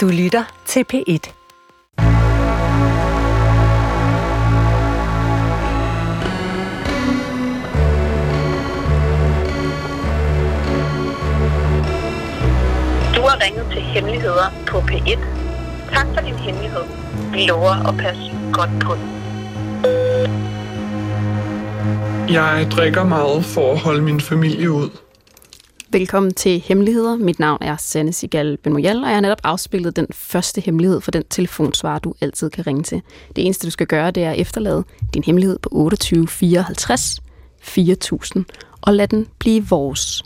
Du 0.00 0.08
lytter 0.08 0.44
til 0.66 0.84
P1. 0.92 1.32
Du 13.16 13.22
har 13.22 13.44
ringet 13.44 13.66
til 13.72 13.82
Hemmeligheder 13.82 14.52
på 14.66 14.78
P1. 14.78 15.18
Tak 15.92 16.06
for 16.14 16.20
din 16.20 16.34
hemmelighed. 16.34 16.82
Vi 17.32 17.46
lover 17.46 17.88
at 17.88 17.96
passe 17.96 18.22
godt 18.52 18.70
på 18.82 18.94
den. 18.94 19.10
Jeg 22.34 22.66
drikker 22.70 23.04
meget 23.04 23.44
for 23.44 23.72
at 23.72 23.78
holde 23.78 24.02
min 24.02 24.20
familie 24.20 24.70
ud. 24.70 24.90
Velkommen 25.92 26.34
til 26.34 26.60
Hemmeligheder. 26.60 27.16
Mit 27.16 27.38
navn 27.38 27.58
er 27.60 27.76
Sanne 27.76 28.12
Sigal 28.12 28.56
Benmoyal, 28.56 28.96
og 28.96 29.08
jeg 29.08 29.16
har 29.16 29.20
netop 29.20 29.40
afspillet 29.44 29.96
den 29.96 30.06
første 30.12 30.60
hemmelighed 30.60 31.00
for 31.00 31.10
den 31.10 31.24
telefonsvar, 31.30 31.98
du 31.98 32.14
altid 32.20 32.50
kan 32.50 32.66
ringe 32.66 32.82
til. 32.82 33.02
Det 33.36 33.44
eneste, 33.44 33.66
du 33.66 33.70
skal 33.70 33.86
gøre, 33.86 34.10
det 34.10 34.24
er 34.24 34.30
at 34.30 34.40
efterlade 34.40 34.84
din 35.14 35.22
hemmelighed 35.24 35.58
på 35.58 35.68
28 35.72 36.28
54 36.28 37.20
4000, 37.60 38.44
og 38.80 38.94
lad 38.94 39.08
den 39.08 39.26
blive 39.38 39.68
vores. 39.68 40.22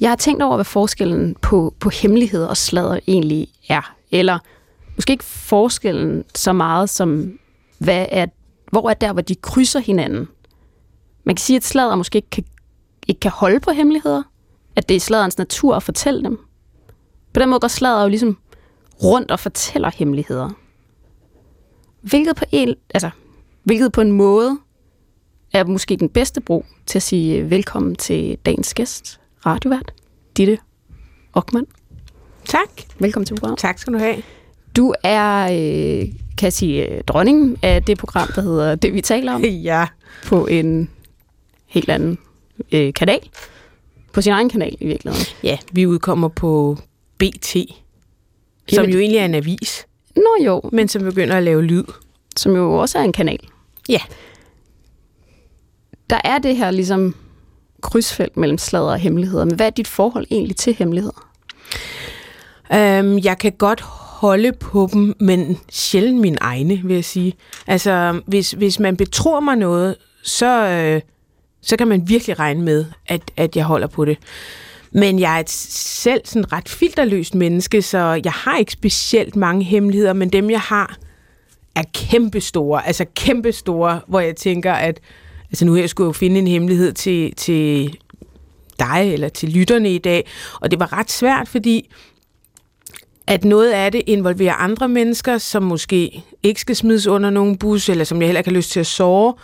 Jeg 0.00 0.10
har 0.10 0.16
tænkt 0.16 0.42
over, 0.42 0.56
hvad 0.56 0.64
forskellen 0.64 1.36
på, 1.42 1.74
på 1.80 1.90
hemmeligheder 1.90 2.46
og 2.46 2.56
sladder 2.56 2.98
egentlig 3.06 3.48
er. 3.68 3.94
Eller 4.10 4.38
måske 4.96 5.12
ikke 5.12 5.24
forskellen 5.24 6.24
så 6.34 6.52
meget 6.52 6.90
som, 6.90 7.38
hvad 7.78 8.06
er, 8.08 8.26
hvor 8.70 8.90
er 8.90 8.94
der, 8.94 9.12
hvor 9.12 9.22
de 9.22 9.34
krydser 9.34 9.80
hinanden. 9.80 10.28
Man 11.24 11.34
kan 11.34 11.40
sige, 11.40 11.56
at 11.56 11.64
sladder 11.64 11.96
måske 11.96 12.16
ikke 12.16 12.30
kan, 12.30 12.44
ikke 13.08 13.20
kan 13.20 13.30
holde 13.30 13.60
på 13.60 13.70
hemmeligheder. 13.70 14.22
At 14.76 14.88
det 14.88 14.94
er 14.96 15.00
sladderens 15.00 15.38
natur 15.38 15.74
at 15.76 15.82
fortælle 15.82 16.24
dem. 16.24 16.38
På 17.32 17.40
den 17.40 17.48
måde 17.48 17.60
går 17.60 17.68
sladder 17.68 18.02
jo 18.02 18.08
ligesom 18.08 18.38
rundt 19.02 19.30
og 19.30 19.40
fortæller 19.40 19.90
hemmeligheder. 19.94 20.50
Hvilket 22.02 22.36
på 22.36 22.44
en, 22.52 22.74
altså, 22.94 23.10
hvilket 23.64 23.92
på 23.92 24.00
en 24.00 24.12
måde 24.12 24.58
er 25.52 25.64
måske 25.64 25.96
den 25.96 26.08
bedste 26.08 26.40
brug 26.40 26.66
til 26.86 26.98
at 26.98 27.02
sige 27.02 27.50
velkommen 27.50 27.94
til 27.96 28.38
dagens 28.46 28.74
gæst, 28.74 29.20
radiovært, 29.46 29.92
Ditte 30.36 30.58
Ockmann. 31.32 31.66
Tak. 32.44 32.68
Velkommen 32.98 33.26
til 33.26 33.34
programmet. 33.34 33.58
Tak 33.58 33.78
skal 33.78 33.92
du 33.92 33.98
have. 33.98 34.22
Du 34.76 34.94
er, 35.02 35.42
øh, 35.44 36.08
kan 36.38 36.44
jeg 36.46 36.52
sige, 36.52 36.88
øh, 36.88 37.04
dronningen 37.04 37.56
af 37.62 37.82
det 37.82 37.98
program, 37.98 38.28
der 38.34 38.42
hedder 38.42 38.74
Det, 38.74 38.94
vi 38.94 39.00
taler 39.00 39.32
om, 39.32 39.44
Ja. 39.70 39.86
på 40.26 40.46
en 40.46 40.90
helt 41.66 41.90
anden 41.90 42.18
øh, 42.72 42.92
kanal. 42.94 43.20
På 44.12 44.20
sin 44.22 44.32
egen 44.32 44.48
kanal 44.50 44.76
i 44.80 44.86
virkeligheden. 44.86 45.26
Ja, 45.42 45.58
vi 45.72 45.86
udkommer 45.86 46.28
på 46.28 46.78
BT, 47.18 47.46
som 47.52 47.64
Jamen- 48.72 48.90
jo 48.92 48.98
egentlig 48.98 49.18
er 49.18 49.24
en 49.24 49.34
avis, 49.34 49.86
Nå 50.16 50.44
jo, 50.44 50.60
men 50.72 50.88
som 50.88 51.02
begynder 51.02 51.36
at 51.36 51.42
lave 51.42 51.62
lyd. 51.62 51.84
som 52.36 52.52
jo 52.56 52.74
også 52.74 52.98
er 52.98 53.02
en 53.02 53.12
kanal. 53.12 53.38
Ja. 53.88 54.00
Der 56.10 56.20
er 56.24 56.38
det 56.38 56.56
her 56.56 56.70
ligesom 56.70 57.14
krydsfelt 57.80 58.36
mellem 58.36 58.58
sladder 58.58 58.86
og 58.92 58.98
hemmeligheder. 58.98 59.44
Men 59.44 59.54
hvad 59.54 59.66
er 59.66 59.70
dit 59.70 59.88
forhold 59.88 60.26
egentlig 60.30 60.56
til 60.56 60.74
hemmeligheder? 60.74 61.28
Øhm, 62.74 63.18
jeg 63.18 63.38
kan 63.38 63.52
godt 63.52 63.80
holde 64.20 64.52
på 64.52 64.88
dem, 64.92 65.14
men 65.20 65.58
sjældent 65.70 66.20
mine 66.20 66.36
egne, 66.40 66.80
vil 66.84 66.94
jeg 66.94 67.04
sige. 67.04 67.32
Altså, 67.66 68.20
hvis, 68.26 68.50
hvis 68.50 68.78
man 68.78 68.96
betror 68.96 69.40
mig 69.40 69.56
noget, 69.56 69.96
så, 70.24 70.46
øh, 70.68 71.00
så 71.62 71.76
kan 71.76 71.88
man 71.88 72.08
virkelig 72.08 72.38
regne 72.38 72.62
med, 72.62 72.84
at, 73.06 73.22
at 73.36 73.56
jeg 73.56 73.64
holder 73.64 73.86
på 73.86 74.04
det. 74.04 74.18
Men 74.92 75.18
jeg 75.18 75.36
er 75.36 75.40
et 75.40 75.50
selv 75.50 76.20
sådan 76.24 76.52
ret 76.52 76.68
filterløst 76.68 77.34
menneske, 77.34 77.82
så 77.82 78.20
jeg 78.24 78.32
har 78.32 78.58
ikke 78.58 78.72
specielt 78.72 79.36
mange 79.36 79.64
hemmeligheder, 79.64 80.12
men 80.12 80.28
dem, 80.28 80.50
jeg 80.50 80.60
har, 80.60 80.96
er 81.74 81.82
kæmpestore. 81.94 82.86
Altså 82.86 83.04
kæmpestore, 83.16 84.00
hvor 84.06 84.20
jeg 84.20 84.36
tænker, 84.36 84.72
at 84.72 85.00
altså 85.50 85.64
nu 85.64 85.74
her 85.74 85.86
skulle 85.86 86.04
jeg 86.06 86.14
jo 86.14 86.18
finde 86.18 86.38
en 86.38 86.46
hemmelighed 86.46 86.92
til, 86.92 87.34
til 87.34 87.96
dig 88.78 89.10
eller 89.12 89.28
til 89.28 89.48
lytterne 89.48 89.94
i 89.94 89.98
dag, 89.98 90.26
og 90.60 90.70
det 90.70 90.80
var 90.80 90.92
ret 90.92 91.10
svært, 91.10 91.48
fordi 91.48 91.90
at 93.28 93.44
noget 93.44 93.72
af 93.72 93.92
det 93.92 94.02
involverer 94.06 94.54
andre 94.54 94.88
mennesker, 94.88 95.38
som 95.38 95.62
måske 95.62 96.22
ikke 96.42 96.60
skal 96.60 96.76
smides 96.76 97.06
under 97.06 97.30
nogen 97.30 97.58
bus, 97.58 97.88
eller 97.88 98.04
som 98.04 98.20
jeg 98.20 98.26
heller 98.28 98.40
ikke 98.40 98.50
har 98.50 98.56
lyst 98.56 98.70
til 98.70 98.80
at 98.80 98.86
sove. 98.86 99.34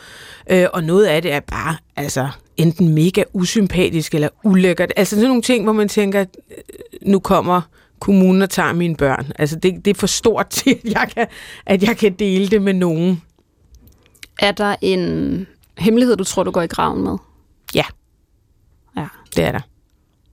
Øh, 0.50 0.66
og 0.72 0.84
noget 0.84 1.06
af 1.06 1.22
det 1.22 1.32
er 1.32 1.40
bare 1.40 1.76
altså, 1.96 2.28
enten 2.56 2.88
mega 2.88 3.24
usympatisk 3.32 4.14
eller 4.14 4.28
ulækkert. 4.44 4.92
Altså 4.96 5.16
sådan 5.16 5.28
nogle 5.28 5.42
ting, 5.42 5.64
hvor 5.64 5.72
man 5.72 5.88
tænker, 5.88 6.20
øh, 6.20 6.56
nu 7.02 7.18
kommer 7.18 7.60
kommunen 8.00 8.42
og 8.42 8.50
tager 8.50 8.72
mine 8.72 8.96
børn. 8.96 9.32
Altså 9.38 9.56
det, 9.56 9.84
det 9.84 9.90
er 9.90 9.94
for 10.00 10.06
stort 10.06 10.48
til, 10.48 10.70
at 10.70 10.92
jeg, 10.92 11.10
kan, 11.14 11.26
at 11.66 11.82
jeg 11.82 11.96
kan 11.96 12.12
dele 12.12 12.48
det 12.48 12.62
med 12.62 12.72
nogen. 12.74 13.22
Er 14.38 14.52
der 14.52 14.76
en 14.80 15.46
hemmelighed, 15.78 16.16
du 16.16 16.24
tror, 16.24 16.42
du 16.42 16.50
går 16.50 16.62
i 16.62 16.66
graven 16.66 17.02
med? 17.04 17.16
Ja, 17.74 17.84
Ja. 18.96 19.06
det 19.36 19.44
er 19.44 19.52
der. 19.52 19.60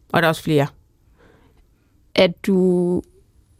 Og 0.09 0.21
der 0.21 0.27
er 0.27 0.29
også 0.29 0.43
flere. 0.43 0.67
At 2.15 2.31
du... 2.47 3.01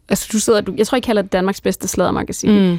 Altså, 0.08 0.28
du 0.32 0.38
sidder... 0.38 0.60
Du, 0.60 0.74
jeg 0.76 0.86
tror, 0.86 0.96
jeg 0.96 1.02
kalder 1.02 1.22
det 1.22 1.32
Danmarks 1.32 1.60
bedste 1.60 1.88
sladdermagasin. 1.88 2.70
Mm. 2.70 2.78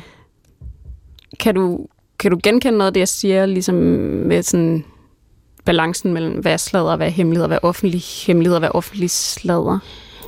Kan, 1.39 1.55
du, 1.55 1.87
kan 2.19 2.31
du 2.31 2.39
genkende 2.43 2.77
noget 2.77 2.87
af 2.87 2.93
det, 2.93 2.99
jeg 2.99 3.07
siger, 3.07 3.45
ligesom 3.45 3.75
med 3.75 4.43
sådan 4.43 4.85
balancen 5.65 6.13
mellem, 6.13 6.33
hvad 6.33 6.53
er 6.53 6.57
sladder, 6.57 6.91
og 6.91 6.97
hvad 6.97 7.07
er 7.07 7.11
hemmeligheder, 7.11 7.47
hvad 7.47 7.57
er 7.57 7.67
offentlig 7.67 8.01
hemmeligheder, 8.27 8.59
hvad 8.59 8.69
er 8.69 8.75
offentlig 8.75 9.09
sladder? 9.09 9.79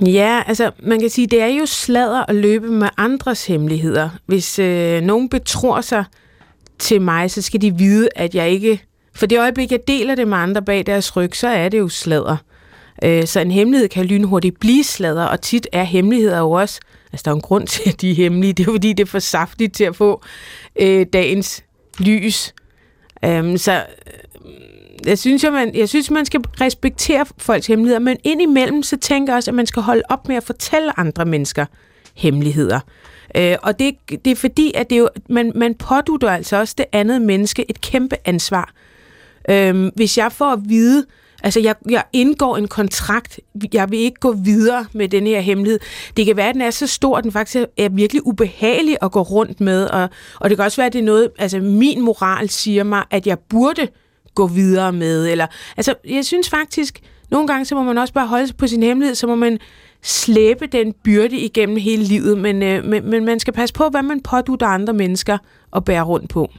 Ja, 0.06 0.44
altså 0.48 0.72
man 0.84 1.00
kan 1.00 1.10
sige, 1.10 1.28
det 1.28 1.42
er 1.42 1.48
jo 1.48 1.66
sladder 1.66 2.24
at 2.30 2.36
løbe 2.36 2.68
med 2.68 2.90
andres 2.98 3.46
hemmeligheder. 3.46 4.10
Hvis 4.26 4.60
øh, 4.60 5.02
nogen 5.02 5.30
betror 5.30 5.82
sig 5.82 6.06
til 6.80 7.02
mig, 7.02 7.32
så 7.32 7.42
skal 7.42 7.62
de 7.62 7.78
vide, 7.78 8.10
at 8.16 8.36
jeg 8.36 8.50
ikke... 8.50 8.82
For 9.14 9.26
det 9.26 9.40
øjeblik, 9.40 9.72
jeg 9.72 9.80
deler 9.88 10.16
det 10.16 10.28
med 10.28 10.38
andre 10.38 10.62
bag 10.62 10.86
deres 10.86 11.16
ryg, 11.16 11.36
så 11.36 11.48
er 11.48 11.70
det 11.70 11.80
jo 11.80 11.90
sladder. 11.90 12.38
Øh, 13.04 13.28
så 13.28 13.40
en 13.40 13.52
hemmelighed 13.52 13.90
kan 13.90 14.06
lynhurtigt 14.06 14.60
blive 14.60 14.84
sladder, 14.84 15.26
og 15.26 15.42
tit 15.42 15.68
er 15.72 15.84
hemmeligheder 15.84 16.40
jo 16.40 16.52
også... 16.52 16.80
Altså, 17.12 17.24
der 17.26 17.32
er 17.32 17.36
en 17.36 17.42
grund 17.42 17.68
til, 17.68 17.90
at 17.90 18.02
de 18.02 18.12
er 18.12 18.16
hemmelige. 18.16 18.54
Det 18.54 18.68
er 18.68 18.72
fordi, 18.72 18.94
det 18.94 19.04
er 19.04 19.08
for 19.08 19.20
saftigt 19.20 19.74
til 19.74 19.84
at 19.84 19.96
få 19.96 20.22
øh, 20.80 21.06
dagens 21.14 21.64
lys. 22.00 22.54
Øhm, 23.26 23.58
så 23.58 23.74
øh, 23.74 24.52
jeg 25.06 25.20
synes, 25.20 25.44
at 25.44 25.54
man, 25.54 25.76
jeg 25.76 25.90
synes, 25.90 26.12
man 26.12 26.26
skal 26.26 26.40
respektere 26.62 27.26
folks 27.38 27.68
hemmeligheder, 27.68 28.00
men 28.00 28.18
indimellem, 28.24 28.84
så 28.84 28.98
tænker 28.98 29.34
jeg 29.34 29.38
også, 29.38 29.52
at 29.52 29.56
man 29.56 29.66
skal 29.66 29.82
holde 29.82 30.02
op 30.10 30.28
med 30.28 30.36
at 30.36 30.44
fortælle 30.44 31.00
andre 31.00 31.26
mennesker 31.26 31.66
hemmeligheder. 32.16 32.80
Øh, 33.38 33.56
og 33.64 33.80
det, 33.80 33.96
det 34.10 34.28
er 34.32 34.36
fordi, 34.36 34.72
at 34.76 34.90
det 34.90 35.00
jo, 35.00 35.10
man, 35.30 35.52
man 35.56 35.76
pådutter 35.76 36.30
altså 36.30 36.58
også 36.58 36.76
det 36.78 36.86
andet 36.92 37.22
menneske 37.22 37.70
et 37.70 37.82
kæmpe 37.82 38.16
ansvar. 38.26 38.74
Øhm, 39.50 39.92
hvis 39.96 40.18
jeg 40.18 40.32
får 40.32 40.54
at 40.54 40.60
vide, 40.66 41.06
altså 41.44 41.60
jeg, 41.60 41.76
jeg 41.90 42.04
indgår 42.14 42.58
en 42.58 42.68
kontrakt, 42.68 43.40
jeg 43.74 43.92
vil 43.92 44.00
ikke 44.00 44.20
gå 44.20 44.32
videre 44.32 44.86
med 44.94 45.08
den 45.08 45.28
her 45.28 45.40
hemmelighed. 45.40 45.80
Det 46.18 46.26
kan 46.26 46.38
være, 46.38 46.50
at 46.50 46.54
den 46.56 46.62
er 46.62 46.72
så 46.72 46.88
stor, 46.88 47.18
at 47.18 47.24
den 47.24 47.32
faktisk 47.32 47.66
er- 47.78 47.90
virkelig 47.90 48.28
ubehagelig 48.28 48.98
at 49.02 49.12
gå 49.12 49.22
rundt 49.22 49.62
med, 49.62 49.86
og, 49.86 50.10
og 50.40 50.50
det 50.50 50.58
kan 50.58 50.66
også 50.66 50.78
være, 50.78 50.88
at 50.88 50.94
det 50.94 51.00
er 51.00 51.04
noget, 51.04 51.30
altså 51.38 51.60
min 51.60 52.02
moral 52.02 52.50
siger 52.50 52.84
mig, 52.84 53.04
at 53.12 53.28
jeg 53.28 53.40
burde 53.40 53.88
gå 54.36 54.48
videre 54.48 54.94
med, 54.94 55.28
eller, 55.28 55.48
altså 55.78 55.94
jeg 56.10 56.26
synes 56.26 56.50
faktisk, 56.50 57.00
nogle 57.32 57.48
gange 57.48 57.66
så 57.66 57.76
må 57.76 57.84
man 57.84 57.98
også 57.98 58.14
bare 58.14 58.28
holde 58.28 58.48
sig 58.48 58.58
på 58.58 58.68
sin 58.68 58.84
hemmelighed, 58.84 59.16
så 59.16 59.28
må 59.28 59.36
man 59.36 59.60
slæbe 60.04 60.68
den 60.68 60.94
byrde 61.04 61.38
igennem 61.38 61.78
hele 61.78 62.04
livet, 62.04 62.38
men, 62.38 62.64
øh, 62.64 62.86
men, 62.86 63.10
men 63.10 63.26
man 63.26 63.40
skal 63.40 63.54
passe 63.54 63.74
på, 63.74 63.90
hvad 63.90 64.04
man 64.04 64.22
pådutter 64.22 64.68
andre 64.68 64.94
mennesker 64.94 65.38
at 65.76 65.86
bære 65.86 66.04
rundt 66.04 66.30
på. 66.30 66.50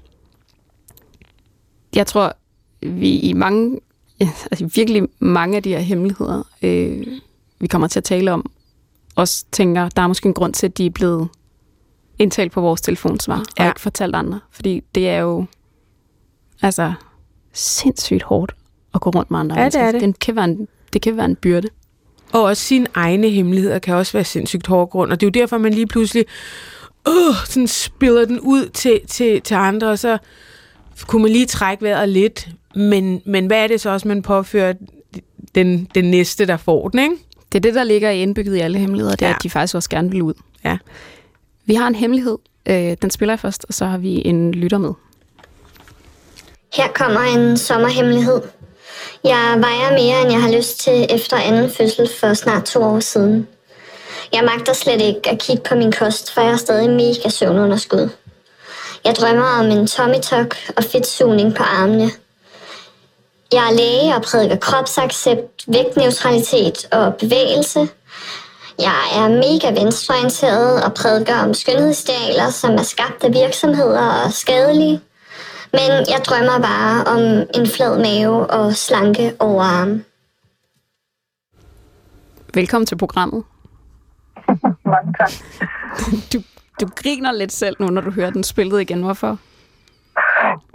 Jeg 1.94 2.06
tror, 2.06 2.36
vi 2.82 3.18
i 3.18 3.32
mange, 3.32 3.80
ja, 4.20 4.28
altså 4.50 4.70
virkelig 4.74 5.02
mange 5.18 5.56
af 5.56 5.62
de 5.62 5.70
her 5.70 5.78
hemmeligheder, 5.78 6.42
øh, 6.62 7.06
vi 7.58 7.66
kommer 7.66 7.88
til 7.88 8.00
at 8.00 8.04
tale 8.04 8.32
om, 8.32 8.50
også 9.14 9.44
tænker, 9.52 9.88
der 9.88 10.02
er 10.02 10.06
måske 10.06 10.26
en 10.26 10.34
grund 10.34 10.54
til, 10.54 10.66
at 10.66 10.78
de 10.78 10.86
er 10.86 10.90
blevet 10.90 11.28
indtalt 12.18 12.52
på 12.52 12.60
vores 12.60 12.80
telefonsvar, 12.80 13.44
ja. 13.58 13.64
Og 13.64 13.68
ikke 13.68 13.80
fortalt 13.80 14.14
andre. 14.14 14.40
Fordi 14.50 14.82
det 14.94 15.08
er 15.08 15.18
jo 15.18 15.46
altså 16.62 16.92
sindssygt 17.52 18.22
hårdt 18.22 18.54
at 18.94 19.00
gå 19.00 19.10
rundt 19.10 19.30
med 19.30 19.38
andre 19.38 19.60
Ja, 19.60 19.64
det 19.64 19.80
er 19.80 19.92
det. 19.92 20.00
det 20.00 20.18
kan 20.18 20.36
være 20.36 20.44
en, 20.44 20.68
det 20.92 21.02
kan 21.02 21.16
være 21.16 21.26
en 21.26 21.36
byrde. 21.36 21.68
Og 22.32 22.42
også 22.42 22.62
sine 22.62 22.86
egne 22.94 23.28
hemmeligheder 23.28 23.78
kan 23.78 23.94
også 23.94 24.12
være 24.12 24.24
sindssygt 24.24 24.66
hård 24.66 24.90
grund, 24.90 25.12
og 25.12 25.20
det 25.20 25.26
er 25.26 25.30
jo 25.30 25.40
derfor, 25.42 25.58
man 25.58 25.74
lige 25.74 25.86
pludselig 25.86 26.24
øh, 27.08 27.34
sådan 27.46 27.66
spiller 27.66 28.24
den 28.24 28.40
ud 28.40 28.68
til, 28.68 29.00
til, 29.08 29.42
til 29.42 29.54
andre, 29.54 29.90
og 29.90 29.98
så 29.98 30.18
kunne 31.06 31.22
man 31.22 31.32
lige 31.32 31.46
trække 31.46 31.82
vejret 31.82 32.08
lidt, 32.08 32.48
men, 32.76 33.22
men 33.26 33.46
hvad 33.46 33.62
er 33.62 33.66
det 33.66 33.80
så 33.80 33.90
også, 33.90 34.08
man 34.08 34.22
påfører 34.22 34.74
den, 35.54 35.88
den 35.94 36.04
næste, 36.04 36.46
der 36.46 36.56
får 36.56 36.88
den, 36.88 37.00
ikke? 37.00 37.16
Det 37.52 37.58
er 37.58 37.62
det, 37.62 37.74
der 37.74 37.84
ligger 37.84 38.10
indbygget 38.10 38.56
i 38.56 38.60
alle 38.60 38.78
hemmeligheder, 38.78 39.16
det 39.16 39.22
er, 39.24 39.28
Ja. 39.28 39.34
at 39.36 39.42
de 39.42 39.50
faktisk 39.50 39.74
også 39.74 39.90
gerne 39.90 40.10
vil 40.10 40.22
ud. 40.22 40.34
Ja. 40.64 40.78
Vi 41.66 41.74
har 41.74 41.86
en 41.88 41.94
hemmelighed. 41.94 42.38
Øh, 42.68 42.96
den 43.02 43.10
spiller 43.10 43.32
jeg 43.32 43.40
først, 43.40 43.64
og 43.68 43.74
så 43.74 43.84
har 43.84 43.98
vi 43.98 44.22
en 44.26 44.52
lytter 44.52 44.78
med. 44.78 44.92
Her 46.74 46.88
kommer 46.94 47.20
en 47.20 47.56
sommerhemmelighed. 47.56 48.40
Jeg 49.24 49.54
vejer 49.58 49.90
mere, 49.92 50.22
end 50.22 50.32
jeg 50.32 50.42
har 50.42 50.52
lyst 50.56 50.80
til 50.80 51.06
efter 51.10 51.36
anden 51.36 51.70
fødsel 51.70 52.08
for 52.20 52.34
snart 52.34 52.64
to 52.64 52.82
år 52.82 53.00
siden. 53.00 53.46
Jeg 54.32 54.44
magter 54.44 54.72
slet 54.72 55.00
ikke 55.02 55.30
at 55.30 55.38
kigge 55.38 55.62
på 55.68 55.74
min 55.74 55.92
kost, 55.92 56.34
for 56.34 56.40
jeg 56.40 56.50
har 56.50 56.56
stadig 56.56 56.90
mega 56.90 57.28
søvnunderskud. 57.28 58.08
Jeg 59.04 59.14
drømmer 59.14 59.44
om 59.44 59.64
en 59.66 59.86
tummy 59.86 60.14
tuck 60.22 60.56
og 60.76 60.84
fedtsugning 60.84 61.54
på 61.54 61.62
armene. 61.62 62.10
Jeg 63.52 63.68
er 63.70 63.74
læge 63.76 64.14
og 64.14 64.22
prædiker 64.22 64.56
kropsaccept, 64.56 65.64
vægtneutralitet 65.68 66.88
og 66.92 67.14
bevægelse. 67.14 67.88
Jeg 68.78 69.02
er 69.14 69.28
mega 69.28 69.80
venstreorienteret 69.80 70.84
og 70.84 70.94
prædiker 70.94 71.38
om 71.38 71.54
skønhedsidealer, 71.54 72.50
som 72.50 72.70
er 72.74 72.82
skabt 72.82 73.24
af 73.24 73.32
virksomheder 73.32 74.24
og 74.24 74.32
skadelige. 74.32 75.00
Men 75.72 75.90
jeg 75.90 76.20
drømmer 76.24 76.58
bare 76.58 77.04
om 77.04 77.46
en 77.54 77.66
flad 77.66 77.98
mave 77.98 78.46
og 78.50 78.76
slanke 78.76 79.34
overarme. 79.38 80.04
Velkommen 82.54 82.86
til 82.86 82.96
programmet. 82.96 83.44
Mange 84.94 85.14
tak. 85.20 85.32
Du, 86.32 86.42
du 86.80 86.86
griner 86.96 87.32
lidt 87.32 87.52
selv 87.52 87.76
nu, 87.78 87.86
når 87.86 88.00
du 88.00 88.10
hører 88.10 88.30
den 88.30 88.44
spillet 88.44 88.80
igen. 88.80 89.02
Hvorfor? 89.02 89.38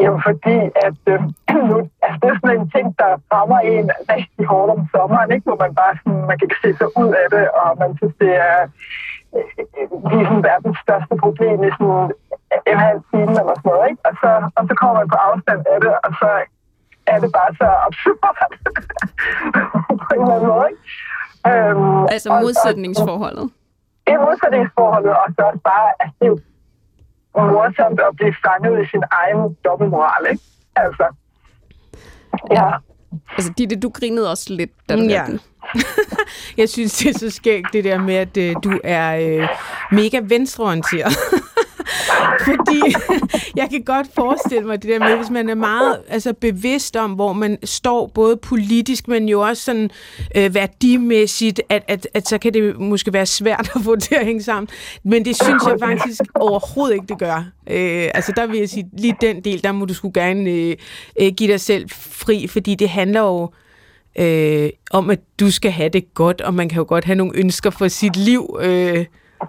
Jamen 0.03 0.21
fordi, 0.29 0.57
at 0.87 0.99
øh, 1.13 1.19
nu, 1.69 1.75
altså, 2.05 2.17
det 2.21 2.27
er 2.31 2.37
sådan 2.41 2.59
en 2.59 2.69
ting, 2.75 2.87
der 3.01 3.11
rammer 3.33 3.59
en 3.75 3.87
rigtig 4.15 4.43
hårdt 4.51 4.69
om 4.75 4.81
sommeren, 4.93 5.29
ikke? 5.35 5.45
hvor 5.47 5.59
man 5.65 5.73
bare 5.81 5.93
sådan, 6.01 6.21
man 6.31 6.37
kan 6.41 6.49
se 6.63 6.69
sig 6.79 6.89
ud 7.01 7.11
af 7.21 7.27
det, 7.35 7.45
og 7.61 7.67
man 7.81 7.89
synes, 7.99 8.15
det 8.23 8.31
er 8.49 8.59
øh, 9.35 9.47
ligesom 10.13 10.39
verdens 10.49 10.77
største 10.85 11.13
problem 11.23 11.57
i 11.67 11.71
sådan 11.77 12.05
en 12.71 12.77
halv 12.87 12.99
time 13.11 13.31
eller 13.41 13.55
sådan 13.59 13.69
noget. 13.71 13.85
Ikke? 13.91 14.01
Og, 14.09 14.13
så, 14.21 14.29
og 14.57 14.63
så 14.69 14.73
kommer 14.79 14.95
man 15.01 15.07
på 15.13 15.17
afstand 15.29 15.61
af 15.73 15.77
det, 15.85 15.93
og 16.05 16.11
så 16.21 16.29
er 17.13 17.17
det 17.23 17.29
bare 17.39 17.51
så 17.61 17.67
absurd 17.87 18.17
på 20.05 20.11
en 20.15 20.21
eller 20.23 20.35
anden 20.37 20.49
måde. 20.53 20.67
Ikke? 20.71 20.81
Øhm, 21.49 22.03
Altså 22.15 22.27
og- 22.29 22.35
og- 22.35 22.41
modsætningsforholdet. 22.45 23.45
det 24.05 24.11
er 24.17 24.21
modsætningsforholdet, 24.27 25.13
og 25.23 25.27
så 25.35 25.41
også 25.49 25.61
bare, 25.71 25.87
altså 26.01 26.15
det 26.19 26.25
er 26.27 26.31
jo 26.35 26.39
morsomt 27.35 27.99
at 27.99 28.15
blive 28.15 28.35
fanget 28.45 28.85
i 28.85 28.89
sin 28.89 29.03
egen 29.11 29.57
dobbeltmoral, 29.65 30.31
ikke? 30.31 30.43
Altså, 30.75 31.05
ja. 32.51 32.69
Altså, 33.37 33.53
Ditte, 33.57 33.75
du 33.79 33.89
grinede 33.89 34.31
også 34.31 34.53
lidt, 34.53 34.71
da 34.89 34.95
du 34.95 35.01
Ja. 35.01 35.19
hørte 35.19 35.31
den. 35.31 35.39
Jeg 36.57 36.69
synes, 36.69 36.97
det 36.97 37.15
er 37.15 37.19
så 37.19 37.29
skægt, 37.29 37.67
det 37.73 37.83
der 37.83 37.97
med, 37.99 38.15
at 38.15 38.37
øh, 38.37 38.55
du 38.63 38.79
er 38.83 39.15
øh, 39.41 39.47
mega 39.91 40.19
venstreorienteret. 40.23 41.13
Fordi 42.45 42.81
jeg 43.59 43.67
kan 43.69 43.83
godt 43.83 44.07
forestille 44.15 44.67
mig 44.67 44.81
det 44.81 44.89
der 44.89 44.99
med, 44.99 45.17
hvis 45.17 45.29
man 45.29 45.49
er 45.49 45.55
meget 45.55 45.97
altså, 46.07 46.33
bevidst 46.33 46.95
om, 46.95 47.11
hvor 47.11 47.33
man 47.33 47.57
står 47.63 48.07
både 48.07 48.37
politisk, 48.37 49.07
men 49.07 49.29
jo 49.29 49.41
også 49.41 49.63
sådan 49.63 49.89
øh, 50.35 50.55
værdimæssigt, 50.55 51.61
at, 51.69 51.83
at, 51.87 52.07
at 52.13 52.27
så 52.27 52.37
kan 52.37 52.53
det 52.53 52.79
måske 52.79 53.13
være 53.13 53.25
svært 53.25 53.71
at 53.75 53.81
få 53.83 53.95
det 53.95 54.11
at 54.11 54.25
hænge 54.25 54.43
sammen. 54.43 54.67
Men 55.03 55.25
det 55.25 55.35
synes 55.43 55.63
jeg 55.67 55.75
faktisk 55.79 56.21
overhovedet 56.35 56.93
ikke, 56.93 57.07
det 57.07 57.19
gør. 57.19 57.37
Øh, 57.69 58.09
altså 58.13 58.33
der 58.35 58.47
vil 58.47 58.59
jeg 58.59 58.69
sige, 58.69 58.89
lige 58.97 59.15
den 59.21 59.41
del, 59.41 59.63
der 59.63 59.71
må 59.71 59.85
du 59.85 59.93
skulle 59.93 60.21
gerne 60.21 60.49
øh, 60.49 60.75
øh, 61.21 61.31
give 61.37 61.51
dig 61.51 61.59
selv 61.59 61.89
fri, 61.89 62.47
fordi 62.47 62.75
det 62.75 62.89
handler 62.89 63.21
jo 63.21 63.49
øh, 64.19 64.69
om, 64.91 65.09
at 65.09 65.19
du 65.39 65.51
skal 65.51 65.71
have 65.71 65.89
det 65.89 66.13
godt, 66.13 66.41
og 66.41 66.53
man 66.53 66.69
kan 66.69 66.77
jo 66.77 66.85
godt 66.87 67.05
have 67.05 67.15
nogle 67.15 67.37
ønsker 67.37 67.69
for 67.69 67.87
sit 67.87 68.15
liv, 68.15 68.57
øh, 68.61 69.05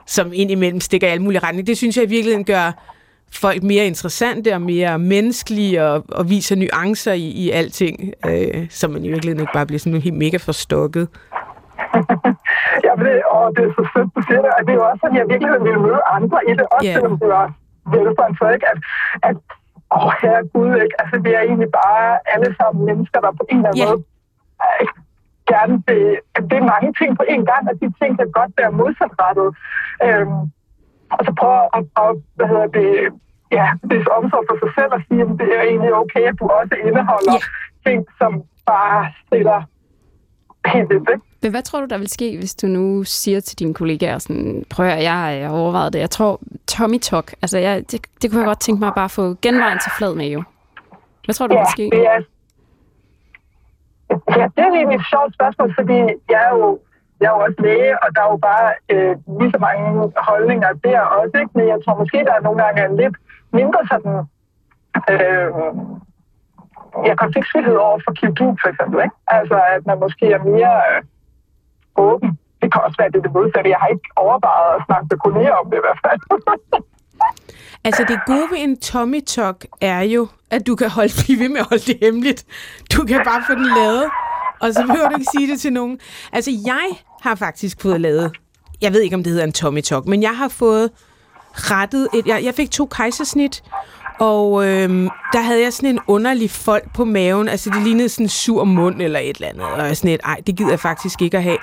som 0.07 0.31
indimellem 0.35 0.81
stikker 0.81 1.07
i 1.09 1.11
alle 1.11 1.23
mulige 1.23 1.43
retninger. 1.43 1.65
Det 1.65 1.77
synes 1.77 1.97
jeg 1.97 2.05
i 2.05 2.09
virkeligheden 2.09 2.45
gør 2.45 2.73
folk 3.35 3.63
mere 3.63 3.87
interessante 3.87 4.55
og 4.55 4.63
mere 4.63 4.99
menneskelige 4.99 5.85
og, 5.85 6.05
og 6.09 6.31
viser 6.31 6.57
nuancer 6.57 7.13
i, 7.13 7.27
i 7.45 7.51
alting, 7.51 8.13
øh, 8.27 8.67
så 8.71 8.89
man 8.89 9.05
i 9.05 9.09
virkeligheden 9.09 9.41
ikke 9.41 9.53
bare 9.53 9.67
bliver 9.67 9.79
sådan 9.79 10.01
helt 10.01 10.17
mega 10.17 10.37
forstokket. 10.37 11.09
Ja, 12.87 12.93
men 12.97 13.05
det, 13.07 13.15
og 13.37 13.45
det 13.57 13.63
er 13.69 13.73
så 13.79 13.85
sødt, 13.93 14.11
du 14.17 14.21
siger 14.27 14.41
det, 14.45 14.51
og 14.57 14.61
det 14.67 14.71
er 14.75 14.79
jo 14.81 14.85
også 14.91 15.01
sådan, 15.05 15.17
jeg 15.21 15.27
virkelig 15.33 15.51
vil 15.67 15.81
møde 15.87 16.01
andre 16.17 16.39
i 16.51 16.53
det, 16.59 16.67
også 16.75 16.87
yeah. 16.87 16.95
selvom 16.97 17.15
det 17.23 17.29
var 17.39 17.47
velfærd, 17.95 18.53
ikke? 18.57 18.67
At, 18.73 18.79
at 19.29 19.37
åh, 19.97 20.13
herre 20.23 20.43
Gud, 20.55 20.71
ikke? 20.85 20.95
Altså, 21.03 21.17
vi 21.25 21.31
er 21.39 21.43
egentlig 21.49 21.71
bare 21.83 22.05
alle 22.35 22.51
sammen 22.61 22.81
mennesker, 22.89 23.19
der 23.25 23.31
på 23.41 23.45
en 23.53 23.57
eller 23.57 23.69
anden 23.69 23.83
Ja. 23.83 23.89
måde 23.91 24.01
gerne 25.55 25.75
vil, 25.89 26.05
at 26.37 26.43
det 26.51 26.57
er 26.63 26.71
mange 26.75 26.91
ting 27.01 27.11
på 27.21 27.25
en 27.35 27.43
gang, 27.51 27.63
og 27.71 27.75
de 27.81 27.87
ting 28.01 28.13
kan 28.21 28.31
godt 28.39 28.53
være 28.61 28.73
modsatrettet. 28.81 29.49
Øhm, 30.07 30.41
og 31.17 31.23
så 31.27 31.33
prøve 31.41 31.63
at, 31.79 31.85
at, 32.05 32.11
hvad 32.37 32.47
hedder 32.53 32.69
det, 32.79 32.89
ja, 33.59 33.67
det 33.89 33.97
er 33.99 34.13
omsorg 34.19 34.45
for 34.51 34.57
sig 34.63 34.71
selv 34.79 34.91
at 34.99 35.03
sige, 35.09 35.23
at 35.27 35.33
det 35.41 35.49
er 35.59 35.63
egentlig 35.71 35.93
okay, 36.03 36.23
at 36.31 36.37
du 36.41 36.45
også 36.59 36.75
indeholder 36.89 37.35
Ja. 37.37 37.91
ting, 37.91 37.99
som 38.21 38.33
bare 38.73 38.99
stiller 39.27 39.59
helt 40.67 40.93
ikke? 40.93 41.21
Men 41.43 41.51
hvad 41.51 41.63
tror 41.63 41.81
du, 41.81 41.87
der 41.87 41.99
vil 41.99 42.09
ske, 42.09 42.39
hvis 42.39 42.55
du 42.55 42.67
nu 42.67 43.05
siger 43.05 43.41
til 43.41 43.59
dine 43.59 43.75
kollegaer, 43.75 44.19
sådan, 44.19 44.65
prøv 44.71 44.87
at 44.87 45.03
jeg 45.03 45.13
har 45.13 45.49
overvejet 45.49 45.93
det. 45.93 45.99
Jeg 45.99 46.11
tror, 46.11 46.41
Tommy 46.67 46.99
Talk, 46.99 47.35
altså 47.43 47.59
jeg, 47.59 47.91
det, 47.91 48.01
det 48.23 48.31
kunne 48.31 48.41
jeg 48.41 48.47
godt 48.47 48.61
tænke 48.61 48.81
mig 48.81 48.89
at 48.89 48.95
bare 48.95 49.09
få 49.09 49.35
genvejen 49.43 49.79
til 49.79 49.93
flad 49.99 50.15
mave. 50.15 50.45
Hvad 51.25 51.35
tror 51.35 51.47
du, 51.47 51.55
der 51.55 51.61
vil 51.61 51.67
ske? 51.71 51.97
det 51.97 52.07
er, 52.07 52.21
ja, 54.39 54.45
det 54.55 54.63
er 54.63 54.73
egentlig 54.79 55.01
et 55.01 55.11
sjovt 55.13 55.35
spørgsmål, 55.35 55.71
fordi 55.79 55.99
jeg 56.33 56.41
er 56.49 56.53
jo, 56.59 56.69
jeg 57.21 57.27
er 57.29 57.35
jo 57.37 57.41
også 57.47 57.61
læge, 57.67 58.03
og 58.03 58.09
der 58.15 58.21
er 58.23 58.31
jo 58.35 58.41
bare 58.51 58.69
øh, 58.93 59.15
lige 59.39 59.53
så 59.55 59.61
mange 59.69 60.13
holdninger 60.29 60.71
der 60.85 61.01
også, 61.01 61.37
ikke? 61.43 61.53
Men 61.59 61.67
jeg 61.73 61.79
tror 61.81 62.01
måske, 62.03 62.19
der 62.29 62.35
er 62.35 62.47
nogle 62.47 62.63
gange 62.63 62.85
en 62.85 62.97
lidt 63.03 63.17
mindre 63.59 63.81
sådan, 63.93 64.17
øh, 65.13 65.51
ja, 67.07 67.15
konfliktfrihed 67.15 67.77
over 67.87 67.99
for 68.05 68.13
kirurgi, 68.19 68.49
for 68.63 68.69
eksempel, 68.73 68.99
ikke? 69.07 69.17
Altså, 69.27 69.57
at 69.75 69.83
man 69.87 69.99
måske 70.05 70.27
er 70.37 70.43
mere 70.53 70.75
øh, 70.91 71.03
åben. 71.97 72.31
Det 72.63 72.73
kan 72.73 72.83
også 72.87 72.97
være, 72.99 73.11
det 73.11 73.19
er 73.19 73.27
det 73.27 73.37
modsatte. 73.39 73.71
Jeg 73.75 73.81
har 73.83 73.91
ikke 73.97 74.09
overvejet 74.17 74.77
at 74.77 74.85
snakke 74.87 75.07
med 75.11 75.19
kolleger 75.25 75.55
om 75.61 75.67
det 75.71 75.79
i 75.79 75.85
hvert 75.87 76.01
fald. 76.05 76.21
Altså 77.85 78.05
det 78.09 78.19
gode 78.27 78.47
ved 78.51 78.59
en 78.59 78.81
Tommy 78.81 79.21
Talk 79.27 79.67
er 79.81 80.01
jo, 80.01 80.29
at 80.51 80.67
du 80.67 80.77
kan 80.77 80.91
holde, 80.91 81.13
blive 81.25 81.39
ved 81.39 81.49
med 81.49 81.61
at 81.61 81.67
holde 81.69 81.85
det 81.87 81.99
hemmeligt. 82.03 82.45
Du 82.93 83.05
kan 83.05 83.21
bare 83.25 83.43
få 83.47 83.55
den 83.55 83.67
lavet, 83.77 84.05
og 84.61 84.75
så 84.75 84.83
behøver 84.87 85.09
du 85.09 85.15
ikke 85.15 85.31
sige 85.39 85.53
det 85.53 85.61
til 85.61 85.73
nogen. 85.73 85.99
Altså 86.33 86.51
jeg 86.67 86.89
har 87.23 87.35
faktisk 87.35 87.83
fået 87.83 88.01
lavet, 88.01 88.33
jeg 88.81 88.93
ved 88.93 89.01
ikke 89.01 89.17
om 89.17 89.23
det 89.23 89.31
hedder 89.31 89.45
en 89.45 89.53
Tommy 89.53 89.81
Talk, 89.81 90.07
men 90.07 90.23
jeg 90.23 90.37
har 90.37 90.49
fået 90.49 90.91
rettet 91.55 92.09
et, 92.15 92.27
jeg, 92.27 92.45
jeg 92.45 92.55
fik 92.55 92.71
to 92.71 92.87
kejsersnit, 92.87 93.63
og 94.19 94.67
øhm, 94.67 95.09
der 95.33 95.41
havde 95.41 95.63
jeg 95.63 95.73
sådan 95.73 95.91
en 95.91 96.01
underlig 96.07 96.51
fold 96.51 96.83
på 96.95 97.05
maven, 97.05 97.49
altså 97.49 97.71
det 97.71 97.83
lignede 97.83 98.09
sådan 98.09 98.25
en 98.27 98.29
sur 98.29 98.65
mund 98.65 99.03
eller 99.03 99.19
et 99.19 99.37
eller 99.37 99.49
andet, 99.49 99.65
og 99.65 99.87
jeg 99.87 99.97
sådan 99.97 100.11
et, 100.11 100.21
ej, 100.25 100.41
det 100.47 100.57
gider 100.57 100.71
jeg 100.71 100.81
faktisk 100.81 101.23
ikke 101.23 101.37
at 101.37 101.43
have. 101.43 101.59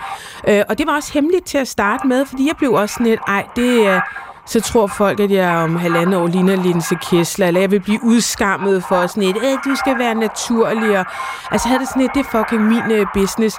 Øh, 0.47 0.63
og 0.69 0.77
det 0.77 0.87
var 0.87 0.95
også 0.95 1.13
hemmeligt 1.13 1.45
til 1.45 1.57
at 1.57 1.67
starte 1.67 2.07
med, 2.07 2.25
fordi 2.25 2.47
jeg 2.47 2.55
blev 2.57 2.73
også 2.73 2.93
sådan 2.93 3.13
et, 3.13 3.19
ej, 3.27 3.45
det 3.55 3.87
øh, 3.87 4.01
så 4.49 4.61
tror 4.61 4.87
folk, 4.87 5.19
at 5.19 5.31
jeg 5.31 5.57
om 5.57 5.75
halvandet 5.75 6.19
år 6.19 6.27
ligner 6.27 6.55
Linse 6.55 6.95
Kessler, 6.95 7.47
eller 7.47 7.61
jeg 7.61 7.71
vil 7.71 7.79
blive 7.79 7.99
udskammet 8.03 8.83
for 8.83 9.07
sådan 9.07 9.23
et, 9.23 9.37
at 9.37 9.59
du 9.65 9.75
skal 9.75 9.99
være 9.99 10.15
naturlig, 10.15 10.99
og 10.99 11.05
altså 11.51 11.67
havde 11.67 11.79
det 11.79 11.87
sådan 11.87 12.01
et, 12.01 12.11
det 12.13 12.19
er 12.25 12.37
fucking 12.37 12.63
min 12.63 12.91
øh, 12.91 13.05
business. 13.13 13.57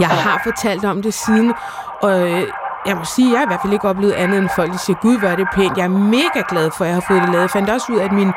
Jeg 0.00 0.08
har 0.08 0.40
fortalt 0.44 0.84
om 0.84 1.02
det 1.02 1.14
siden, 1.14 1.54
og 2.02 2.30
øh, 2.30 2.42
jeg 2.86 2.96
må 2.96 3.04
sige, 3.04 3.30
jeg 3.30 3.38
har 3.38 3.46
i 3.46 3.48
hvert 3.48 3.60
fald 3.62 3.72
ikke 3.72 3.88
oplevet 3.88 4.12
andet 4.12 4.38
end 4.38 4.48
folk, 4.56 4.72
der 4.72 4.78
siger, 4.78 4.96
gud, 4.96 5.18
hvor 5.18 5.28
er 5.28 5.36
det 5.36 5.48
pænt. 5.54 5.76
Jeg 5.76 5.84
er 5.84 5.88
mega 5.88 6.42
glad 6.48 6.70
for, 6.76 6.84
at 6.84 6.88
jeg 6.88 6.96
har 6.96 7.04
fået 7.08 7.22
det 7.22 7.28
lavet. 7.28 7.42
Jeg 7.42 7.50
fandt 7.50 7.70
også 7.70 7.92
ud 7.92 7.98
af, 7.98 8.04
at 8.04 8.12
mine, 8.12 8.32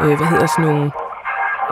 øh, 0.00 0.16
hvad 0.16 0.26
hedder 0.26 0.46
sådan 0.46 0.64
nogle, 0.64 0.90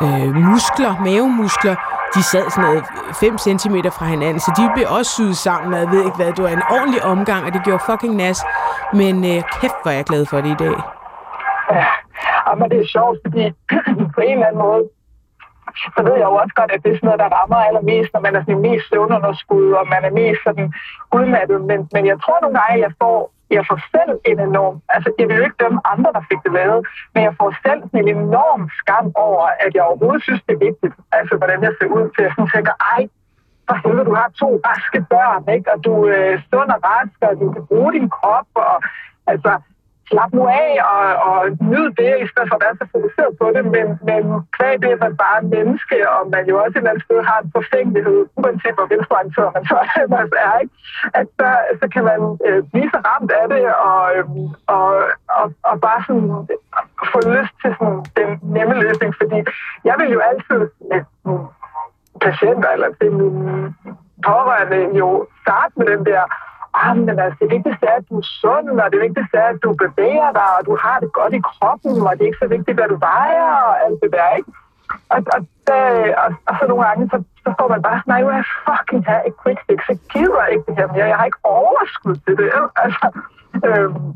øh, 0.02 0.34
muskler, 0.36 0.94
mavemuskler, 1.04 1.76
de 2.14 2.22
sad 2.22 2.50
sådan 2.50 2.64
noget 2.68 2.84
øh, 3.08 3.14
5 3.14 3.38
cm 3.38 3.76
fra 3.98 4.06
hinanden, 4.06 4.40
så 4.40 4.50
de 4.58 4.64
blev 4.74 4.86
også 4.98 5.10
syet 5.16 5.36
sammen, 5.36 5.74
og 5.74 5.80
jeg 5.80 5.90
ved 5.90 6.04
ikke 6.04 6.16
hvad, 6.16 6.32
det 6.36 6.44
var 6.44 6.54
en 6.60 6.68
ordentlig 6.76 7.02
omgang, 7.04 7.46
og 7.46 7.52
det 7.52 7.64
gjorde 7.64 7.82
fucking 7.90 8.14
nas. 8.16 8.40
Men 8.92 9.14
øh, 9.30 9.38
kæft, 9.60 9.78
hvor 9.82 9.90
er 9.90 9.98
jeg 10.00 10.04
glad 10.04 10.26
for 10.26 10.36
det 10.40 10.50
i 10.56 10.60
dag. 10.64 10.76
Ja, 11.76 11.86
men 12.58 12.70
det 12.70 12.78
er 12.80 12.88
sjovt, 12.96 13.18
fordi 13.24 13.44
på 14.16 14.20
en 14.28 14.34
eller 14.36 14.46
anden 14.46 14.62
måde, 14.68 14.82
så 15.94 16.00
ved 16.06 16.16
jeg 16.20 16.28
jo 16.30 16.36
også 16.42 16.54
godt, 16.60 16.70
at 16.74 16.80
det 16.82 16.90
er 16.90 16.96
sådan 16.96 17.08
noget, 17.08 17.24
der 17.24 17.34
rammer 17.38 17.56
allermest, 17.68 18.10
når 18.14 18.20
man 18.26 18.36
er 18.36 18.42
sådan 18.42 18.66
mest 18.68 18.84
søvnunderskud, 18.90 19.66
og 19.80 19.84
man 19.94 20.02
er 20.08 20.12
mest 20.20 20.40
sådan 20.46 20.66
udmattet. 21.18 21.58
Men, 21.70 21.78
men 21.94 22.02
jeg 22.10 22.16
tror 22.24 22.38
nogle 22.40 22.58
gange, 22.58 22.74
at 22.76 22.80
jeg 22.86 22.92
får, 23.02 23.16
jeg 23.58 23.64
får 23.70 23.78
selv 23.94 24.12
en 24.30 24.38
enorm, 24.48 24.76
altså 24.94 25.08
jeg 25.18 25.26
vil 25.28 25.36
jo 25.36 25.44
ikke 25.48 25.62
dømme 25.64 25.80
andre, 25.92 26.10
der 26.16 26.22
fik 26.30 26.40
det 26.44 26.52
lavet, 26.60 26.80
men 27.14 27.20
jeg 27.28 27.34
får 27.40 27.50
selv 27.66 27.80
en 28.00 28.08
enorm 28.18 28.62
skam 28.80 29.06
over, 29.26 29.44
at 29.64 29.70
jeg 29.74 29.82
overhovedet 29.82 30.22
synes, 30.22 30.42
det 30.46 30.52
er 30.54 30.64
vigtigt, 30.68 30.94
altså 31.18 31.34
hvordan 31.40 31.58
jeg 31.66 31.72
ser 31.78 31.88
ud 31.98 32.04
til, 32.14 32.22
at 32.28 32.32
jeg 32.38 32.48
tænker, 32.54 32.74
ej, 32.94 33.02
for 33.68 33.74
helvede, 33.84 34.08
du 34.10 34.14
har 34.14 34.28
to 34.42 34.50
raske 34.68 35.00
børn, 35.14 35.42
ikke? 35.56 35.72
og 35.72 35.78
du 35.86 35.92
er 36.04 36.32
øh, 36.32 36.40
sund 36.50 36.70
og 36.76 36.80
rask, 36.90 37.18
og 37.28 37.32
du 37.40 37.46
kan 37.54 37.64
bruge 37.70 37.92
din 37.92 38.08
krop, 38.16 38.48
og 38.54 38.76
altså, 39.32 39.52
slap 40.12 40.32
nu 40.38 40.44
af 40.64 40.72
og, 40.94 41.04
og 41.28 41.38
nyd 41.72 41.88
det, 42.00 42.12
i 42.24 42.26
stedet 42.30 42.48
for 42.48 42.56
at 42.58 42.64
være 42.64 42.78
så 42.80 42.86
fokuseret 42.94 43.32
på 43.40 43.46
det, 43.56 43.64
men, 43.76 43.86
men 44.08 44.22
kvæg 44.56 44.74
det, 44.82 44.90
at 44.96 45.00
man 45.06 45.14
bare 45.24 45.38
er 45.42 45.50
menneske, 45.56 45.96
og 46.14 46.20
man 46.34 46.44
jo 46.50 46.54
også 46.62 46.74
et 46.74 46.76
eller 46.76 46.90
andet 46.90 47.06
sted 47.06 47.18
har 47.30 47.38
en 47.40 47.50
forfængelighed, 47.56 48.20
uanset 48.40 48.76
hvor 48.76 48.86
venstreorienteret 48.92 49.54
man 49.56 49.64
så 49.70 49.78
ellers 50.04 50.32
er, 50.46 50.54
ikke? 50.62 50.74
at 51.18 51.26
så, 51.38 51.48
så 51.80 51.86
kan 51.94 52.04
man 52.10 52.20
øh, 52.46 52.60
blive 52.72 52.88
så 52.94 52.98
ramt 53.08 53.30
af 53.40 53.46
det, 53.54 53.64
og, 53.88 54.02
øh, 54.16 54.24
og, 54.76 54.88
og, 55.40 55.46
og 55.70 55.76
bare 55.86 56.00
sådan 56.06 56.30
øh, 56.52 56.58
få 57.12 57.18
lyst 57.36 57.54
til 57.62 57.70
sådan 57.78 58.00
den 58.18 58.30
nemme 58.56 58.74
løsning, 58.84 59.10
fordi 59.20 59.38
jeg 59.88 59.94
vil 60.00 60.08
jo 60.16 60.20
altid 60.30 60.60
med 60.90 61.00
patienter 62.26 62.70
eller 62.70 62.90
til 63.00 63.12
mine 63.12 63.74
pårørende 64.26 64.98
jo 64.98 65.08
starte 65.42 65.72
med 65.76 65.86
den 65.86 66.02
der 66.10 66.22
ah, 66.74 66.96
men 66.96 67.18
altså, 67.24 67.38
det 67.42 67.50
vigtigste 67.56 67.86
er, 67.86 67.96
at 68.00 68.08
du 68.10 68.16
er 68.18 68.28
sund, 68.40 68.80
og 68.84 68.88
det 68.92 69.00
vigtigste 69.06 69.36
er, 69.44 69.48
at 69.54 69.62
du 69.64 69.70
bevæger 69.84 70.30
dig, 70.40 70.50
og 70.58 70.62
du 70.68 70.74
har 70.84 70.96
det 71.02 71.12
godt 71.12 71.34
i 71.38 71.42
kroppen, 71.50 71.92
og 72.08 72.12
det 72.12 72.22
er 72.22 72.30
ikke 72.30 72.44
så 72.44 72.50
vigtigt, 72.56 72.76
hvad 72.78 72.88
du 72.88 72.98
vejer, 73.10 73.48
og 73.68 73.74
alt 73.84 73.98
det 74.02 74.10
der, 74.16 74.28
ikke? 74.38 74.50
Og, 75.14 75.18
og, 75.34 75.40
det, 75.68 75.82
og, 76.22 76.28
og 76.48 76.54
så 76.58 76.64
nogle 76.68 76.84
gange, 76.86 77.02
så, 77.12 77.18
så 77.44 77.50
får 77.58 77.68
man 77.68 77.82
bare 77.82 77.98
sådan, 78.00 78.10
nej, 78.12 78.34
jeg 78.36 78.44
fucking 78.66 79.04
have 79.10 79.22
et 79.28 79.34
quick 79.42 79.60
fix, 79.66 79.80
jeg 79.88 79.98
gider 80.12 80.46
ikke 80.52 80.64
det 80.68 80.76
her 80.78 80.88
mere, 80.94 81.12
jeg 81.12 81.18
har 81.20 81.28
ikke 81.30 81.44
overskud 81.60 82.16
til 82.24 82.34
det, 82.40 82.50
altså, 82.84 83.06
øhm, 83.66 84.06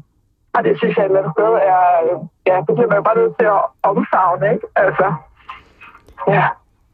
og 0.55 0.65
det 0.65 0.73
synes 0.79 0.97
jeg, 0.97 1.05
et 1.05 1.33
sted 1.37 1.53
er, 1.73 1.83
ja, 2.49 2.57
det 2.67 2.73
bliver 2.77 2.91
man 2.91 2.99
jo 3.01 3.03
bare 3.09 3.19
nødt 3.23 3.35
til 3.39 3.47
at 3.57 3.63
omfavne, 3.83 4.47
ikke? 4.55 4.67
Altså, 4.77 5.15
ja. 6.29 6.47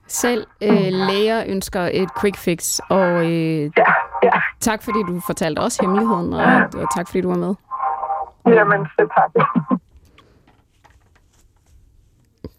Selv 0.07 0.47
øh, 0.62 0.90
læger 1.09 1.45
ønsker 1.49 1.83
et 1.92 2.09
quick 2.21 2.37
fix, 2.37 2.81
og 2.88 3.09
øh, 3.25 3.62
ja. 3.78 3.92
Tak 4.62 4.83
fordi 4.83 4.99
du 5.09 5.21
fortalte 5.26 5.59
os 5.59 5.76
hemmeligheden, 5.76 6.33
og, 6.33 6.45
og 6.75 6.97
tak 6.97 7.09
fordi 7.09 7.21
du 7.21 7.28
var 7.28 7.37
med. 7.37 7.54
Jamen, 8.47 8.87
så 8.87 9.09
tak. 9.19 9.31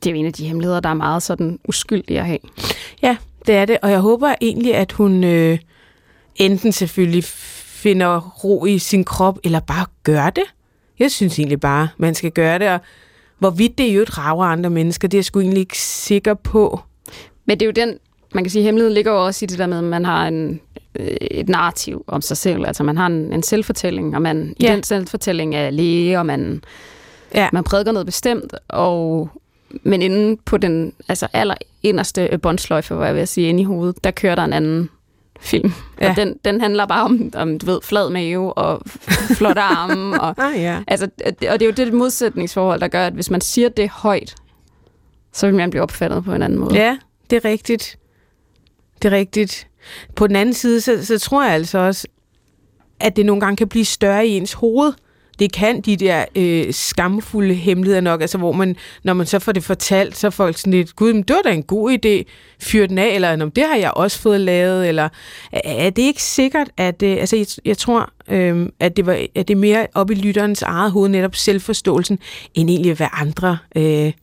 Det 0.03 0.09
er 0.09 0.13
jo 0.13 0.19
en 0.19 0.25
af 0.25 0.33
de 0.33 0.47
hemmeligheder, 0.47 0.79
der 0.79 0.89
er 0.89 0.93
meget 0.93 1.23
sådan 1.23 1.59
uskyldige 1.67 2.19
at 2.19 2.25
have. 2.25 2.39
Ja, 3.01 3.17
det 3.47 3.55
er 3.55 3.65
det, 3.65 3.77
og 3.83 3.91
jeg 3.91 3.99
håber 3.99 4.35
egentlig, 4.41 4.75
at 4.75 4.91
hun 4.91 5.23
øh, 5.23 5.59
enten 6.35 6.71
selvfølgelig 6.71 7.23
finder 7.83 8.19
ro 8.19 8.65
i 8.65 8.79
sin 8.79 9.03
krop, 9.03 9.37
eller 9.43 9.59
bare 9.59 9.85
gør 10.03 10.29
det. 10.29 10.43
Jeg 10.99 11.11
synes 11.11 11.39
egentlig 11.39 11.59
bare, 11.59 11.87
man 11.97 12.15
skal 12.15 12.31
gøre 12.31 12.59
det, 12.59 12.69
og 12.69 12.79
hvorvidt 13.39 13.77
det 13.77 13.83
i 13.83 13.93
øvrigt 13.93 14.17
rager 14.17 14.45
andre 14.45 14.69
mennesker, 14.69 15.07
det 15.07 15.17
er 15.17 15.19
jeg 15.19 15.25
sgu 15.25 15.39
egentlig 15.39 15.59
ikke 15.59 15.79
sikker 15.79 16.33
på. 16.33 16.79
Men 17.45 17.59
det 17.59 17.65
er 17.65 17.67
jo 17.67 17.87
den, 17.87 17.97
man 18.33 18.43
kan 18.43 18.51
sige, 18.51 18.63
hemmeligheden 18.63 18.93
ligger 18.93 19.11
jo 19.11 19.25
også 19.25 19.45
i 19.45 19.47
det 19.47 19.59
der 19.59 19.67
med, 19.67 19.77
at 19.77 19.83
man 19.83 20.05
har 20.05 20.27
en, 20.27 20.59
øh, 20.99 21.07
et 21.31 21.49
narrativ 21.49 22.03
om 22.07 22.21
sig 22.21 22.37
selv. 22.37 22.65
Altså 22.67 22.83
man 22.83 22.97
har 22.97 23.05
en, 23.05 23.33
en 23.33 23.43
selvfortælling, 23.43 24.15
og 24.15 24.21
man 24.21 24.55
ja. 24.61 24.71
I 24.71 24.75
den 24.75 24.83
selvfortælling 24.83 25.55
er 25.55 25.69
læge, 25.69 26.19
og 26.19 26.25
man, 26.25 26.63
Ja. 27.35 27.49
man 27.53 27.63
prædiker 27.63 27.91
noget 27.91 28.05
bestemt, 28.05 28.53
og 28.67 29.29
men 29.83 30.01
inde 30.01 30.37
på 30.45 30.57
den 30.57 30.93
altså 31.07 31.27
aller 31.33 31.55
inderste 31.83 32.39
båndsløjfe, 32.41 32.95
hvor 32.95 33.05
jeg 33.05 33.15
vil 33.15 33.27
sige, 33.27 33.49
inde 33.49 33.61
i 33.61 33.63
hovedet, 33.63 34.03
der 34.03 34.11
kører 34.11 34.35
der 34.35 34.43
en 34.43 34.53
anden 34.53 34.89
film. 35.39 35.71
Ja. 36.01 36.09
Og 36.09 36.15
den, 36.15 36.35
den 36.45 36.61
handler 36.61 36.85
bare 36.85 37.03
om, 37.03 37.31
om, 37.35 37.59
du 37.59 37.65
ved, 37.65 37.79
flad 37.83 38.09
mave 38.09 38.53
og 38.53 38.81
flotte 39.37 39.61
arme. 39.77 40.21
Og, 40.21 40.35
Ah, 40.37 40.61
ja. 40.61 40.79
altså, 40.87 41.05
det- 41.05 41.49
og 41.49 41.59
det 41.59 41.61
er 41.61 41.65
jo 41.65 41.85
det 41.85 41.93
modsætningsforhold, 41.93 42.79
der 42.79 42.87
gør, 42.87 43.07
at 43.07 43.13
hvis 43.13 43.29
man 43.31 43.41
siger 43.41 43.69
det 43.69 43.89
højt, 43.89 44.35
så 45.33 45.45
vil 45.47 45.55
man 45.55 45.69
blive 45.69 45.83
opfattet 45.83 46.23
på 46.23 46.33
en 46.33 46.41
anden 46.41 46.59
måde. 46.59 46.75
Ja, 46.75 46.97
det 47.29 47.45
er 47.45 47.49
rigtigt. 47.49 47.97
Det 49.01 49.13
er 49.13 49.17
rigtigt. 49.17 49.67
På 50.15 50.27
den 50.27 50.35
anden 50.35 50.53
side, 50.53 50.81
så, 50.81 51.05
så 51.05 51.19
tror 51.19 51.43
jeg 51.45 51.53
altså 51.53 51.77
også, 51.77 52.07
at 52.99 53.15
det 53.15 53.25
nogle 53.25 53.39
gange 53.39 53.55
kan 53.57 53.67
blive 53.67 53.85
større 53.85 54.27
i 54.27 54.29
ens 54.37 54.53
hoved. 54.53 54.93
Det 55.39 55.53
kan 55.53 55.81
de 55.81 55.95
der 55.95 56.25
øh, 56.35 56.73
skamfulde 56.73 57.53
hemmeligheder 57.53 58.01
nok, 58.01 58.21
altså 58.21 58.37
hvor 58.37 58.51
man, 58.51 58.75
når 59.03 59.13
man 59.13 59.25
så 59.25 59.39
får 59.39 59.51
det 59.51 59.63
fortalt, 59.63 60.17
så 60.17 60.27
er 60.27 60.31
folk 60.31 60.57
sådan 60.57 60.73
lidt, 60.73 60.95
gud, 60.95 61.13
men 61.13 61.23
det 61.23 61.35
var 61.35 61.41
da 61.41 61.51
en 61.55 61.63
god 61.63 61.91
idé, 62.05 62.23
fyr 62.61 62.85
den 62.87 62.97
af, 62.97 63.15
eller 63.15 63.35
det 63.49 63.63
har 63.67 63.75
jeg 63.75 63.91
også 63.91 64.19
fået 64.19 64.39
lavet, 64.41 64.87
eller 64.87 65.09
er- 65.51 65.89
det 65.89 66.01
ikke 66.01 66.23
sikkert, 66.23 66.67
at, 66.77 67.03
øh, 67.03 67.11
altså 67.19 67.35
jeg, 67.35 67.45
jeg 67.65 67.77
tror, 67.77 68.11
øh, 68.29 68.69
at, 68.79 68.97
det 68.97 69.05
var, 69.05 69.13
at 69.35 69.47
det 69.47 69.53
er 69.53 69.59
mere 69.59 69.87
op 69.95 70.11
i 70.11 70.13
lytterens 70.13 70.61
eget 70.61 70.91
hoved, 70.91 71.09
netop 71.09 71.35
selvforståelsen, 71.35 72.19
end 72.53 72.69
egentlig 72.69 72.93
hvad 72.93 73.07
andre, 73.13 73.57
øh, 73.75 73.83
jeg 73.85 74.13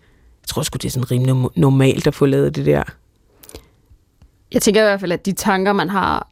tror 0.46 0.62
sgu, 0.62 0.76
det 0.76 0.84
er 0.84 0.90
sådan 0.90 1.10
rimelig 1.10 1.34
normalt 1.56 2.06
at 2.06 2.14
få 2.14 2.26
lavet 2.26 2.56
det 2.56 2.66
der. 2.66 2.82
Jeg 4.54 4.62
tænker 4.62 4.80
i 4.80 4.84
hvert 4.84 5.00
fald, 5.00 5.12
at 5.12 5.26
de 5.26 5.32
tanker, 5.32 5.72
man 5.72 5.88
har 5.90 6.28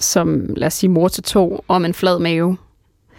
som, 0.00 0.46
lad 0.56 0.66
os 0.66 0.74
sige, 0.74 0.90
mor 0.90 1.08
til 1.08 1.22
to, 1.24 1.64
om 1.68 1.84
en 1.84 1.94
flad 1.94 2.18
mave, 2.18 2.56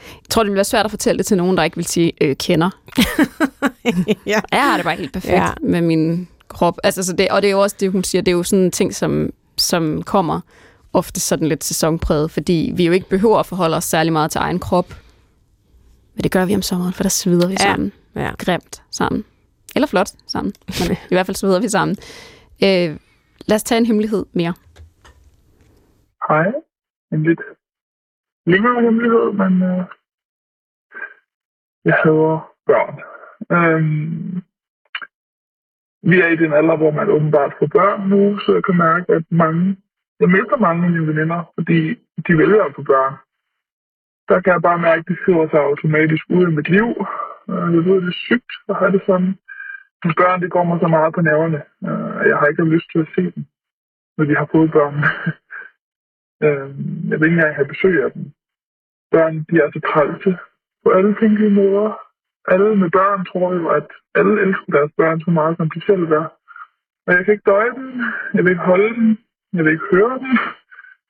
jeg 0.05 0.29
tror, 0.29 0.43
det 0.43 0.49
vil 0.51 0.55
være 0.55 0.63
svært 0.65 0.85
at 0.85 0.91
fortælle 0.91 1.17
det 1.17 1.25
til 1.25 1.37
nogen, 1.37 1.57
der 1.57 1.63
ikke 1.63 1.75
vil 1.75 1.85
sige, 1.85 2.13
øh, 2.21 2.35
kender. 2.35 2.69
ja. 4.25 4.39
Jeg 4.51 4.61
har 4.63 4.75
det 4.77 4.83
bare 4.83 4.95
helt 4.95 5.13
perfekt 5.13 5.33
Ja. 5.33 5.43
ja. 5.43 5.53
med 5.61 5.81
min 5.81 6.27
krop. 6.47 6.77
Altså, 6.83 7.03
så 7.03 7.13
det, 7.13 7.29
og 7.29 7.41
det 7.41 7.47
er 7.47 7.51
jo 7.51 7.61
også 7.61 7.75
det, 7.79 7.91
hun 7.91 8.03
siger, 8.03 8.21
det 8.21 8.31
er 8.31 8.35
jo 8.35 8.43
sådan 8.43 8.65
en 8.65 8.71
ting, 8.71 8.95
som, 8.95 9.29
som 9.57 10.03
kommer 10.03 10.39
ofte 10.93 11.19
sådan 11.19 11.47
lidt 11.47 11.63
sæsonpræget, 11.63 12.31
fordi 12.31 12.71
vi 12.75 12.85
jo 12.85 12.91
ikke 12.91 13.09
behøver 13.09 13.37
at 13.39 13.45
forholde 13.45 13.77
os 13.77 13.83
særlig 13.83 14.13
meget 14.13 14.31
til 14.31 14.39
egen 14.39 14.59
krop. 14.59 14.95
Men 16.15 16.23
det 16.23 16.31
gør 16.31 16.45
vi 16.45 16.55
om 16.55 16.61
sommeren, 16.61 16.93
for 16.93 17.03
der 17.03 17.09
sveder 17.09 17.47
vi 17.47 17.53
Ja. 17.59 17.63
sammen. 17.63 17.91
ja. 18.15 18.31
Grimt 18.37 18.81
sammen. 18.91 19.23
Eller 19.75 19.87
flot 19.87 20.09
sammen. 20.27 20.53
Men 20.79 20.91
i 21.11 21.15
hvert 21.15 21.25
fald 21.25 21.35
sveder 21.35 21.59
vi 21.59 21.69
sammen. 21.69 21.97
Øh, 22.63 22.95
lad 23.47 23.55
os 23.55 23.63
tage 23.63 23.79
en 23.79 23.85
hemmelighed 23.85 24.25
mere. 24.33 24.53
Hej. 26.27 26.53
En 27.11 27.23
lidt 27.23 27.41
længere 28.45 28.81
hemmelighed, 28.81 29.31
men 29.41 29.53
øh, 29.69 29.83
jeg 31.85 31.95
hader 32.03 32.53
børn. 32.65 32.95
Øhm, 33.55 34.41
vi 36.09 36.21
er 36.21 36.27
i 36.27 36.35
den 36.35 36.53
alder, 36.53 36.77
hvor 36.77 36.91
man 36.91 37.09
åbenbart 37.09 37.53
får 37.59 37.67
børn 37.67 38.09
nu, 38.09 38.39
så 38.39 38.53
jeg 38.53 38.63
kan 38.63 38.77
mærke, 38.77 39.13
at 39.13 39.23
mange, 39.29 39.77
jeg 40.19 40.29
mister 40.29 40.57
mange 40.57 40.85
af 40.85 40.91
mine 40.91 41.07
veninder, 41.07 41.51
fordi 41.55 41.79
de 42.27 42.37
vælger 42.37 42.63
at 42.63 42.75
få 42.75 42.81
børn. 42.83 43.13
Der 44.29 44.41
kan 44.41 44.53
jeg 44.53 44.61
bare 44.61 44.79
mærke, 44.79 44.99
at 44.99 45.07
de 45.09 45.15
skriver 45.21 45.49
sig 45.49 45.59
automatisk 45.59 46.23
ud 46.29 46.45
af 46.45 46.51
mit 46.51 46.69
liv. 46.69 46.89
Øh, 47.49 47.67
jeg 47.75 47.81
ved, 47.85 48.01
det 48.01 48.07
er 48.07 48.23
sygt 48.27 48.51
at 48.69 48.75
have 48.75 48.91
det 48.91 49.01
sådan. 49.05 49.33
Men 50.03 50.13
børn, 50.21 50.41
det 50.41 50.51
går 50.51 50.63
mig 50.63 50.79
så 50.81 50.87
meget 50.87 51.13
på 51.13 51.21
nerverne. 51.21 51.61
Øh, 51.87 52.19
jeg 52.29 52.37
har 52.37 52.47
ikke 52.47 52.73
lyst 52.75 52.87
til 52.91 52.99
at 52.99 53.11
se 53.15 53.23
dem, 53.35 53.43
når 54.17 54.25
de 54.25 54.35
har 54.35 54.47
fået 54.51 54.71
børn. 54.71 54.95
Øh, 56.43 56.69
jeg 57.09 57.15
vil 57.17 57.27
ikke 57.27 57.37
engang 57.37 57.55
have 57.55 57.71
besøg 57.73 58.03
af 58.03 58.11
dem. 58.11 58.23
Børn, 59.11 59.35
de 59.49 59.55
er 59.63 59.71
så 59.71 59.79
trælse 59.89 60.31
på 60.83 60.89
alle 60.97 61.15
tænkelige 61.19 61.57
måder. 61.61 61.87
Alle 62.51 62.75
med 62.75 62.89
børn 62.99 63.25
tror 63.25 63.53
jo, 63.53 63.69
at 63.69 63.87
alle 64.15 64.41
elsker 64.45 64.71
deres 64.77 64.91
børn 64.97 65.21
så 65.21 65.31
meget, 65.31 65.57
som 65.57 65.69
de 65.69 65.81
selv 65.81 66.07
gør. 66.07 66.25
Og 67.05 67.13
jeg 67.13 67.25
kan 67.25 67.33
ikke 67.33 67.49
døje 67.51 67.73
dem. 67.79 67.87
Jeg 68.33 68.43
vil 68.43 68.51
ikke 68.51 68.69
holde 68.71 68.95
dem. 68.95 69.17
Jeg 69.53 69.63
vil 69.63 69.71
ikke 69.71 69.91
høre 69.95 70.19
dem. 70.23 70.33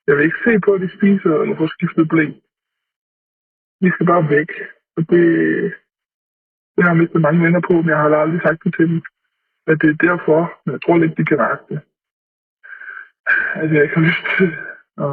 Jeg 0.06 0.16
vil 0.16 0.24
ikke 0.24 0.44
se 0.44 0.60
på, 0.64 0.70
at 0.74 0.80
de 0.80 0.96
spiser 0.96 1.32
eller 1.42 1.56
får 1.56 1.70
skiftet 1.76 2.08
blæ. 2.08 2.24
De 3.82 3.88
skal 3.92 4.06
bare 4.12 4.30
væk. 4.36 4.50
Og 4.96 5.02
det, 5.10 5.24
det 6.80 6.88
har 6.88 6.94
jeg 6.94 7.02
mistet 7.02 7.20
mange 7.20 7.42
venner 7.44 7.60
på, 7.68 7.72
men 7.72 7.88
jeg 7.88 7.96
har 7.98 8.08
aldrig 8.16 8.40
sagt 8.42 8.64
det 8.64 8.74
til 8.78 8.86
dem. 8.88 9.02
At 9.70 9.76
det 9.82 9.88
er 9.90 10.04
derfor, 10.08 10.40
men 10.64 10.72
jeg 10.74 10.80
tror 10.82 10.98
lidt, 10.98 11.16
de 11.18 11.24
kan 11.24 11.38
mærke 11.46 11.62
det. 11.70 11.80
Altså, 13.58 13.72
jeg 13.74 13.82
ikke 13.84 13.94
har 13.98 14.06
lyst 14.10 14.24
til 14.38 14.48
at 15.06 15.12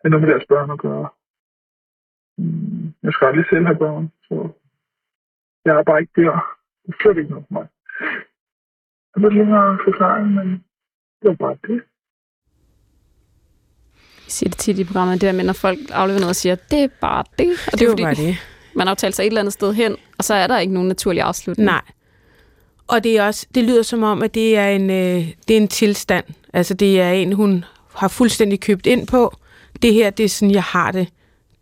have 0.00 0.10
noget 0.12 0.22
med 0.22 0.30
deres 0.32 0.46
børn 0.52 0.70
at 0.70 0.78
gøre. 0.86 1.08
Mm, 2.38 2.94
Jeg 3.02 3.12
skal 3.12 3.26
aldrig 3.26 3.46
selv 3.50 3.66
have 3.70 3.78
børn, 3.84 4.04
så 4.28 4.34
jeg 5.64 5.74
er 5.78 5.82
bare 5.90 6.00
ikke 6.00 6.20
der. 6.22 6.34
Det 6.86 6.90
er 6.94 6.98
slet 7.02 7.18
ikke 7.18 7.30
noget 7.30 7.46
for 7.48 7.54
mig. 7.58 7.66
Det 9.10 9.22
var 9.22 9.28
lidt 9.28 9.34
længere 9.40 9.78
forklaring, 9.84 10.26
men 10.38 10.48
det 11.20 11.26
var 11.30 11.34
bare 11.44 11.56
det. 11.68 11.78
Jeg 14.24 14.32
siger 14.36 14.50
det 14.50 14.58
tit 14.58 14.78
i 14.78 14.84
programmet, 14.84 15.20
det 15.20 15.26
der 15.28 15.32
med, 15.38 15.44
når 15.44 15.58
folk 15.66 15.78
afleverer 16.00 16.20
noget 16.24 16.36
og 16.36 16.42
siger, 16.42 16.54
det 16.72 16.80
er 16.84 16.88
bare 17.00 17.24
det. 17.40 17.50
Og 17.66 17.72
Det, 17.72 17.78
det 17.78 17.82
er 17.82 17.88
var 17.88 17.92
fordi, 17.92 18.02
bare 18.08 18.14
det 18.26 18.34
man 18.76 18.86
har 18.86 18.94
sig 19.10 19.22
et 19.22 19.26
eller 19.26 19.40
andet 19.40 19.52
sted 19.52 19.74
hen, 19.74 19.96
og 20.18 20.24
så 20.24 20.34
er 20.34 20.46
der 20.46 20.58
ikke 20.58 20.74
nogen 20.74 20.88
naturlig 20.88 21.22
afslutning. 21.22 21.64
Nej. 21.64 21.82
Og 22.86 23.04
det, 23.04 23.18
er 23.18 23.22
også, 23.22 23.46
det 23.54 23.64
lyder 23.64 23.82
som 23.82 24.02
om, 24.02 24.22
at 24.22 24.34
det 24.34 24.56
er, 24.56 24.68
en, 24.68 24.90
øh, 24.90 25.28
det 25.48 25.56
er 25.56 25.60
en 25.60 25.68
tilstand. 25.68 26.24
Altså 26.52 26.74
det 26.74 27.00
er 27.00 27.10
en, 27.10 27.32
hun 27.32 27.64
har 27.94 28.08
fuldstændig 28.08 28.60
købt 28.60 28.86
ind 28.86 29.06
på. 29.06 29.36
Det 29.82 29.94
her, 29.94 30.10
det 30.10 30.24
er 30.24 30.28
sådan, 30.28 30.50
jeg 30.50 30.62
har 30.62 30.92
det. 30.92 31.08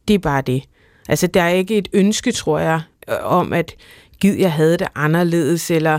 Det 0.08 0.14
er 0.14 0.18
bare 0.18 0.42
det. 0.42 0.62
Altså 1.08 1.26
der 1.26 1.42
er 1.42 1.48
ikke 1.48 1.78
et 1.78 1.88
ønske, 1.92 2.32
tror 2.32 2.58
jeg, 2.58 2.80
øh, 3.08 3.16
om 3.22 3.52
at 3.52 3.74
gid, 4.20 4.34
jeg 4.34 4.52
havde 4.52 4.76
det 4.76 4.88
anderledes, 4.94 5.70
eller 5.70 5.98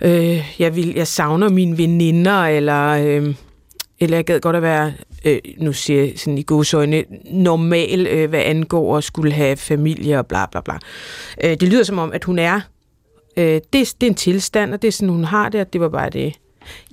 øh, 0.00 0.54
jeg, 0.58 0.76
vil, 0.76 0.94
jeg 0.94 1.06
savner 1.06 1.48
mine 1.48 1.78
veninder, 1.78 2.44
eller, 2.44 2.88
øh, 2.88 3.34
eller 4.00 4.16
jeg 4.16 4.24
gad 4.24 4.40
godt 4.40 4.56
at 4.56 4.62
være, 4.62 4.92
øh, 5.24 5.38
nu 5.58 5.72
siger 5.72 6.00
jeg 6.04 6.12
sådan 6.16 6.38
i 6.38 6.42
godsøjne, 6.42 7.04
normal, 7.30 8.06
øh, 8.06 8.28
hvad 8.28 8.40
angår 8.44 8.96
at 8.96 9.04
skulle 9.04 9.32
have 9.32 9.56
familie 9.56 10.18
og 10.18 10.26
bla 10.26 10.46
bla 10.46 10.60
bla. 10.60 10.78
Øh, 11.44 11.50
det 11.50 11.62
lyder 11.62 11.82
som 11.84 11.98
om, 11.98 12.12
at 12.12 12.24
hun 12.24 12.38
er 12.38 12.60
Øh, 13.36 13.44
det, 13.44 13.72
det 13.72 14.02
er 14.02 14.06
en 14.10 14.14
tilstand, 14.14 14.74
og 14.74 14.82
det 14.82 14.88
er 14.88 14.92
sådan, 14.92 15.08
hun 15.08 15.24
har 15.24 15.48
det, 15.48 15.60
og 15.60 15.72
det 15.72 15.80
var 15.80 15.88
bare 15.88 16.10
det. 16.10 16.22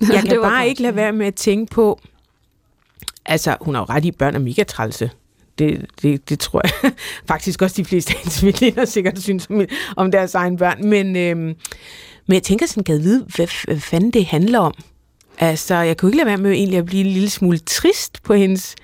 Jeg 0.00 0.08
Det 0.08 0.28
kan 0.28 0.36
var 0.36 0.42
bare 0.42 0.60
godt. 0.60 0.68
ikke 0.68 0.82
lade 0.82 0.96
være 0.96 1.12
med 1.12 1.26
at 1.26 1.34
tænke 1.34 1.70
på, 1.74 2.00
altså, 3.26 3.56
hun 3.60 3.74
har 3.74 3.82
jo 3.82 3.86
ret 3.94 4.04
i, 4.04 4.10
børn 4.10 4.34
er 4.34 4.38
mega 4.38 4.62
trælse. 4.62 5.10
Det, 5.58 5.86
det, 6.02 6.28
det 6.28 6.38
tror 6.40 6.62
jeg 6.84 6.92
faktisk 7.28 7.62
også 7.62 7.74
de 7.76 7.84
fleste 7.84 8.14
af 8.14 8.18
hendes 8.20 8.44
veninder 8.44 8.84
sikkert 8.84 9.18
synes 9.22 9.46
om, 9.50 9.60
om 9.96 10.10
deres 10.10 10.34
egen 10.34 10.56
børn. 10.56 10.88
Men, 10.88 11.16
øhm, 11.16 11.38
men 12.26 12.34
jeg 12.34 12.42
tænker 12.42 12.66
sådan, 12.66 12.84
kan 12.84 12.94
jeg 12.94 13.02
vide, 13.04 13.26
hvad, 13.36 13.48
hvad 13.64 13.80
fanden 13.80 14.10
det 14.10 14.26
handler 14.26 14.58
om? 14.58 14.74
Altså, 15.38 15.74
jeg 15.74 15.96
kunne 15.96 16.08
ikke 16.08 16.16
lade 16.16 16.26
være 16.26 16.36
med 16.36 16.50
egentlig 16.50 16.78
at 16.78 16.86
blive 16.86 17.04
en 17.04 17.12
lille 17.12 17.30
smule 17.30 17.58
trist 17.58 18.22
på 18.22 18.34
hendes 18.34 18.76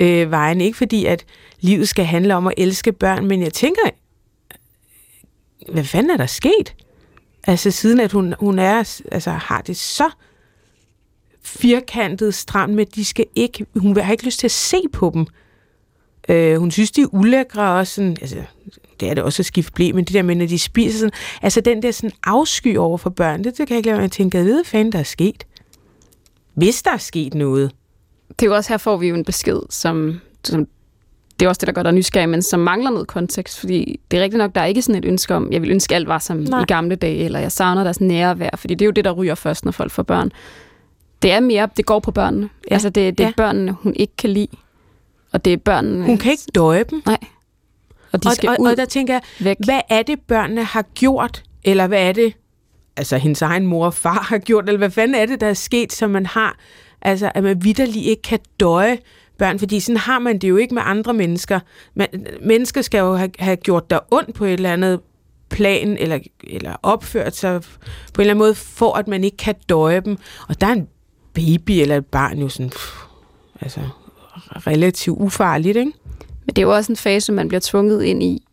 øh, 0.00 0.30
vegne. 0.30 0.64
Ikke 0.64 0.78
fordi, 0.78 1.04
at 1.04 1.24
livet 1.60 1.88
skal 1.88 2.04
handle 2.04 2.34
om 2.34 2.46
at 2.46 2.54
elske 2.56 2.92
børn, 2.92 3.26
men 3.26 3.42
jeg 3.42 3.52
tænker, 3.52 3.82
hvad 5.72 5.84
fanden 5.84 6.10
er 6.10 6.16
der 6.16 6.26
sket? 6.26 6.74
Altså 7.46 7.70
siden 7.70 8.00
at 8.00 8.12
hun, 8.12 8.34
hun 8.40 8.58
er, 8.58 9.02
altså, 9.12 9.30
har 9.30 9.60
det 9.60 9.76
så 9.76 10.10
firkantet 11.42 12.34
stramt 12.34 12.74
med, 12.74 12.86
at 12.86 12.94
de 12.94 13.04
skal 13.04 13.24
ikke, 13.34 13.66
hun 13.76 13.96
har 13.96 14.12
ikke 14.12 14.24
lyst 14.24 14.38
til 14.38 14.46
at 14.46 14.50
se 14.50 14.76
på 14.92 15.10
dem. 15.14 15.26
Øh, 16.28 16.58
hun 16.58 16.70
synes, 16.70 16.90
de 16.90 17.02
er 17.02 17.14
ulækre 17.14 17.78
og 17.78 17.86
Sådan, 17.86 18.16
altså, 18.20 18.42
det 19.00 19.10
er 19.10 19.14
det 19.14 19.24
også 19.24 19.42
at 19.42 19.46
skifte 19.46 19.72
blæ, 19.72 19.92
men 19.92 20.04
det 20.04 20.14
der 20.14 20.22
med, 20.22 20.34
når 20.34 20.46
de 20.46 20.58
spiser 20.58 20.98
sådan, 20.98 21.12
altså 21.42 21.60
den 21.60 21.82
der 21.82 21.90
sådan 21.90 22.16
afsky 22.24 22.76
over 22.76 22.98
for 22.98 23.10
børn, 23.10 23.44
det, 23.44 23.58
det 23.58 23.66
kan 23.66 23.74
jeg 23.74 23.76
ikke 23.76 23.88
lade 23.88 23.96
være 23.96 24.04
at 24.04 24.12
tænke, 24.12 24.38
jeg 24.38 24.46
ved 24.46 24.64
fanden, 24.64 24.92
der 24.92 24.98
er 24.98 25.02
sket. 25.02 25.46
Hvis 26.54 26.82
der 26.82 26.90
er 26.90 26.96
sket 26.96 27.34
noget. 27.34 27.72
Det 28.28 28.42
er 28.42 28.50
jo 28.50 28.54
også 28.54 28.72
her, 28.72 28.78
får 28.78 28.96
vi 28.96 29.08
jo 29.08 29.14
en 29.14 29.24
besked, 29.24 29.60
som, 29.70 30.20
som 30.44 30.66
det 31.40 31.46
er 31.46 31.48
også 31.48 31.58
det, 31.58 31.66
der 31.66 31.72
gør 31.72 31.82
dig 31.82 31.92
nysgerrig, 31.92 32.28
men 32.28 32.42
som 32.42 32.60
mangler 32.60 32.90
noget 32.90 33.08
kontekst, 33.08 33.60
fordi 33.60 34.00
det 34.10 34.18
er 34.18 34.22
rigtigt 34.22 34.38
nok, 34.38 34.54
der 34.54 34.60
er 34.60 34.64
ikke 34.66 34.82
sådan 34.82 35.04
et 35.04 35.08
ønske 35.08 35.34
om, 35.34 35.52
jeg 35.52 35.62
vil 35.62 35.70
ønske 35.70 35.94
alt 35.94 36.08
var 36.08 36.18
som 36.18 36.36
Nej. 36.36 36.62
i 36.62 36.64
gamle 36.64 36.96
dage, 36.96 37.24
eller 37.24 37.38
jeg 37.38 37.52
savner 37.52 37.84
deres 37.84 38.00
nærvær, 38.00 38.50
fordi 38.56 38.74
det 38.74 38.82
er 38.82 38.86
jo 38.86 38.92
det, 38.92 39.04
der 39.04 39.10
ryger 39.12 39.34
først, 39.34 39.64
når 39.64 39.72
folk 39.72 39.92
får 39.92 40.02
børn. 40.02 40.30
Det 41.22 41.32
er 41.32 41.40
mere, 41.40 41.68
det 41.76 41.86
går 41.86 42.00
på 42.00 42.10
børnene. 42.10 42.48
Ja. 42.70 42.74
Altså, 42.74 42.90
det, 42.90 43.18
det 43.18 43.24
er 43.24 43.28
ja. 43.28 43.32
børnene, 43.36 43.72
hun 43.72 43.94
ikke 43.96 44.16
kan 44.16 44.30
lide, 44.30 44.56
og 45.32 45.44
det 45.44 45.52
er 45.52 45.56
børnene... 45.56 46.06
Hun 46.06 46.18
kan 46.18 46.32
ikke 46.32 46.42
døje 46.54 46.84
dem. 46.90 47.02
Nej. 47.06 47.18
Og, 48.12 48.24
de 48.24 48.34
skal 48.34 48.48
og, 48.48 48.56
ud 48.60 48.68
og 48.68 48.76
der 48.76 48.84
tænker 48.84 49.14
jeg, 49.14 49.22
væk. 49.40 49.56
hvad 49.64 49.80
er 49.88 50.02
det, 50.02 50.20
børnene 50.20 50.64
har 50.64 50.82
gjort, 50.82 51.42
eller 51.64 51.86
hvad 51.86 52.08
er 52.08 52.12
det, 52.12 52.32
altså 52.96 53.16
hendes 53.16 53.42
egen 53.42 53.66
mor 53.66 53.86
og 53.86 53.94
far 53.94 54.22
har 54.22 54.38
gjort, 54.38 54.68
eller 54.68 54.78
hvad 54.78 54.90
fanden 54.90 55.14
er 55.14 55.26
det, 55.26 55.40
der 55.40 55.46
er 55.46 55.54
sket, 55.54 55.92
som 55.92 56.10
man 56.10 56.26
har, 56.26 56.58
altså 57.02 57.32
at 57.34 57.42
man 57.42 57.64
vidderlig 57.64 58.06
ikke 58.06 58.22
kan 58.22 58.38
døje 58.60 58.98
børn, 59.38 59.58
fordi 59.58 59.80
sådan 59.80 59.96
har 59.96 60.18
man 60.18 60.38
det 60.38 60.48
jo 60.48 60.56
ikke 60.56 60.74
med 60.74 60.82
andre 60.84 61.14
mennesker. 61.14 61.60
Man, 61.94 62.08
mennesker 62.42 62.82
skal 62.82 62.98
jo 62.98 63.14
have, 63.14 63.30
have 63.38 63.56
gjort 63.56 63.90
dig 63.90 64.00
ondt 64.10 64.34
på 64.34 64.44
et 64.44 64.52
eller 64.52 64.72
andet 64.72 65.00
plan, 65.50 65.96
eller, 65.96 66.18
eller 66.44 66.76
opført 66.82 67.36
sig 67.36 67.62
på 67.62 67.68
en 67.68 68.20
eller 68.20 68.30
anden 68.30 68.38
måde, 68.38 68.54
for 68.54 68.94
at 68.94 69.08
man 69.08 69.24
ikke 69.24 69.36
kan 69.36 69.54
døje 69.68 70.00
dem. 70.00 70.16
Og 70.48 70.60
der 70.60 70.66
er 70.66 70.72
en 70.72 70.88
baby 71.34 71.70
eller 71.70 71.96
et 71.96 72.06
barn 72.06 72.38
jo 72.38 72.48
sådan, 72.48 72.70
pff, 72.70 72.94
altså 73.60 73.80
relativt 74.66 75.18
ufarligt, 75.18 75.76
ikke? 75.76 75.92
Men 76.46 76.56
det 76.56 76.58
er 76.58 76.66
jo 76.66 76.74
også 76.74 76.92
en 76.92 76.96
fase, 76.96 77.32
man 77.32 77.48
bliver 77.48 77.60
tvunget 77.64 78.02
ind 78.02 78.22
i, 78.22 78.46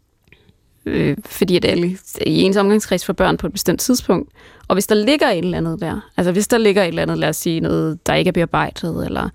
øh, 0.85 1.17
fordi 1.25 1.55
at 1.55 1.65
alle 1.65 1.97
i 2.25 2.41
ens 2.41 2.57
omgangskreds 2.57 3.05
for 3.05 3.13
børn 3.13 3.37
på 3.37 3.47
et 3.47 3.53
bestemt 3.53 3.79
tidspunkt. 3.79 4.31
Og 4.67 4.75
hvis 4.75 4.87
der 4.87 4.95
ligger 4.95 5.29
et 5.29 5.37
eller 5.37 5.57
andet 5.57 5.79
der, 5.79 5.99
altså 6.17 6.31
hvis 6.31 6.47
der 6.47 6.57
ligger 6.57 6.83
et 6.83 6.87
eller 6.87 7.01
andet, 7.01 7.17
lad 7.17 7.29
os 7.29 7.37
sige 7.37 7.59
noget, 7.59 8.07
der 8.07 8.13
ikke 8.13 8.27
er 8.27 8.31
bearbejdet, 8.31 9.05
eller 9.05 9.29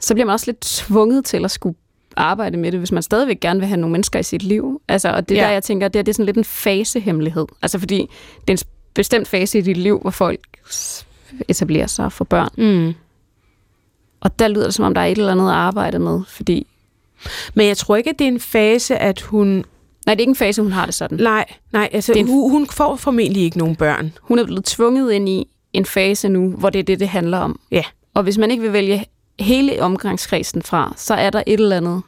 så 0.00 0.14
bliver 0.14 0.26
man 0.26 0.32
også 0.32 0.46
lidt 0.46 0.60
tvunget 0.60 1.24
til 1.24 1.44
at 1.44 1.50
skulle 1.50 1.76
arbejde 2.16 2.56
med 2.56 2.72
det, 2.72 2.78
hvis 2.78 2.92
man 2.92 3.02
stadigvæk 3.02 3.40
gerne 3.40 3.60
vil 3.60 3.66
have 3.66 3.80
nogle 3.80 3.92
mennesker 3.92 4.18
i 4.18 4.22
sit 4.22 4.42
liv. 4.42 4.80
Altså, 4.88 5.08
og 5.08 5.28
det 5.28 5.34
ja. 5.34 5.40
der, 5.40 5.48
jeg 5.48 5.62
tænker, 5.62 5.88
det 5.88 5.98
er, 5.98 6.02
det 6.02 6.12
er 6.12 6.14
sådan 6.14 6.26
lidt 6.26 6.36
en 6.36 6.44
fasehemmelighed. 6.44 7.46
Altså, 7.62 7.78
fordi 7.78 8.08
det 8.48 8.52
er 8.60 8.64
en 8.64 8.68
bestemt 8.94 9.28
fase 9.28 9.58
i 9.58 9.60
dit 9.60 9.76
liv, 9.76 9.98
hvor 10.00 10.10
folk 10.10 10.40
etablerer 11.48 11.86
sig 11.86 12.12
for 12.12 12.24
børn. 12.24 12.48
Mm. 12.58 12.94
Og 14.20 14.38
der 14.38 14.48
lyder 14.48 14.64
det, 14.64 14.74
som 14.74 14.84
om 14.84 14.94
der 14.94 15.00
er 15.00 15.06
et 15.06 15.18
eller 15.18 15.32
andet 15.32 15.48
at 15.48 15.54
arbejde 15.54 15.98
med, 15.98 16.20
fordi... 16.28 16.66
Men 17.54 17.66
jeg 17.66 17.76
tror 17.76 17.96
ikke, 17.96 18.10
at 18.10 18.18
det 18.18 18.24
er 18.24 18.28
en 18.28 18.40
fase, 18.40 18.96
at 18.96 19.20
hun... 19.20 19.64
Nej, 20.06 20.14
det 20.14 20.20
er 20.20 20.22
ikke 20.22 20.30
en 20.30 20.36
fase, 20.36 20.62
hun 20.62 20.72
har 20.72 20.86
det 20.86 20.94
sådan. 20.94 21.18
Nej, 21.18 21.44
nej 21.72 21.88
altså, 21.92 22.12
en... 22.12 22.26
hun, 22.26 22.50
hun 22.50 22.66
får 22.66 22.96
formentlig 22.96 23.42
ikke 23.42 23.58
nogen 23.58 23.76
børn. 23.76 24.12
Hun 24.22 24.38
er 24.38 24.44
blevet 24.44 24.64
tvunget 24.64 25.12
ind 25.12 25.28
i 25.28 25.48
en 25.72 25.86
fase 25.86 26.28
nu, 26.28 26.50
hvor 26.50 26.70
det 26.70 26.78
er 26.78 26.82
det, 26.82 27.00
det 27.00 27.08
handler 27.08 27.38
om. 27.38 27.60
Ja. 27.70 27.84
Og 28.14 28.22
hvis 28.22 28.38
man 28.38 28.50
ikke 28.50 28.62
vil 28.62 28.72
vælge 28.72 29.04
hele 29.38 29.82
omgangskredsen 29.82 30.62
fra, 30.62 30.94
så 30.96 31.14
er 31.14 31.30
der 31.30 31.42
et 31.46 31.60
eller 31.60 31.76
andet, 31.76 32.02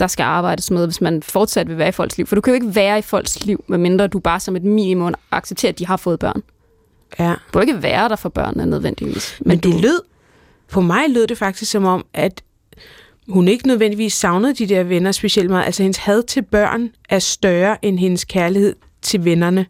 der 0.00 0.06
skal 0.06 0.22
arbejdes 0.22 0.70
med, 0.70 0.86
hvis 0.86 1.00
man 1.00 1.22
fortsat 1.22 1.68
vil 1.68 1.78
være 1.78 1.88
i 1.88 1.92
folks 1.92 2.16
liv. 2.16 2.26
For 2.26 2.34
du 2.34 2.40
kan 2.40 2.50
jo 2.50 2.54
ikke 2.54 2.74
være 2.74 2.98
i 2.98 3.02
folks 3.02 3.44
liv, 3.44 3.64
medmindre 3.68 4.06
du 4.06 4.18
bare 4.18 4.40
som 4.40 4.56
et 4.56 4.64
minimum 4.64 5.14
accepterer, 5.30 5.72
at 5.72 5.78
de 5.78 5.86
har 5.86 5.96
fået 5.96 6.18
børn. 6.18 6.42
Ja. 7.18 7.34
Du 7.54 7.58
kan 7.58 7.68
ikke 7.68 7.82
være 7.82 8.08
der 8.08 8.16
for 8.16 8.28
børnene 8.28 8.66
nødvendigvis. 8.66 9.36
Men, 9.40 9.48
men 9.48 9.58
det 9.58 9.72
du... 9.72 9.78
lød, 9.78 10.00
på 10.70 10.80
mig 10.80 11.04
lød 11.08 11.26
det 11.26 11.38
faktisk 11.38 11.70
som 11.70 11.84
om, 11.84 12.04
at 12.12 12.42
hun 13.28 13.48
ikke 13.48 13.66
nødvendigvis 13.66 14.12
savnede 14.12 14.54
de 14.54 14.66
der 14.66 14.82
venner 14.82 15.12
specielt 15.12 15.50
meget. 15.50 15.66
Altså 15.66 15.82
hendes 15.82 15.98
had 15.98 16.22
til 16.22 16.42
børn 16.42 16.90
er 17.08 17.18
større 17.18 17.84
end 17.84 17.98
hendes 17.98 18.24
kærlighed 18.24 18.76
til 19.02 19.24
vennerne. 19.24 19.66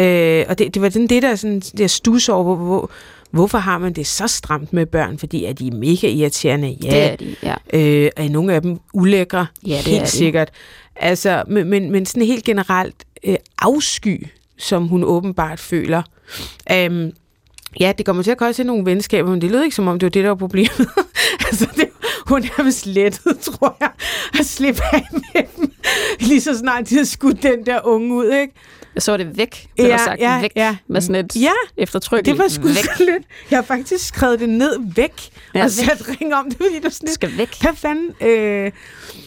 Øh, 0.00 0.44
og 0.48 0.58
det, 0.58 0.74
det 0.74 0.82
var 0.82 0.88
den, 0.88 1.06
det 1.06 1.22
der, 1.22 1.34
sådan, 1.34 1.60
der 1.60 1.86
stus 1.86 2.28
over, 2.28 2.44
hvor, 2.44 2.56
hvor, 2.56 2.90
hvorfor 3.30 3.58
har 3.58 3.78
man 3.78 3.92
det 3.92 4.06
så 4.06 4.26
stramt 4.26 4.72
med 4.72 4.86
børn? 4.86 5.18
Fordi 5.18 5.44
er 5.44 5.52
de 5.52 5.70
mega 5.70 6.08
irriterende? 6.08 6.76
Ja. 6.82 6.90
Det 6.90 7.02
er 7.02 7.16
de, 7.16 7.36
ja. 7.42 7.54
Øh, 7.72 8.10
er 8.16 8.28
nogle 8.28 8.54
af 8.54 8.62
dem 8.62 8.78
ulækre? 8.94 9.46
Ja, 9.66 9.76
det 9.76 9.84
helt 9.84 10.00
er 10.00 10.04
de. 10.04 10.10
sikkert. 10.10 10.50
Altså, 10.96 11.42
men, 11.48 11.68
men, 11.68 11.90
men 11.90 12.06
sådan 12.06 12.26
helt 12.26 12.44
generelt 12.44 13.04
øh, 13.24 13.36
afsky, 13.58 14.26
som 14.58 14.88
hun 14.88 15.04
åbenbart 15.04 15.60
føler. 15.60 16.02
Um, 16.88 17.12
ja, 17.80 17.92
det 17.98 18.06
kommer 18.06 18.22
til 18.22 18.30
at 18.30 18.38
koste 18.38 18.64
nogle 18.64 18.84
venskaber, 18.84 19.30
men 19.30 19.40
det 19.40 19.50
lød 19.50 19.62
ikke 19.62 19.76
som 19.76 19.88
om, 19.88 19.98
det 19.98 20.06
var 20.06 20.10
det, 20.10 20.22
der 20.24 20.28
var 20.30 20.36
problemet. 20.36 20.88
altså, 21.46 21.68
det, 21.76 21.85
hun 22.28 22.44
er 22.58 22.62
vist 22.62 22.86
lettet, 22.86 23.38
tror 23.46 23.76
jeg, 23.80 23.90
at 24.38 24.46
slippe 24.46 24.82
af 24.92 25.06
med 25.12 25.42
dem. 25.56 25.72
Lige 26.20 26.40
så 26.40 26.58
snart 26.58 26.88
de 26.88 26.96
har 26.96 27.04
skudt 27.04 27.42
den 27.42 27.66
der 27.66 27.86
unge 27.86 28.14
ud, 28.14 28.32
ikke? 28.32 28.54
Så 28.98 29.12
var 29.12 29.16
det 29.16 29.36
væk, 29.38 29.66
blev 29.76 29.86
ja, 29.86 29.98
sagt. 29.98 30.20
Ja, 30.20 30.40
væk 30.40 30.52
ja. 30.56 30.76
med 30.88 31.00
sådan 31.00 31.24
et 31.24 31.36
ja, 31.36 31.50
eftertryk. 31.76 32.24
Det 32.24 32.38
var 32.38 32.48
sgu 32.48 32.68
så 32.68 32.88
lidt. 32.98 33.24
Jeg 33.50 33.56
har 33.56 33.62
faktisk 33.62 34.06
skrevet 34.08 34.40
det 34.40 34.48
ned 34.48 34.76
væk, 34.94 35.12
Ja, 35.54 35.60
og 35.60 35.64
væk. 35.64 35.70
sat 35.70 36.08
ring 36.20 36.34
om 36.34 36.44
det, 36.44 36.56
fordi 36.56 36.74
det 36.74 36.84
var 36.84 36.90
sådan 36.90 37.06
lidt, 37.06 37.14
skal 37.14 37.38
væk. 37.38 37.60
hvad 37.60 37.70
fanden? 37.74 38.10
Øh, 38.20 38.62
men, 38.64 38.72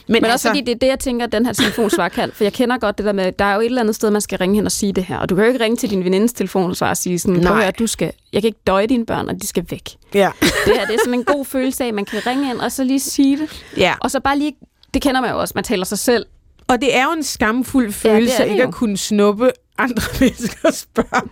Men 0.07 0.15
altså, 0.25 0.33
også 0.33 0.47
fordi 0.49 0.61
det 0.61 0.71
er 0.71 0.75
det, 0.79 0.87
jeg 0.87 0.99
tænker, 0.99 1.25
at 1.25 1.31
den 1.31 1.45
her 1.45 1.53
telefonsvar 1.53 2.09
kan. 2.09 2.31
For 2.33 2.43
jeg 2.43 2.53
kender 2.53 2.77
godt 2.77 2.97
det 2.97 3.05
der 3.05 3.13
med, 3.13 3.31
der 3.31 3.45
er 3.45 3.53
jo 3.53 3.59
et 3.61 3.65
eller 3.65 3.81
andet 3.81 3.95
sted, 3.95 4.11
man 4.11 4.21
skal 4.21 4.37
ringe 4.37 4.55
hen 4.55 4.65
og 4.65 4.71
sige 4.71 4.93
det 4.93 5.03
her. 5.03 5.17
Og 5.17 5.29
du 5.29 5.35
kan 5.35 5.43
jo 5.43 5.51
ikke 5.51 5.63
ringe 5.63 5.77
til 5.77 5.89
din 5.89 6.03
venindes 6.05 6.33
telefonsvar 6.33 6.89
og 6.89 6.97
sige 6.97 7.19
sådan, 7.19 7.35
at 7.37 7.43
Nej. 7.43 7.61
høre, 7.61 7.71
du 7.71 7.87
skal, 7.87 8.11
jeg 8.33 8.41
kan 8.41 8.47
ikke 8.47 8.59
døje 8.67 8.87
dine 8.87 9.05
børn, 9.05 9.29
og 9.29 9.41
de 9.41 9.47
skal 9.47 9.65
væk. 9.69 9.89
Ja. 10.13 10.29
Det 10.41 10.51
her 10.65 10.85
det 10.85 10.95
er 10.95 10.99
sådan 10.99 11.13
en 11.19 11.23
god 11.23 11.45
følelse 11.45 11.83
af, 11.83 11.87
at 11.87 11.93
man 11.93 12.05
kan 12.05 12.27
ringe 12.27 12.49
ind 12.49 12.57
og 12.59 12.71
så 12.71 12.83
lige 12.83 12.99
sige 12.99 13.37
det. 13.37 13.65
ja. 13.77 13.93
Og 14.01 14.11
så 14.11 14.19
bare 14.19 14.37
lige, 14.37 14.53
det 14.93 15.01
kender 15.01 15.21
man 15.21 15.29
jo 15.31 15.39
også, 15.39 15.51
man 15.55 15.63
taler 15.63 15.85
sig 15.85 15.99
selv. 15.99 16.25
Og 16.69 16.81
det 16.81 16.95
er 16.97 17.03
jo 17.03 17.11
en 17.11 17.23
skamfuld 17.23 17.85
det 17.85 17.93
følelse 17.95 18.35
ja, 18.39 18.43
det 18.43 18.49
ikke 18.51 18.61
jo. 18.63 18.67
at 18.67 18.73
kunne 18.73 18.97
snuppe 18.97 19.51
andre 19.77 20.01
menneskers 20.19 20.87
børn. 20.95 21.29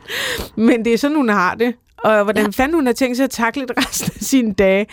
Men 0.56 0.86
det 0.86 0.94
er 0.94 0.98
sådan, 0.98 1.18
hun 1.18 1.30
har 1.30 1.56
det. 1.56 1.74
Og 2.04 2.24
hvordan 2.24 2.44
ja. 2.46 2.50
fanden 2.52 2.76
hun 2.76 2.86
har 2.86 2.94
tænkt 2.94 3.18
sig 3.18 3.24
at 3.24 3.30
takle 3.30 3.62
det 3.68 3.88
resten 3.88 4.12
af 4.16 4.22
sine 4.26 4.54
dage, 4.54 4.86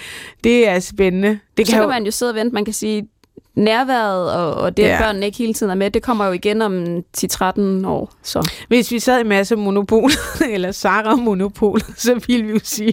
det 0.44 0.68
er 0.68 0.80
spændende. 0.80 1.38
Det 1.56 1.66
Så 1.66 1.72
kan 1.72 1.82
jo- 1.82 1.88
man 1.88 2.04
jo 2.04 2.10
sidde 2.10 2.30
og 2.30 2.36
vente, 2.36 2.54
man 2.54 2.64
kan 2.64 2.74
sige, 2.74 3.08
nærværet 3.54 4.32
og, 4.32 4.54
og 4.54 4.76
det, 4.76 4.82
at 4.82 4.88
Ja. 4.88 4.98
børnene 5.00 5.26
ikke 5.26 5.38
hele 5.38 5.54
tiden 5.54 5.70
er 5.70 5.74
med, 5.74 5.90
det 5.90 6.02
kommer 6.02 6.26
jo 6.26 6.32
igen 6.32 6.62
om 6.62 6.84
10-13 7.18 7.86
år. 7.86 8.12
Så. 8.22 8.50
Hvis 8.68 8.90
vi 8.90 8.98
sad 8.98 9.20
i 9.20 9.22
masse 9.24 9.56
monopol, 9.56 10.10
eller 10.50 10.72
Sarah 10.72 11.18
monopol, 11.18 11.80
så 11.96 12.20
ville 12.26 12.46
vi 12.46 12.52
jo 12.52 12.60
sige, 12.62 12.92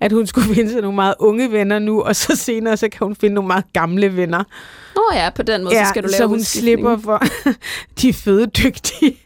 at 0.00 0.12
hun 0.12 0.26
skulle 0.26 0.54
finde 0.54 0.70
sig 0.72 0.80
nogle 0.80 0.94
meget 0.94 1.14
unge 1.18 1.52
venner 1.52 1.78
nu, 1.78 2.02
og 2.02 2.16
så 2.16 2.36
senere, 2.36 2.76
så 2.76 2.88
kan 2.88 3.06
hun 3.06 3.16
finde 3.16 3.34
nogle 3.34 3.46
meget 3.48 3.64
gamle 3.72 4.16
venner. 4.16 4.44
Nå 4.96 5.02
ja, 5.14 5.30
på 5.30 5.42
den 5.42 5.64
måde, 5.64 5.74
så 5.74 5.84
skal 5.88 6.02
du 6.02 6.08
lave 6.08 6.16
så 6.18 6.26
hun 6.26 6.42
slipper 6.42 6.98
for 6.98 7.22
de 8.02 8.12
fødedygtige. 8.12 9.16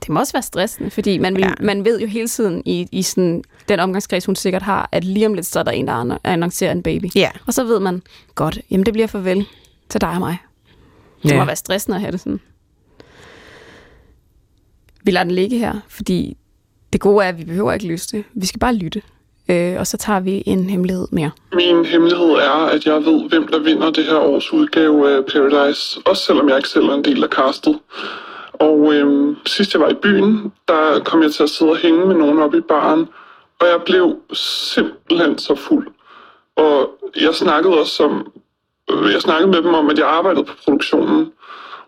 Det 0.00 0.08
må 0.08 0.20
også 0.20 0.32
være 0.32 0.42
stressende, 0.42 0.90
fordi 0.90 1.18
man, 1.18 1.34
vil, 1.36 1.42
ja. 1.42 1.52
Man 1.60 1.84
ved 1.84 2.00
jo 2.00 2.06
hele 2.06 2.28
tiden 2.28 2.62
i, 2.66 2.88
i 2.92 3.02
sådan, 3.02 3.44
den 3.68 3.80
omgangskreds, 3.80 4.24
hun 4.26 4.36
sikkert 4.36 4.62
har, 4.62 4.88
at 4.92 5.04
lige 5.04 5.26
om 5.26 5.34
lidt, 5.34 5.46
så 5.46 5.58
er 5.58 5.62
der 5.62 5.70
en, 5.70 5.88
der 5.88 6.02
anno- 6.04 6.18
annoncerer 6.24 6.72
en 6.72 6.82
baby. 6.82 7.04
Ja. 7.14 7.30
Og 7.46 7.54
så 7.54 7.64
ved 7.64 7.80
man, 7.80 8.02
godt, 8.34 8.58
jamen 8.70 8.86
det 8.86 8.92
bliver 8.94 9.06
farvel 9.06 9.46
til 9.88 10.00
dig 10.00 10.08
og 10.10 10.18
mig. 10.18 10.36
Det 11.22 11.30
Ja. 11.30 11.38
må 11.38 11.44
være 11.44 11.56
stressende 11.56 11.94
at 11.94 12.00
have 12.00 12.12
det 12.12 12.20
sådan. 12.20 12.40
Vi 15.04 15.10
lader 15.10 15.24
den 15.24 15.34
ligge 15.34 15.58
her, 15.58 15.74
fordi 15.88 16.36
det 16.92 17.00
gode 17.00 17.24
er, 17.24 17.28
at 17.28 17.38
vi 17.38 17.44
behøver 17.44 17.72
ikke 17.72 17.86
løse 17.86 18.16
det. 18.16 18.24
Vi 18.34 18.46
skal 18.46 18.58
bare 18.58 18.74
lytte. 18.74 19.02
Øh, 19.48 19.76
og 19.78 19.86
så 19.86 19.96
tager 19.96 20.20
vi 20.20 20.42
en 20.46 20.70
hemmelighed 20.70 21.06
mere. 21.12 21.30
Min 21.52 21.84
hemmelighed 21.84 22.26
er, 22.30 22.66
at 22.66 22.86
jeg 22.86 22.94
ved, 22.94 23.28
hvem 23.28 23.48
der 23.48 23.58
vinder 23.58 23.90
det 23.90 24.04
her 24.04 24.16
års 24.18 24.52
udgave 24.52 25.16
af 25.16 25.24
Paradise. 25.32 26.00
Også 26.06 26.24
selvom 26.24 26.48
jeg 26.48 26.56
ikke 26.56 26.68
selv 26.68 26.84
er 26.84 26.94
en 26.94 27.04
del 27.04 27.24
af 27.24 27.28
castet. 27.30 27.78
Og 28.60 28.94
øh, 28.94 29.36
sidst 29.46 29.72
jeg 29.72 29.80
var 29.80 29.88
i 29.88 29.94
byen, 29.94 30.52
der 30.68 31.00
kom 31.04 31.22
jeg 31.22 31.32
til 31.32 31.42
at 31.42 31.50
sidde 31.50 31.70
og 31.70 31.76
hænge 31.76 32.06
med 32.06 32.14
nogen 32.14 32.38
oppe 32.38 32.58
i 32.58 32.60
baren. 32.60 33.08
Og 33.60 33.66
jeg 33.66 33.82
blev 33.86 34.16
simpelthen 34.32 35.38
så 35.38 35.54
fuld. 35.54 35.88
Og 36.56 36.90
jeg 37.20 37.34
snakkede 37.34 37.78
også 37.78 38.04
om, 38.04 38.32
øh, 38.90 39.12
jeg 39.12 39.22
snakkede 39.22 39.50
med 39.50 39.62
dem 39.62 39.74
om, 39.74 39.90
at 39.90 39.98
jeg 39.98 40.08
arbejdede 40.08 40.44
på 40.44 40.54
produktionen. 40.64 41.32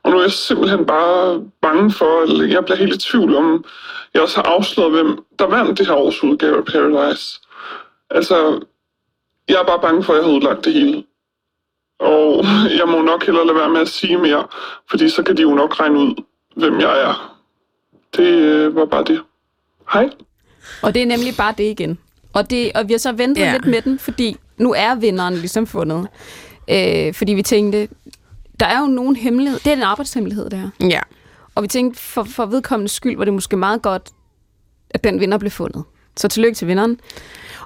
Og 0.03 0.11
nu 0.11 0.19
er 0.19 0.23
jeg 0.23 0.33
simpelthen 0.33 0.87
bare 0.87 1.43
bange 1.63 1.93
for, 1.93 2.23
eller 2.23 2.47
jeg 2.47 2.65
bliver 2.65 2.79
helt 2.79 2.95
i 2.95 2.99
tvivl 2.99 3.35
om, 3.35 3.65
jeg 4.15 4.23
også 4.23 4.37
har 4.37 4.51
afsløret, 4.51 4.91
hvem 4.91 5.25
der 5.39 5.47
vandt 5.47 5.79
det 5.79 5.87
her 5.87 5.95
års 5.95 6.25
udgave 6.25 6.57
af 6.57 6.65
Paradise. 6.65 7.41
Altså, 8.11 8.61
jeg 9.49 9.61
er 9.61 9.65
bare 9.65 9.81
bange 9.81 10.03
for, 10.03 10.13
at 10.13 10.17
jeg 10.17 10.25
har 10.27 10.33
udlagt 10.33 10.65
det 10.65 10.73
hele. 10.73 11.05
Og 11.99 12.45
jeg 12.79 12.89
må 12.89 13.03
nok 13.03 13.25
hellere 13.25 13.47
lade 13.47 13.59
være 13.59 13.71
med 13.71 13.81
at 13.81 13.89
sige 13.89 14.19
mere, 14.19 14.47
fordi 14.91 15.09
så 15.09 15.23
kan 15.23 15.37
de 15.37 15.43
jo 15.43 15.55
nok 15.55 15.81
regne 15.81 15.99
ud, 15.99 16.15
hvem 16.57 16.81
jeg 16.81 17.01
er. 17.01 17.39
Det 18.17 18.29
øh, 18.29 18.77
var 18.77 18.85
bare 18.85 19.05
det. 19.05 19.23
Hej. 19.93 20.11
Og 20.83 20.95
det 20.95 21.03
er 21.03 21.07
nemlig 21.07 21.35
bare 21.37 21.55
det 21.59 21.65
igen. 21.65 21.99
Og, 22.33 22.51
det, 22.51 22.73
og 22.75 22.89
vi 22.89 22.93
har 22.93 22.99
så 22.99 23.13
ventet 23.13 23.43
ja. 23.43 23.53
Lidt 23.53 23.67
med 23.67 23.83
den, 23.83 23.99
fordi 23.99 24.37
nu 24.57 24.75
er 24.77 24.95
vinderen 24.95 25.35
ligesom 25.35 25.67
fundet. 25.67 26.09
Øh, 26.71 27.15
fordi 27.15 27.35
vi 27.35 27.43
tænkte, 27.43 27.89
der 28.61 28.67
er 28.67 28.81
jo 28.81 28.87
nogen 28.87 29.17
hemmelighed. 29.17 29.59
Det 29.59 29.67
er 29.67 29.77
en 29.77 29.83
arbejdshemmelighed, 29.83 30.51
det 30.51 30.59
her. 30.59 30.89
Ja. 30.89 31.01
Og 31.55 31.63
vi 31.63 31.69
tænkte, 31.69 32.01
for, 32.01 32.25
for 32.25 32.47
vedkommende 32.47 32.89
skyld 32.89 33.17
var 33.17 33.25
det 33.25 33.35
måske 33.35 33.57
meget 33.57 33.83
godt, 33.83 34.11
at 34.91 35.05
den 35.05 35.21
vinder 35.21 35.39
blev 35.39 35.51
fundet. 35.51 35.85
Så 36.17 36.29
tillykke 36.29 36.55
til 36.57 36.69
vinderen. 36.69 37.01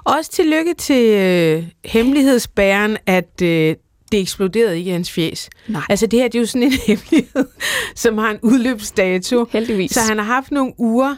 Også 0.03 0.31
tillykke 0.31 0.73
til 0.73 1.09
øh, 1.09 1.63
hemmelighedsbæren, 1.85 2.97
at 3.05 3.41
øh, 3.43 3.75
det 4.13 4.21
eksploderede 4.21 4.77
ikke 4.77 4.89
i 4.89 4.91
hans 4.93 5.11
fjes. 5.11 5.49
Nej. 5.67 5.81
Altså 5.89 6.07
det 6.07 6.19
her, 6.19 6.27
det 6.27 6.35
er 6.35 6.39
jo 6.39 6.45
sådan 6.45 6.63
en 6.63 6.71
hemmelighed, 6.87 7.45
som 7.95 8.17
har 8.17 8.31
en 8.31 8.39
udløbsdato. 8.41 9.45
Heldigvis. 9.51 9.91
Så 9.91 9.99
han 10.01 10.17
har 10.17 10.25
haft 10.25 10.51
nogle 10.51 10.73
uger, 10.77 11.15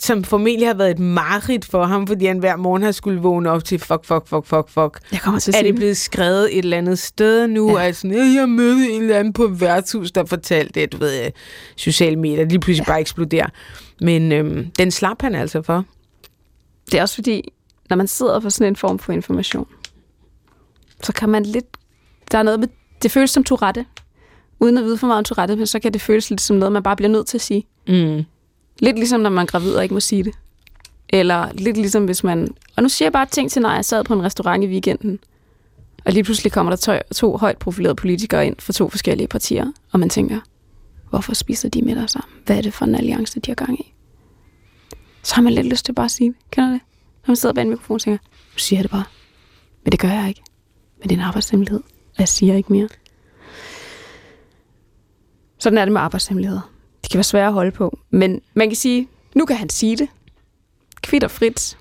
som 0.00 0.24
formentlig 0.24 0.68
har 0.68 0.74
været 0.74 0.90
et 0.90 0.98
mareridt 0.98 1.64
for 1.64 1.84
ham, 1.84 2.06
fordi 2.06 2.26
han 2.26 2.38
hver 2.38 2.56
morgen 2.56 2.82
har 2.82 2.92
skulle 2.92 3.20
vågne 3.20 3.50
op 3.50 3.64
til, 3.64 3.78
fuck, 3.78 4.04
fuck, 4.04 4.28
fuck, 4.28 4.46
fuck, 4.46 4.68
fuck. 4.68 5.00
Jeg 5.12 5.20
kommer 5.20 5.40
til 5.40 5.50
at 5.52 5.58
Er 5.58 5.62
det 5.62 5.74
blevet 5.74 5.96
skrevet 5.96 6.58
et 6.58 6.64
eller 6.64 6.78
andet 6.78 6.98
sted 6.98 7.46
nu? 7.46 7.78
Ja. 7.78 7.84
Altså, 7.84 8.06
"Øh, 8.08 8.34
jeg 8.34 8.48
mødte 8.48 8.90
en 8.90 9.02
eller 9.02 9.18
anden 9.18 9.32
på 9.32 9.46
værtshus, 9.46 10.12
der 10.12 10.24
fortalte 10.24 10.80
det, 10.80 10.92
du 10.92 10.96
ved, 10.96 11.24
øh, 11.24 11.30
sociale 11.76 12.16
medier, 12.16 12.44
lige 12.44 12.60
pludselig 12.60 12.86
ja. 12.86 12.92
bare 12.92 13.00
eksploderer. 13.00 13.46
Men 14.00 14.32
øhm, 14.32 14.66
den 14.78 14.90
slap 14.90 15.22
han 15.22 15.34
altså 15.34 15.62
for. 15.62 15.84
Det 16.90 16.94
er 16.98 17.02
også 17.02 17.14
fordi, 17.14 17.52
når 17.90 17.96
man 17.96 18.06
sidder 18.08 18.40
på 18.40 18.50
sådan 18.50 18.66
en 18.72 18.76
form 18.76 18.98
for 18.98 19.12
information, 19.12 19.66
så 21.02 21.12
kan 21.12 21.28
man 21.28 21.42
lidt... 21.42 21.66
Der 22.32 22.38
er 22.38 22.42
noget 22.42 22.60
med... 22.60 22.68
Det 23.02 23.10
føles 23.10 23.30
som 23.30 23.44
Tourette. 23.44 23.86
Uden 24.60 24.78
at 24.78 24.84
vide 24.84 24.98
for 24.98 25.06
meget 25.06 25.18
om 25.18 25.24
Tourette, 25.24 25.56
men 25.56 25.66
så 25.66 25.80
kan 25.80 25.92
det 25.92 26.00
føles 26.00 26.30
lidt 26.30 26.40
som 26.40 26.56
noget, 26.56 26.72
man 26.72 26.82
bare 26.82 26.96
bliver 26.96 27.10
nødt 27.10 27.26
til 27.26 27.36
at 27.38 27.42
sige. 27.42 27.66
Mm. 27.88 28.24
Lidt 28.78 28.96
ligesom, 28.96 29.20
når 29.20 29.30
man 29.30 29.42
er 29.42 29.46
gravid 29.46 29.74
og 29.74 29.82
ikke 29.82 29.94
må 29.94 30.00
sige 30.00 30.24
det. 30.24 30.34
Eller 31.08 31.52
lidt 31.52 31.76
ligesom, 31.76 32.04
hvis 32.04 32.24
man... 32.24 32.48
Og 32.76 32.82
nu 32.82 32.88
siger 32.88 33.06
jeg 33.06 33.12
bare 33.12 33.26
ting 33.26 33.50
til, 33.50 33.62
når 33.62 33.70
jeg 33.70 33.84
sad 33.84 34.04
på 34.04 34.14
en 34.14 34.22
restaurant 34.22 34.64
i 34.64 34.66
weekenden. 34.66 35.18
Og 36.04 36.12
lige 36.12 36.24
pludselig 36.24 36.52
kommer 36.52 36.70
der 36.70 36.76
to, 36.76 36.92
to 37.14 37.36
højt 37.36 37.58
profilerede 37.58 37.94
politikere 37.94 38.46
ind 38.46 38.56
fra 38.58 38.72
to 38.72 38.88
forskellige 38.88 39.28
partier. 39.28 39.66
Og 39.92 40.00
man 40.00 40.08
tænker, 40.10 40.40
hvorfor 41.10 41.34
spiser 41.34 41.68
de 41.68 41.82
middag 41.82 42.10
sammen? 42.10 42.30
Hvad 42.46 42.56
er 42.56 42.62
det 42.62 42.74
for 42.74 42.84
en 42.84 42.94
alliance, 42.94 43.40
de 43.40 43.50
har 43.50 43.54
gang 43.54 43.80
i? 43.80 43.94
Så 45.22 45.34
har 45.34 45.42
man 45.42 45.52
lidt 45.52 45.66
lyst 45.66 45.84
til 45.84 45.92
bare 45.92 46.04
at 46.04 46.10
sige. 46.10 46.34
Kender 46.50 46.68
du 46.68 46.74
det? 46.74 46.82
Når 47.26 47.30
man 47.30 47.36
sidder 47.36 47.52
bag 47.52 47.62
en 47.62 47.70
mikrofon 47.70 47.94
og 47.94 48.00
tænker, 48.00 48.18
nu 48.54 48.58
siger 48.58 48.78
jeg 48.78 48.82
det 48.82 48.90
bare. 48.90 49.04
Men 49.84 49.92
det 49.92 50.00
gør 50.00 50.08
jeg 50.08 50.28
ikke. 50.28 50.42
Men 51.00 51.08
det 51.08 51.14
er 51.14 51.20
en 51.20 51.26
arbejdshemmelighed. 51.26 51.80
Og 52.14 52.18
jeg 52.18 52.28
siger 52.28 52.56
ikke 52.56 52.72
mere. 52.72 52.88
Sådan 55.58 55.78
er 55.78 55.84
det 55.84 55.92
med 55.92 56.00
arbejdshemmeligheder. 56.00 56.70
Det 57.02 57.10
kan 57.10 57.18
være 57.18 57.24
svært 57.24 57.46
at 57.46 57.52
holde 57.52 57.70
på. 57.70 57.98
Men 58.10 58.40
man 58.54 58.68
kan 58.68 58.76
sige, 58.76 59.08
nu 59.34 59.46
kan 59.46 59.56
han 59.56 59.68
sige 59.68 59.96
det. 59.96 60.08
Kvitt 61.02 61.24
og 61.24 61.30
frit. 61.30 61.78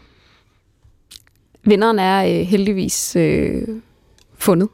Vinderen 1.63 1.99
er 1.99 2.23
øh, 2.25 2.47
heldigvis 2.47 3.15
øh, 3.15 3.67
fundet. 4.35 4.69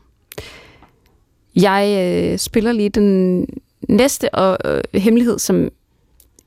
Jeg 1.56 2.06
øh, 2.34 2.38
spiller 2.38 2.72
lige 2.72 2.90
den 2.90 3.46
næste 3.90 4.34
og, 4.34 4.58
øh, 4.66 5.02
hemmelighed, 5.02 5.40
som, 5.40 5.70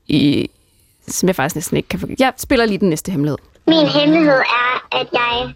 i, 0.07 0.49
som 1.07 1.27
jeg 1.27 1.35
faktisk 1.35 1.55
næsten 1.55 1.77
ikke 1.77 1.89
kan 1.89 1.99
forklare. 1.99 2.17
Jeg 2.19 2.33
spiller 2.37 2.65
lige 2.65 2.77
den 2.77 2.89
næste 2.89 3.11
hemmelighed. 3.11 3.37
Min 3.67 3.87
hemmelighed 3.87 4.33
er, 4.33 4.87
at 4.91 5.07
jeg 5.13 5.53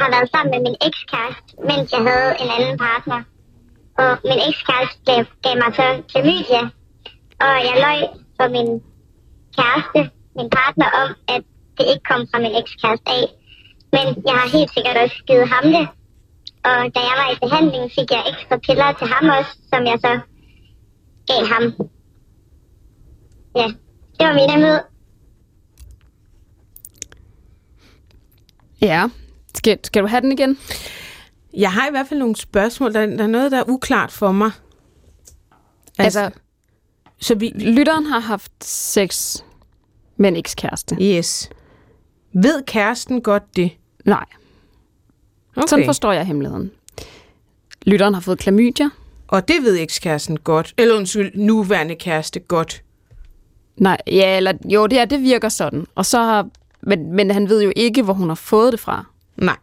har 0.00 0.08
været 0.14 0.28
sammen 0.34 0.50
med 0.54 0.62
min 0.66 0.76
ekskæreste, 0.88 1.50
mens 1.70 1.86
jeg 1.94 2.02
havde 2.08 2.30
en 2.42 2.50
anden 2.56 2.76
partner. 2.86 3.20
Og 4.00 4.10
min 4.28 4.40
ekskæreste 4.48 4.98
gav, 5.08 5.20
gav 5.44 5.54
mig 5.62 5.70
så 5.78 5.86
klamydia. 6.10 6.62
Og 7.46 7.54
jeg 7.68 7.76
løj 7.86 7.98
for 8.36 8.46
min 8.56 8.70
kæreste, 9.56 10.00
min 10.38 10.50
partner, 10.58 10.88
om, 11.02 11.08
at 11.34 11.42
det 11.76 11.84
ikke 11.92 12.06
kom 12.10 12.22
fra 12.30 12.38
min 12.44 12.54
ekskæreste 12.60 13.08
af. 13.18 13.24
Men 13.94 14.06
jeg 14.26 14.34
har 14.40 14.48
helt 14.56 14.70
sikkert 14.74 14.96
også 15.04 15.18
givet 15.28 15.48
ham 15.54 15.64
det. 15.76 15.86
Og 16.68 16.80
da 16.94 17.00
jeg 17.08 17.16
var 17.20 17.28
i 17.30 17.42
behandling, 17.44 17.84
fik 17.96 18.08
jeg 18.14 18.22
ekstra 18.30 18.56
piller 18.66 18.92
til 18.92 19.06
ham 19.14 19.24
også, 19.38 19.52
som 19.72 19.82
jeg 19.90 19.98
så 20.06 20.12
gav 21.30 21.42
ham. 21.52 21.64
Ja, 23.56 23.66
det 24.16 24.22
var 24.26 24.34
min 24.34 24.50
hemmelighed. 24.50 24.80
Ja. 28.80 29.08
Skal, 29.56 29.78
skal 29.84 30.02
du 30.02 30.08
have 30.08 30.20
den 30.20 30.32
igen? 30.32 30.58
Jeg 31.56 31.72
har 31.72 31.86
i 31.88 31.90
hvert 31.90 32.06
fald 32.08 32.20
nogle 32.20 32.36
spørgsmål. 32.36 32.94
Der, 32.94 33.06
der 33.06 33.22
er 33.22 33.26
noget, 33.26 33.52
der 33.52 33.58
er 33.58 33.68
uklart 33.68 34.12
for 34.12 34.32
mig. 34.32 34.50
Altså, 35.98 36.30
så 37.20 37.34
vi... 37.34 37.48
lytteren 37.54 38.06
har 38.06 38.20
haft 38.20 38.52
sex 38.64 39.36
med 40.16 40.28
en 40.28 40.36
ekskæreste. 40.36 40.96
Yes. 41.00 41.50
Ved 42.32 42.62
kæresten 42.66 43.22
godt 43.22 43.56
det? 43.56 43.70
Nej, 44.04 44.24
Okay. 45.56 45.66
sådan 45.68 45.84
forstår 45.84 46.12
jeg 46.12 46.26
hemmeligheden. 46.26 46.70
Lytteren 47.86 48.14
har 48.14 48.20
fået 48.20 48.38
klamydia. 48.38 48.90
Og 49.28 49.48
det 49.48 49.56
ved 49.62 49.78
ekskæresten 49.80 50.38
godt. 50.38 50.74
Eller 50.78 50.96
undskyld, 50.96 51.30
nuværende 51.34 51.94
kæreste 51.94 52.40
godt. 52.40 52.82
Nej, 53.76 53.98
ja, 54.06 54.36
eller 54.36 54.52
jo, 54.64 54.86
det 54.86 54.98
er, 54.98 55.04
det 55.04 55.22
virker 55.22 55.48
sådan. 55.48 55.86
Og 55.94 56.06
så 56.06 56.18
har, 56.18 56.48
men, 56.80 57.12
men 57.12 57.30
han 57.30 57.48
ved 57.48 57.62
jo 57.62 57.72
ikke, 57.76 58.02
hvor 58.02 58.12
hun 58.12 58.28
har 58.28 58.34
fået 58.34 58.72
det 58.72 58.80
fra. 58.80 59.04
Nej. 59.36 59.56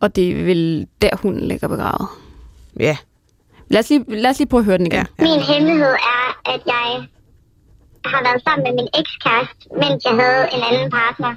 Og 0.00 0.16
det 0.16 0.30
er 0.30 0.44
vel 0.44 0.86
der, 1.02 1.10
hun 1.22 1.40
ligger 1.40 1.68
begravet. 1.68 2.08
Ja. 2.80 2.96
Lad 3.68 3.80
os 3.80 3.90
lige, 3.90 4.04
lad 4.08 4.30
os 4.30 4.38
lige 4.38 4.48
prøve 4.48 4.60
at 4.60 4.64
høre 4.64 4.78
den 4.78 4.86
igen. 4.86 5.06
Ja. 5.18 5.24
Min 5.24 5.40
hemmelighed 5.40 5.94
er, 6.18 6.26
at 6.54 6.62
jeg 6.66 6.86
har 8.04 8.22
været 8.26 8.42
sammen 8.46 8.62
med 8.66 8.74
min 8.80 8.88
ekskæreste, 9.00 9.64
mens 9.82 10.04
jeg 10.04 10.14
havde 10.22 10.42
en 10.54 10.62
anden 10.68 10.90
partner. 10.90 11.32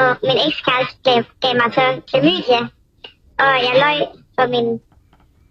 Og 0.00 0.08
min 0.28 0.38
ekskæreste 0.48 0.96
gav, 1.06 1.18
gav 1.42 1.52
mig 1.60 1.70
så 1.78 1.84
klamydia. 2.08 2.60
Og 3.44 3.54
jeg 3.66 3.74
løj 3.84 3.98
for 4.36 4.46
min 4.54 4.68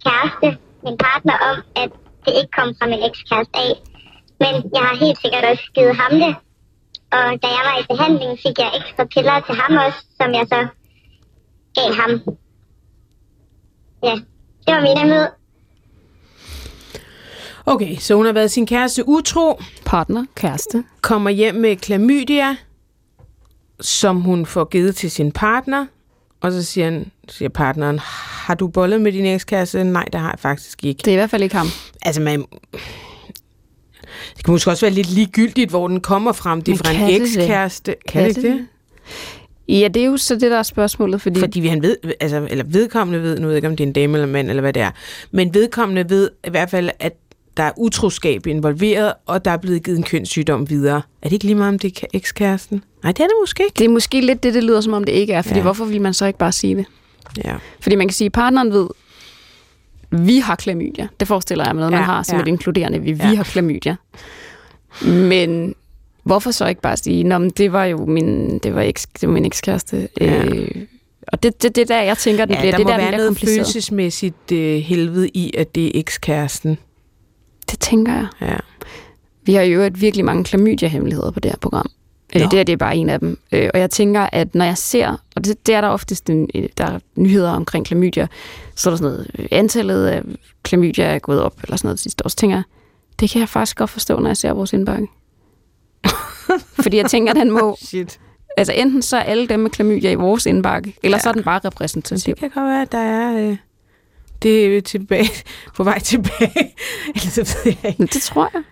kæreste, 0.06 0.48
min 0.86 0.98
partner, 1.06 1.36
om, 1.50 1.58
at 1.84 1.90
det 2.26 2.34
ikke 2.40 2.54
kom 2.58 2.70
fra 2.78 2.88
min 2.94 3.04
ekskæreste 3.10 3.58
af. 3.68 3.74
Men 4.44 4.54
jeg 4.76 4.84
har 4.88 4.96
helt 5.04 5.20
sikkert 5.24 5.46
også 5.52 5.66
givet 5.76 5.96
ham 6.02 6.14
det. 6.24 6.34
Og 7.16 7.26
da 7.44 7.48
jeg 7.58 7.64
var 7.70 7.76
i 7.82 7.86
behandling, 7.92 8.32
fik 8.46 8.58
jeg 8.64 8.72
ekstra 8.80 9.04
piller 9.14 9.38
til 9.48 9.56
ham 9.62 9.74
også, 9.86 10.02
som 10.20 10.30
jeg 10.38 10.46
så 10.54 10.60
gav 11.76 11.94
ham. 11.94 12.10
Ja, 14.04 14.16
det 14.68 14.74
var 14.76 14.82
min 14.82 14.98
hemmelighed. 14.98 15.28
Okay, 17.66 17.96
så 17.96 18.16
hun 18.16 18.26
har 18.26 18.34
været 18.34 18.52
sin 18.52 18.66
kæreste 18.66 19.08
utro, 19.08 19.62
Partner, 19.86 20.26
kæreste. 20.36 20.84
kommer 21.02 21.30
hjem 21.30 21.56
med 21.56 21.76
klamydia, 21.76 22.56
som 23.82 24.22
hun 24.22 24.46
får 24.46 24.66
givet 24.66 24.96
til 24.96 25.12
sin 25.12 25.32
partner, 25.32 25.86
og 26.42 26.52
så 26.52 26.64
siger, 26.64 26.86
han, 26.86 27.12
siger 27.30 27.50
partneren, 27.50 28.00
har 28.46 28.56
du 28.56 28.68
bollet 28.68 29.02
med 29.02 29.12
din 29.12 29.26
ekskæreste? 29.26 29.84
Nej, 29.84 30.06
det 30.14 30.22
har 30.22 30.30
jeg 30.30 30.40
faktisk 30.40 30.86
ikke. 30.86 31.00
Det 31.00 31.08
er 31.08 31.12
i 31.12 31.16
hvert 31.16 31.30
fald 31.30 31.44
ikke 31.44 31.56
ham. 31.56 31.68
Altså, 32.02 32.22
man... 32.22 32.46
Det 34.38 34.46
kan 34.46 34.52
måske 34.52 34.72
også 34.72 34.86
være 34.86 34.94
lidt 34.94 35.10
ligegyldigt, 35.10 35.70
hvor 35.70 35.88
den 35.88 36.02
kommer 36.02 36.32
frem. 36.32 36.62
Det 36.62 36.74
er 36.74 36.78
fra 36.78 36.92
en 36.92 36.98
kan 36.98 37.22
ekskæreste. 37.22 37.96
Kan, 38.08 38.30
det 38.30 38.36
det? 38.36 38.68
Ja, 39.68 39.88
det 39.88 40.02
er 40.02 40.06
jo 40.06 40.18
så 40.18 40.34
det, 40.36 40.52
der 40.52 40.58
er 40.58 40.64
spørgsmålet, 40.64 41.22
fordi... 41.22 41.40
Fordi 41.40 41.60
vi 41.60 41.68
han 41.68 41.82
ved, 41.82 41.98
altså, 42.20 42.48
eller 42.50 42.64
vedkommende 42.68 43.22
ved, 43.22 43.40
nu 43.40 43.42
ved 43.48 43.52
jeg 43.54 43.58
ikke, 43.58 43.68
om 43.68 43.76
det 43.76 43.84
er 43.84 43.88
en 43.88 43.94
dame 43.94 44.18
eller 44.18 44.28
mand, 44.28 44.50
eller 44.50 44.62
hvad 44.62 44.74
det 44.74 44.82
er, 44.82 44.92
men 45.32 45.54
vedkommende 45.54 46.10
ved 46.10 46.30
i 46.48 46.50
hvert 46.50 46.70
fald, 46.70 46.90
at 47.00 47.14
der 47.58 47.64
er 47.64 47.72
utroskab 47.78 48.48
involveret, 48.48 49.14
og 49.26 49.46
der 49.46 49.52
er 49.52 49.58
blevet 49.58 49.84
givet 49.84 49.98
en 49.98 50.04
kønssygdom 50.04 50.70
videre. 50.70 50.96
Er 51.22 51.28
det 51.30 51.34
ikke 51.34 51.46
lige 51.46 51.56
meget, 51.56 51.70
om 51.74 51.80
det 51.80 52.00
er 52.04 52.08
ekskæresten? 52.14 52.84
Nej, 53.04 53.12
det 53.12 53.20
er 53.20 53.24
det 53.28 53.36
måske 53.42 53.64
ikke. 53.64 53.76
Det 53.80 53.86
er 53.86 53.90
måske 53.90 54.22
lidt 54.22 54.44
det, 54.44 54.54
det 54.54 54.64
lyder 54.64 54.82
som 54.82 54.94
om 54.94 55.04
det 55.04 55.14
ikke 55.14 55.34
er, 55.34 55.42
fordi 55.42 55.56
Ja. 55.56 55.62
hvorfor 55.62 55.86
vil 55.86 56.02
man 56.02 56.14
så 56.14 56.26
ikke 56.26 56.40
bare 56.40 56.52
sige 56.52 56.76
det? 56.76 56.86
Ja. 57.46 57.56
Fordi 57.80 57.96
man 57.96 58.08
kan 58.08 58.14
sige, 58.14 58.26
at 58.26 58.32
partneren 58.32 58.72
ved, 58.74 58.88
vi 60.12 60.38
har 60.38 60.56
klamydia. 60.56 61.08
Det 61.20 61.28
forestiller 61.28 61.66
jeg 61.66 61.76
mig 61.76 61.80
noget, 61.80 61.92
man 61.92 62.00
Ja, 62.02 62.06
har 62.06 62.24
som 62.24 62.36
ja. 62.36 62.42
et 62.42 62.48
inkluderende, 62.48 63.00
vi, 63.02 63.12
vi 63.12 63.20
Ja. 63.24 63.36
har 63.36 63.44
klamydia. 63.44 63.96
Men 65.02 65.76
hvorfor 66.26 66.52
så 66.52 66.66
ikke 66.68 66.82
bare 66.82 66.98
sige, 66.98 67.24
Nå, 67.24 67.38
men 67.38 67.50
det 67.50 67.72
var 67.72 67.86
jo 67.86 68.06
min, 68.06 68.60
det 68.60 68.76
var 68.76 68.82
eks, 68.82 69.08
det 69.22 69.28
var 69.30 69.34
min 69.34 69.46
ekskæreste. 69.46 70.08
Ja. 70.22 70.46
Øh, 70.46 70.68
og 71.28 71.44
det, 71.44 71.64
det, 71.64 71.76
det 71.76 71.88
der, 71.88 72.02
jeg 72.02 72.18
tænker, 72.18 72.46
den 72.46 72.56
ja, 72.56 72.60
bliver, 72.62 72.72
der 72.72 72.78
det 72.78 72.86
må 72.86 72.92
der, 72.92 72.98
være 72.98 73.08
bliver 73.08 73.18
noget 73.18 73.38
følelsesmæssigt 73.38 74.52
øh, 74.52 74.78
helvede 74.78 75.30
i, 75.30 75.54
at 75.58 75.76
det 75.76 75.86
er 75.86 75.92
ekskæresten. 75.94 76.78
Det 77.72 77.80
tænker 77.80 78.14
jeg. 78.14 78.28
Ja. 78.42 78.56
Vi 79.44 79.54
har 79.54 79.62
jo 79.62 79.82
et 79.82 80.02
virkelig 80.02 80.26
mange 80.26 80.44
klamydia-hemmeligheder 80.44 81.32
på 81.32 81.40
det 81.40 81.52
her 81.52 81.58
program. 81.58 81.90
Øh. 82.36 82.42
Det 82.42 82.54
her 82.54 82.64
det 82.64 82.74
er 82.74 82.78
bare 82.78 82.96
en 82.96 83.10
af 83.10 83.20
dem. 83.20 83.38
Øh, 83.52 83.70
Og 83.74 83.80
jeg 83.80 83.90
tænker, 83.90 84.30
at 84.32 84.56
når 84.56 84.66
jeg 84.66 84.78
ser, 84.78 85.22
og 85.36 85.46
det, 85.46 85.68
det 85.68 85.76
er 85.76 85.82
der 85.82 85.88
oftest 85.88 86.30
en, 86.30 86.50
der 86.78 86.86
er 86.86 87.00
nyheder 87.16 87.52
omkring 87.52 87.86
klamydia, 87.86 88.28
så 88.76 88.90
er 88.90 88.92
der 88.92 88.98
sådan 88.98 89.12
noget, 89.12 89.32
øh, 89.40 89.46
antallet 89.52 90.08
af 90.08 90.22
klamydia 90.64 91.06
er 91.06 91.20
gået 91.20 91.42
op, 91.42 91.64
eller 91.64 91.78
sådan 91.78 91.88
noget 91.88 92.00
sidste 92.00 92.26
år. 92.26 92.30
Så 92.30 92.36
tænker 92.36 92.58
jeg, 92.58 92.64
det 93.20 93.30
kan 93.30 93.40
jeg 93.40 93.50
faktisk 93.50 93.78
godt 93.78 93.90
forstå, 93.90 94.20
når 94.20 94.30
jeg 94.30 94.38
ser 94.38 94.54
vores 94.54 94.74
indbakke. 94.74 95.08
Fordi 96.84 96.98
jeg 96.98 97.06
tænker, 97.10 97.32
at 97.34 97.36
den 97.40 97.52
må, 97.52 97.78
Shit. 97.82 98.20
altså 98.58 98.74
enten 98.74 99.02
så 99.02 99.18
er 99.18 99.22
alle 99.22 99.48
dem 99.48 99.60
med 99.60 99.70
klamydia 99.70 100.12
i 100.12 100.16
vores 100.16 100.46
indbakke, 100.46 100.96
eller 101.04 101.18
Ja. 101.18 101.22
så 101.22 101.30
er 101.30 101.34
den 101.34 101.44
bare 101.44 101.60
Men 101.64 101.68
repræsentativ. 101.68 102.34
det 102.36 102.40
kan 102.40 102.50
godt 102.50 102.66
være, 102.66 102.82
at 102.82 102.92
der 102.92 102.98
er... 102.98 103.50
Øh, 103.50 103.58
det 104.42 104.78
er 104.78 104.82
tilbage, 104.82 105.30
på 105.76 105.84
vej 105.84 106.00
tilbage. 106.00 106.76
Eller 107.16 107.30
så 107.30 107.42
ved 107.64 107.74
jeg 107.82 107.86
ikke. 107.90 107.96
Men 108.00 108.08
det 108.08 108.22
tror 108.22 108.50
jeg. 108.54 108.64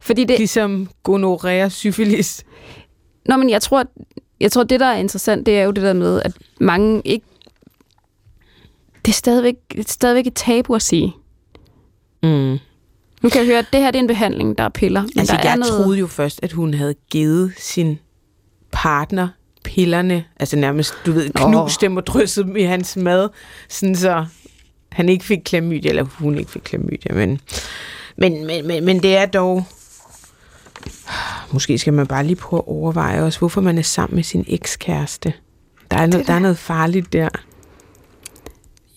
Fordi 0.00 0.24
det, 0.24 0.38
Ligesom 0.38 0.88
gonorrhea, 1.02 1.68
syfilis. 1.68 2.44
Nå, 3.26 3.36
men 3.36 3.50
jeg 3.50 3.62
tror, 3.62 3.84
jeg 4.40 4.52
tror, 4.52 4.62
det, 4.62 4.80
der 4.80 4.86
er 4.86 4.96
interessant, 4.96 5.46
det 5.46 5.58
er 5.58 5.62
jo 5.64 5.70
det 5.70 5.82
der 5.82 5.92
med, 5.92 6.22
at 6.22 6.32
mange 6.60 7.02
ikke... 7.04 7.26
Det 9.04 9.12
er 9.12 9.14
stadigvæk, 9.14 9.54
det 9.72 9.78
er 9.78 9.82
stadigvæk 9.92 10.26
et 10.26 10.34
tabu 10.34 10.74
at 10.74 10.82
sige. 10.82 11.12
Mm. 12.22 12.58
Nu 13.22 13.28
kan 13.28 13.38
jeg 13.38 13.46
høre, 13.46 13.58
at 13.58 13.66
det 13.72 13.80
her 13.80 13.90
det 13.90 13.98
er 13.98 14.02
en 14.02 14.06
behandling, 14.06 14.58
der 14.58 14.64
er 14.64 14.68
piller. 14.68 15.02
Men 15.02 15.10
Altså, 15.18 15.34
der 15.36 15.40
er 15.42 15.48
jeg 15.48 15.56
noget... 15.56 15.84
troede 15.84 15.98
jo 15.98 16.06
først, 16.06 16.40
at 16.42 16.52
hun 16.52 16.74
havde 16.74 16.94
givet 17.10 17.52
sin 17.58 17.98
partner 18.72 19.28
pillerne, 19.64 20.24
altså 20.40 20.56
nærmest, 20.56 20.94
du 21.06 21.12
ved, 21.12 21.30
knust 21.30 21.80
dem 21.80 21.96
og 21.96 22.06
drysset 22.06 22.46
dem 22.46 22.56
i 22.56 22.62
hans 22.62 22.96
mad, 22.96 23.28
sådan 23.68 23.96
så 23.96 24.26
han 24.92 25.08
ikke 25.08 25.24
fik 25.24 25.38
klamydia, 25.44 25.90
eller 25.90 26.02
hun 26.02 26.38
ikke 26.38 26.50
fik 26.50 26.62
klamydia, 26.62 27.14
men, 27.14 27.40
men, 28.16 28.46
men, 28.46 28.66
men, 28.66 28.84
men 28.84 29.02
det 29.02 29.16
er 29.16 29.26
dog... 29.26 29.64
Måske 31.52 31.78
skal 31.78 31.92
man 31.92 32.06
bare 32.06 32.24
lige 32.24 32.36
prøve 32.36 32.58
at 32.58 32.68
overveje 32.68 33.22
også, 33.22 33.38
hvorfor 33.38 33.60
man 33.60 33.78
er 33.78 33.82
sammen 33.82 34.16
med 34.16 34.22
sin 34.22 34.44
ekskæreste. 34.48 35.32
Der 35.90 35.96
er, 35.96 36.06
noget, 36.06 36.26
der 36.26 36.32
er 36.32 36.38
noget 36.38 36.58
farligt 36.58 37.12
der. 37.12 37.28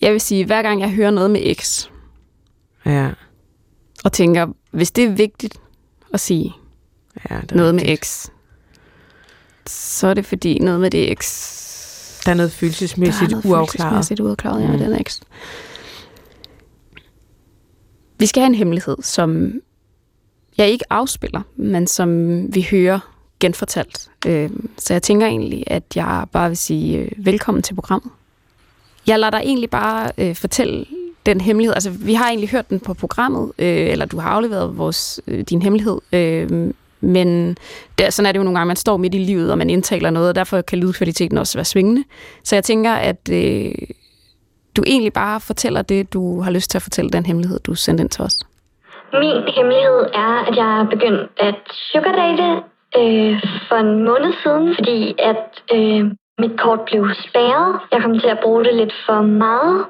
Jeg 0.00 0.12
vil 0.12 0.20
sige, 0.20 0.44
hver 0.44 0.62
gang 0.62 0.80
jeg 0.80 0.90
hører 0.90 1.10
noget 1.10 1.30
med 1.30 1.40
eks, 1.44 1.90
Ja, 2.86 3.10
og 4.06 4.12
tænker, 4.12 4.46
hvis 4.70 4.90
det 4.90 5.04
er 5.04 5.08
vigtigt 5.10 5.60
at 6.14 6.20
sige 6.20 6.54
ja 7.30 7.36
det 7.40 7.52
er 7.52 7.56
noget 7.56 7.74
med 7.74 7.82
rigtigt. 7.82 7.98
eks, 8.00 8.30
så 9.66 10.06
er 10.06 10.14
det 10.14 10.26
fordi 10.26 10.58
noget 10.58 10.80
med 10.80 10.90
det 10.90 11.10
eks... 11.12 12.20
Der 12.24 12.30
er 12.30 12.34
noget 12.36 12.50
Der 12.50 12.56
følelsesmæssigt 12.56 13.22
er 13.22 13.30
noget 13.30 13.44
uafklaret. 13.44 13.70
følelsesmæssigt 13.90 14.20
uafklaret, 14.20 14.62
ja, 14.62 14.66
med 14.68 14.78
Mm. 14.78 14.84
den 14.84 15.00
eks. 15.00 15.20
Vi 18.18 18.26
skal 18.26 18.40
have 18.40 18.46
en 18.48 18.54
hemmelighed, 18.54 18.96
som 19.02 19.52
jeg 20.58 20.68
ikke 20.70 20.84
afspiller, 20.92 21.42
men 21.56 21.86
som 21.86 22.08
vi 22.54 22.66
hører 22.70 22.98
genfortalt. 23.40 24.10
Øh, 24.26 24.50
Så 24.78 24.94
jeg 24.94 25.02
tænker 25.02 25.26
egentlig, 25.26 25.64
at 25.66 25.82
jeg 25.94 26.24
bare 26.32 26.48
vil 26.50 26.56
sige 26.56 26.98
øh, 26.98 27.08
velkommen 27.26 27.62
til 27.62 27.74
programmet. 27.74 28.12
Jeg 29.06 29.18
lader 29.18 29.30
dig 29.30 29.40
egentlig 29.44 29.70
bare 29.70 30.10
øh, 30.18 30.36
fortælle 30.36 30.86
den 31.26 31.40
hemmelighed. 31.40 31.74
Altså, 31.74 31.90
vi 31.90 32.14
har 32.14 32.28
egentlig 32.28 32.50
hørt 32.50 32.70
den 32.70 32.80
på 32.80 32.94
programmet, 32.94 33.52
øh, 33.58 33.66
eller 33.92 34.06
du 34.06 34.18
har 34.18 34.30
afleveret 34.30 34.78
vores, 34.78 35.20
øh, 35.26 35.40
din 35.40 35.62
hemmelighed, 35.62 35.98
øh, 36.12 36.72
men 37.00 37.56
der, 37.98 38.10
sådan 38.10 38.26
er 38.26 38.32
det 38.32 38.38
jo 38.38 38.44
nogle 38.44 38.58
gange, 38.58 38.66
man 38.66 38.76
står 38.76 38.96
midt 38.96 39.14
i 39.14 39.18
livet, 39.18 39.52
og 39.52 39.58
man 39.58 39.70
indtaler 39.70 40.10
noget, 40.10 40.28
og 40.28 40.34
derfor 40.34 40.60
kan 40.60 40.78
lydkvaliteten 40.78 41.38
også 41.38 41.58
være 41.58 41.64
svingende. 41.64 42.04
Så 42.44 42.56
jeg 42.56 42.64
tænker, 42.64 42.92
at 42.92 43.28
øh, 43.32 43.72
du 44.76 44.82
egentlig 44.86 45.12
bare 45.12 45.40
fortæller 45.40 45.82
det, 45.82 46.12
du 46.12 46.40
har 46.40 46.50
lyst 46.50 46.70
til 46.70 46.78
at 46.78 46.82
fortælle, 46.82 47.10
den 47.10 47.26
hemmelighed, 47.26 47.60
du 47.60 47.74
sendte 47.74 48.02
ind 48.02 48.10
til 48.10 48.24
os. 48.24 48.38
Min 49.12 49.42
hemmelighed 49.56 50.00
er, 50.14 50.44
at 50.48 50.56
jeg 50.56 50.80
er 50.80 50.86
begyndt 50.90 51.30
at 51.36 51.60
sugardate 51.92 52.48
øh, 53.00 53.42
for 53.68 53.76
en 53.76 54.04
måned 54.04 54.32
siden, 54.42 54.74
fordi 54.78 55.14
at 55.18 55.44
øh, 55.76 56.04
mit 56.38 56.60
kort 56.60 56.80
blev 56.86 57.02
spærret. 57.28 57.80
Jeg 57.92 58.02
kom 58.02 58.18
til 58.18 58.28
at 58.28 58.38
bruge 58.42 58.64
det 58.64 58.74
lidt 58.74 58.94
for 59.06 59.20
meget, 59.22 59.86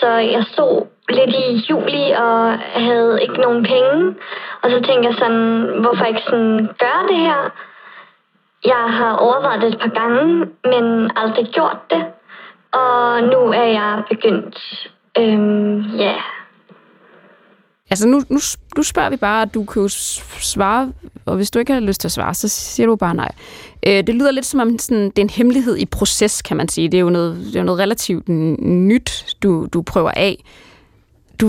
så 0.00 0.08
jeg 0.08 0.44
stod 0.52 0.86
lidt 1.08 1.30
i 1.44 1.66
juli 1.70 2.10
og 2.10 2.58
havde 2.58 3.22
ikke 3.22 3.40
nogen 3.40 3.62
penge. 3.62 4.14
Og 4.62 4.70
så 4.70 4.76
tænkte 4.86 5.08
jeg 5.08 5.16
sådan, 5.18 5.78
hvorfor 5.80 6.04
ikke 6.04 6.22
sådan 6.26 6.68
gøre 6.78 7.02
det 7.10 7.20
her? 7.28 7.42
Jeg 8.64 8.84
har 8.98 9.16
overvejet 9.16 9.62
det 9.62 9.68
et 9.68 9.80
par 9.80 10.00
gange, 10.00 10.46
men 10.64 11.10
aldrig 11.16 11.46
gjort 11.52 11.80
det. 11.90 12.04
Og 12.72 13.22
nu 13.22 13.40
er 13.62 13.68
jeg 13.80 14.02
begyndt, 14.10 14.88
øhm, 15.18 15.80
ja, 15.80 16.14
Altså 17.90 18.08
nu, 18.08 18.20
nu, 18.30 18.38
nu 18.76 18.82
spørger 18.82 19.10
vi 19.10 19.16
bare, 19.16 19.42
at 19.42 19.54
du 19.54 19.64
kan 19.64 19.82
jo 19.82 19.88
svare, 20.52 20.92
og 21.26 21.36
hvis 21.36 21.50
du 21.50 21.58
ikke 21.58 21.72
har 21.72 21.80
lyst 21.80 22.00
til 22.00 22.08
at 22.08 22.12
svare, 22.12 22.34
så 22.34 22.48
siger 22.48 22.86
du 22.86 22.96
bare 22.96 23.14
nej. 23.14 23.32
Øh, 23.86 24.06
det 24.06 24.14
lyder 24.14 24.30
lidt 24.30 24.46
som 24.46 24.60
om, 24.60 24.78
sådan, 24.78 25.04
det 25.04 25.18
er 25.18 25.22
en 25.22 25.30
hemmelighed 25.30 25.76
i 25.76 25.86
proces, 25.86 26.42
kan 26.42 26.56
man 26.56 26.68
sige. 26.68 26.88
Det 26.88 26.98
er 26.98 27.02
jo 27.02 27.10
noget, 27.10 27.36
det 27.52 27.56
er 27.56 27.62
noget 27.62 27.80
relativt 27.80 28.28
nyt, 28.28 29.36
du, 29.42 29.66
du 29.72 29.82
prøver 29.82 30.10
af. 30.10 30.44
Du, 31.40 31.46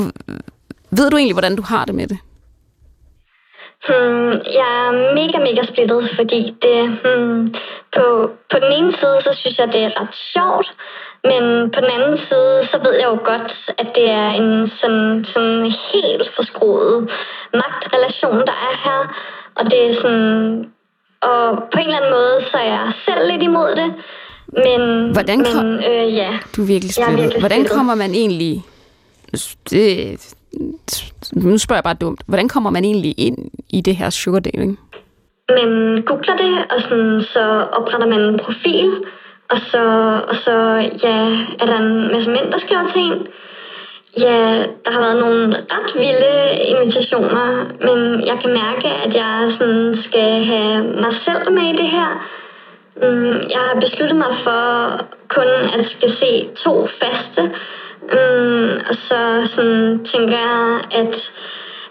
ved 0.97 1.09
du 1.09 1.17
egentlig, 1.17 1.33
hvordan 1.33 1.55
du 1.55 1.61
har 1.61 1.85
det 1.85 1.95
med 1.95 2.07
det? 2.07 2.17
Hmm, 3.87 4.31
jeg 4.59 4.69
er 4.85 4.91
mega, 5.19 5.37
mega 5.47 5.61
splittet, 5.71 6.09
fordi 6.15 6.41
det, 6.61 6.79
hmm, 7.03 7.53
på, 7.95 8.05
på 8.51 8.57
den 8.63 8.71
ene 8.77 8.93
side, 8.99 9.17
så 9.25 9.31
synes 9.39 9.57
jeg, 9.57 9.67
det 9.67 9.81
er 9.83 10.01
ret 10.01 10.15
sjovt, 10.33 10.69
men 11.29 11.43
på 11.73 11.79
den 11.83 11.91
anden 11.97 12.17
side, 12.27 12.55
så 12.71 12.77
ved 12.85 12.93
jeg 13.01 13.07
jo 13.13 13.19
godt, 13.31 13.51
at 13.81 13.87
det 13.97 14.07
er 14.09 14.29
en 14.41 14.71
sådan, 14.79 15.25
sådan 15.33 15.61
helt 15.91 16.27
forskruet 16.35 17.09
magtrelation, 17.61 18.39
der 18.49 18.57
er 18.69 18.75
her, 18.85 18.99
og 19.57 19.65
det 19.71 19.79
er 19.89 19.95
sådan, 20.01 20.65
og 21.21 21.57
på 21.73 21.77
en 21.79 21.85
eller 21.85 21.97
anden 21.97 22.11
måde, 22.11 22.35
så 22.51 22.57
er 22.57 22.63
jeg 22.77 22.91
selv 23.05 23.31
lidt 23.31 23.43
imod 23.43 23.69
det, 23.81 23.93
men, 24.65 25.11
Hvordan 25.13 25.45
kom- 25.45 25.65
men 25.65 25.83
øh, 25.91 26.15
ja. 26.15 26.29
Du 26.55 26.61
er 26.61 26.67
virkelig 26.67 26.91
Jeg 26.97 27.05
splittet. 27.05 27.17
virkelig 27.23 27.41
Hvordan 27.41 27.57
splittet. 27.59 27.77
kommer 27.77 27.95
man 27.95 28.11
egentlig... 28.11 28.63
Det, 29.69 30.35
nu 31.33 31.57
spørger 31.57 31.77
jeg 31.77 31.83
bare 31.83 32.01
dumt. 32.05 32.21
Hvordan 32.27 32.47
kommer 32.49 32.69
man 32.69 32.83
egentlig 32.85 33.13
ind 33.17 33.37
i 33.69 33.81
det 33.81 33.95
her 33.95 34.09
sugar 34.09 34.39
dating? 34.39 34.79
Man 35.49 36.01
googler 36.05 36.37
det, 36.37 36.53
og 36.71 36.81
sådan, 36.81 37.21
så 37.33 37.43
opretter 37.77 38.07
man 38.07 38.19
en 38.21 38.39
profil, 38.45 38.91
og 39.49 39.57
så, 39.71 39.83
og 40.29 40.35
så 40.45 40.55
ja, 41.03 41.17
er 41.61 41.65
der 41.65 41.77
en 41.77 42.11
masse 42.13 42.29
mænd, 42.29 42.51
der 42.51 42.59
skriver 42.65 42.91
til 42.93 43.01
en. 43.01 43.27
Ja, 44.17 44.65
der 44.85 44.91
har 44.91 44.99
været 44.99 45.19
nogle 45.19 45.57
ret 45.71 45.91
vilde 45.95 46.55
invitationer, 46.73 47.47
men 47.87 48.25
jeg 48.25 48.37
kan 48.41 48.53
mærke, 48.53 48.87
at 49.05 49.13
jeg 49.15 49.51
sådan 49.59 49.97
skal 50.03 50.43
have 50.43 50.83
mig 50.83 51.13
selv 51.25 51.51
med 51.51 51.63
i 51.63 51.77
det 51.81 51.89
her. 51.97 52.27
Mm, 53.01 53.41
Jeg 53.55 53.59
har 53.67 53.79
besluttet 53.79 54.17
mig 54.17 54.33
for 54.43 54.61
kun 55.27 55.47
at 55.47 55.85
skal 55.89 56.11
se 56.21 56.49
to 56.63 56.87
faste, 56.99 57.43
mm, 58.01 58.69
og 58.89 58.95
så 58.95 59.19
sådan 59.55 60.05
tænker 60.11 60.37
jeg, 60.37 60.79
at 60.91 61.31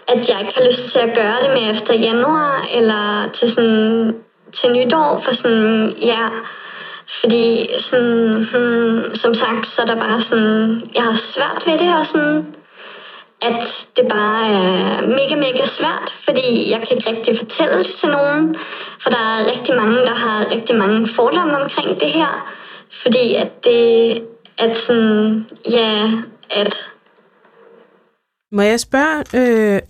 at 0.07 0.29
jeg 0.29 0.37
ikke 0.39 0.53
har 0.55 0.67
lyst 0.69 0.91
til 0.91 0.99
at 0.99 1.15
gøre 1.15 1.37
det 1.43 1.49
mere 1.57 1.73
efter 1.75 1.93
januar, 1.93 2.67
eller 2.77 3.29
til, 3.39 3.49
sådan, 3.53 4.15
til 4.57 4.71
nytår, 4.71 5.21
for 5.25 5.33
sådan, 5.33 5.95
ja, 6.01 6.23
fordi 7.19 7.69
sådan, 7.89 8.47
hmm, 8.51 9.15
som 9.15 9.33
sagt, 9.33 9.67
så 9.67 9.81
er 9.81 9.85
der 9.85 9.95
bare 9.95 10.23
sådan, 10.29 10.91
jeg 10.95 11.03
har 11.03 11.19
svært 11.33 11.61
ved 11.65 11.77
det, 11.79 11.95
og 11.99 12.05
sådan, 12.05 12.55
at 13.41 13.61
det 13.95 14.05
bare 14.09 14.41
er 14.47 15.01
mega, 15.01 15.35
mega 15.35 15.63
svært, 15.77 16.09
fordi 16.25 16.71
jeg 16.71 16.79
kan 16.79 16.97
ikke 16.97 17.09
rigtig 17.09 17.39
fortælle 17.39 17.83
det 17.83 17.95
til 17.99 18.09
nogen, 18.09 18.55
for 19.03 19.09
der 19.09 19.23
er 19.35 19.51
rigtig 19.53 19.75
mange, 19.75 19.97
der 19.97 20.15
har 20.15 20.49
rigtig 20.51 20.75
mange 20.75 21.09
fordomme 21.15 21.57
omkring 21.57 21.99
det 21.99 22.11
her, 22.11 22.31
fordi 23.01 23.35
at 23.35 23.51
det, 23.63 23.83
at 24.57 24.77
sådan, 24.87 25.45
ja, 25.69 26.11
at 26.49 26.73
Må 28.51 28.61
jeg 28.61 28.79
spørge, 28.79 29.19
øh, 29.39 29.81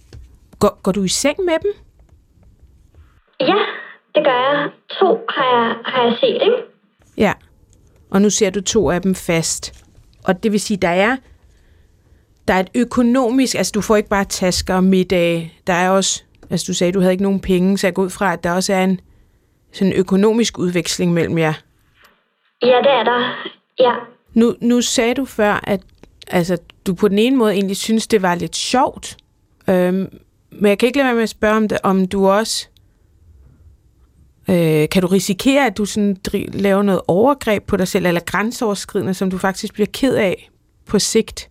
går, 0.60 0.82
går 0.84 0.92
du 0.92 1.04
i 1.04 1.08
seng 1.08 1.38
med 1.46 1.58
dem? 1.64 1.72
Ja, 3.40 3.60
det 4.16 4.24
gør 4.26 4.40
jeg. 4.48 4.70
To 5.00 5.26
har 5.30 5.46
jeg, 5.56 5.76
har 5.86 6.04
jeg 6.04 6.14
set, 6.20 6.42
ikke? 6.42 6.75
Og 8.10 8.22
nu 8.22 8.30
ser 8.30 8.50
du 8.50 8.62
to 8.62 8.89
af 8.89 9.02
dem 9.02 9.15
fast. 9.15 9.86
Og 10.24 10.44
det 10.44 10.52
vil 10.52 10.60
sige, 10.60 10.78
der 10.78 10.88
er, 10.88 11.18
der 12.48 12.54
er 12.54 12.60
et 12.60 12.70
økonomisk, 12.76 13.56
altså 13.56 13.72
du 13.76 13.82
får 13.82 13.96
ikke 13.96 14.10
bare 14.10 14.26
tasker 14.26 14.76
og 14.76 14.84
middag, 14.84 15.62
der 15.68 15.74
er 15.74 15.89
også, 15.89 16.24
altså 16.50 16.65
du 16.68 16.74
sagde, 16.74 16.94
du 16.94 17.00
havde 17.00 17.13
ikke 17.13 17.24
nogen 17.24 17.39
penge, 17.39 17.78
så 17.78 17.88
jeg 17.88 17.94
går 17.94 18.04
ud 18.04 18.10
fra, 18.10 18.34
at 18.34 18.44
der 18.44 18.52
også 18.52 18.74
er 18.74 18.84
en 18.84 19.00
sådan 19.74 19.94
økonomisk 19.94 20.60
udveksling 20.60 21.13
mellem 21.13 21.38
jer. 21.38 21.54
Ja, 22.62 22.78
det 22.84 22.91
er 22.91 23.04
der. 23.04 23.50
Ja. 23.80 23.94
Nu, 24.34 24.56
nu 24.62 24.82
sagde 24.82 25.13
du 25.13 25.26
før, 25.26 25.60
at 25.63 25.82
altså, 26.28 26.58
du 26.88 26.94
på 26.94 27.08
den 27.08 27.20
ene 27.20 27.36
måde 27.36 27.54
egentlig 27.54 27.78
synes, 27.78 28.08
det 28.08 28.22
var 28.22 28.36
lidt 28.36 28.56
sjovt. 28.56 29.18
Øhm, 29.70 30.20
men 30.52 30.70
jeg 30.70 30.78
kan 30.78 30.88
ikke 30.88 30.98
lade 30.98 31.06
være 31.06 31.15
med 31.15 31.24
at 31.24 31.30
spørge 31.30 31.56
om, 31.56 31.68
det, 31.68 31.78
om 31.84 32.08
du 32.08 32.30
også... 32.30 32.68
Øh, 34.50 34.90
kan 34.92 35.02
du 35.02 35.08
risikere, 35.08 35.66
at 35.66 35.78
du 35.78 35.86
sådan 35.86 36.18
dri- 36.28 36.62
laver 36.62 36.82
noget 36.82 37.02
overgreb 37.08 37.64
på 37.68 37.78
dig 37.78 37.88
selv, 37.88 38.06
eller 38.06 38.22
grænseoverskridende, 38.26 39.14
som 39.14 39.32
du 39.32 39.38
faktisk 39.38 39.74
bliver 39.74 39.88
ked 39.94 40.16
af 40.16 40.50
på 40.90 41.00
sigt? 41.00 41.50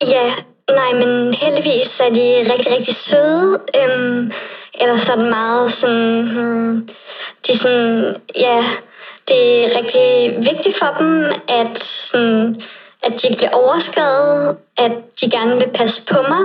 Ja, 0.00 0.34
nej, 0.68 0.92
men 0.92 1.34
heldigvis 1.34 1.90
er 2.00 2.10
de 2.18 2.52
rigtig, 2.52 2.72
rigtig 2.76 2.96
søde. 2.96 3.60
Øhm, 3.80 4.32
eller 4.80 5.04
sådan 5.06 5.30
meget 5.30 5.74
sådan... 5.80 6.28
Hmm, 6.32 6.88
de 7.46 7.58
sådan... 7.58 8.16
Ja, 8.36 8.58
det 9.28 9.64
er 9.64 9.78
rigtig 9.78 10.38
vigtigt 10.50 10.76
for 10.78 10.90
dem, 11.00 11.24
at, 11.48 11.82
sådan, 12.10 12.62
at 13.02 13.12
de 13.12 13.26
ikke 13.26 13.36
bliver 13.36 13.50
overskrevet, 13.62 14.56
at 14.76 14.92
de 15.20 15.30
gerne 15.30 15.56
vil 15.56 15.70
passe 15.74 16.02
på 16.12 16.18
mig. 16.32 16.44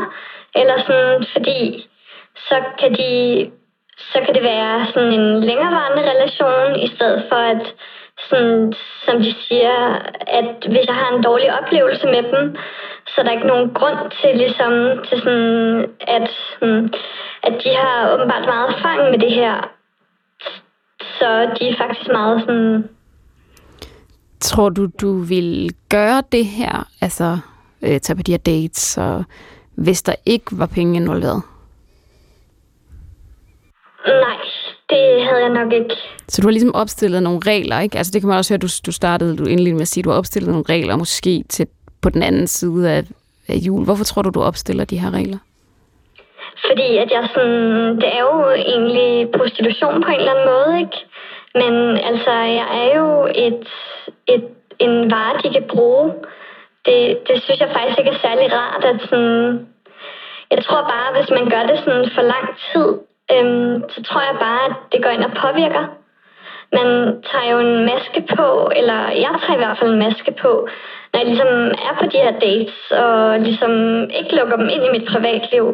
Eller 0.55 0.77
sådan, 0.87 1.25
fordi 1.33 1.87
så 2.35 2.55
kan 2.79 2.91
de 2.93 3.11
så 4.11 4.17
kan 4.25 4.33
det 4.35 4.43
være 4.43 4.87
sådan 4.93 5.13
en 5.19 5.43
længerevarende 5.43 6.03
relation, 6.11 6.79
i 6.85 6.87
stedet 6.95 7.25
for 7.29 7.39
at, 7.53 7.63
sådan, 8.29 8.73
som 9.05 9.15
de 9.25 9.33
siger, 9.47 9.77
at 10.39 10.55
hvis 10.71 10.85
jeg 10.87 10.95
har 11.01 11.09
en 11.15 11.23
dårlig 11.23 11.49
oplevelse 11.59 12.05
med 12.05 12.23
dem, 12.31 12.55
så 13.07 13.15
er 13.17 13.23
der 13.23 13.31
ikke 13.31 13.47
nogen 13.47 13.69
grund 13.73 13.99
til, 14.19 14.31
ligesom, 14.43 14.73
til 15.07 15.17
sådan, 15.23 15.85
at, 16.17 16.29
at 17.47 17.53
de 17.63 17.69
har 17.81 18.13
åbenbart 18.13 18.45
meget 18.45 18.69
erfaring 18.75 19.09
med 19.11 19.19
det 19.19 19.31
her. 19.31 19.55
Så 21.19 21.29
de 21.59 21.69
er 21.69 21.77
faktisk 21.77 22.09
meget 22.11 22.41
sådan, 22.41 22.89
Tror 24.39 24.69
du, 24.69 24.87
du 25.01 25.17
vil 25.17 25.71
gøre 25.89 26.23
det 26.31 26.45
her, 26.45 26.87
altså 27.01 27.37
øh, 27.81 27.99
tage 27.99 28.15
på 28.15 28.23
de 28.23 28.31
her 28.31 28.37
dates, 28.37 28.97
og 28.97 29.23
hvis 29.75 30.01
der 30.01 30.15
ikke 30.25 30.45
var 30.51 30.65
penge 30.65 30.95
involveret? 30.95 31.43
Nej, 34.05 34.37
det 34.89 35.23
havde 35.23 35.41
jeg 35.41 35.49
nok 35.49 35.73
ikke. 35.73 35.95
Så 36.27 36.41
du 36.41 36.47
har 36.47 36.51
ligesom 36.51 36.75
opstillet 36.75 37.23
nogle 37.23 37.39
regler, 37.45 37.79
ikke? 37.79 37.97
Altså 37.97 38.11
det 38.11 38.21
kan 38.21 38.27
man 38.27 38.37
også 38.37 38.53
høre, 38.53 38.59
du, 38.59 38.67
du 38.85 38.91
startede, 38.91 39.37
du 39.37 39.45
indledte 39.45 39.73
med 39.73 39.81
at 39.81 39.87
sige, 39.87 40.03
du 40.03 40.09
har 40.09 40.17
opstillet 40.17 40.51
nogle 40.51 40.65
regler, 40.69 40.95
måske 40.95 41.43
til 41.49 41.67
på 42.01 42.09
den 42.09 42.23
anden 42.23 42.47
side 42.47 42.91
af, 42.91 43.03
af 43.47 43.55
jul. 43.55 43.83
Hvorfor 43.83 44.03
tror 44.03 44.21
du, 44.21 44.29
du 44.29 44.41
opstiller 44.41 44.85
de 44.85 44.99
her 44.99 45.11
regler? 45.13 45.37
Fordi 46.67 46.97
at 46.97 47.11
jeg 47.11 47.29
sådan, 47.33 47.95
det 47.95 48.09
er 48.17 48.21
jo 48.29 48.51
egentlig 48.51 49.31
prostitution 49.37 50.03
på 50.03 50.09
en 50.09 50.19
eller 50.19 50.33
anden 50.33 50.49
måde, 50.53 50.79
ikke? 50.79 50.97
Men 51.55 51.73
altså, 52.09 52.31
jeg 52.31 52.67
er 52.83 52.97
jo 52.99 53.09
et, 53.47 53.67
et, 54.27 54.45
en 54.79 55.11
vare, 55.11 55.37
de 55.43 55.49
kan 55.53 55.65
bruge. 55.69 56.13
Det, 56.85 57.19
det 57.27 57.43
synes 57.43 57.59
jeg 57.59 57.69
faktisk 57.73 57.99
ikke 57.99 58.11
er 58.11 58.25
særlig 58.27 58.47
rart, 58.53 58.83
at 58.91 58.99
sådan, 59.09 59.67
jeg 60.51 60.63
tror 60.65 60.81
bare, 60.81 61.09
hvis 61.15 61.29
man 61.37 61.49
gør 61.53 61.63
det 61.71 61.77
sådan 61.85 62.11
for 62.15 62.21
lang 62.21 62.47
tid, 62.71 62.87
øhm, 63.33 63.83
så 63.93 63.99
tror 64.03 64.21
jeg 64.21 64.35
bare, 64.47 64.63
at 64.69 64.75
det 64.91 65.03
går 65.03 65.09
ind 65.09 65.23
og 65.29 65.33
påvirker. 65.43 65.85
Man 66.77 66.89
tager 67.29 67.47
jo 67.53 67.57
en 67.67 67.85
maske 67.91 68.21
på, 68.35 68.71
eller 68.79 68.99
jeg 69.25 69.31
tager 69.41 69.57
i 69.57 69.63
hvert 69.63 69.77
fald 69.79 69.91
en 69.93 70.03
maske 70.07 70.31
på, 70.41 70.51
når 71.09 71.19
jeg 71.19 71.27
ligesom 71.27 71.53
er 71.87 71.93
på 71.99 72.05
de 72.11 72.23
her 72.25 72.33
dates, 72.45 72.79
og 72.91 73.39
ligesom 73.39 73.73
ikke 74.19 74.35
lukker 74.35 74.57
dem 74.61 74.69
ind 74.75 74.83
i 74.85 74.93
mit 74.95 75.07
privatliv. 75.13 75.65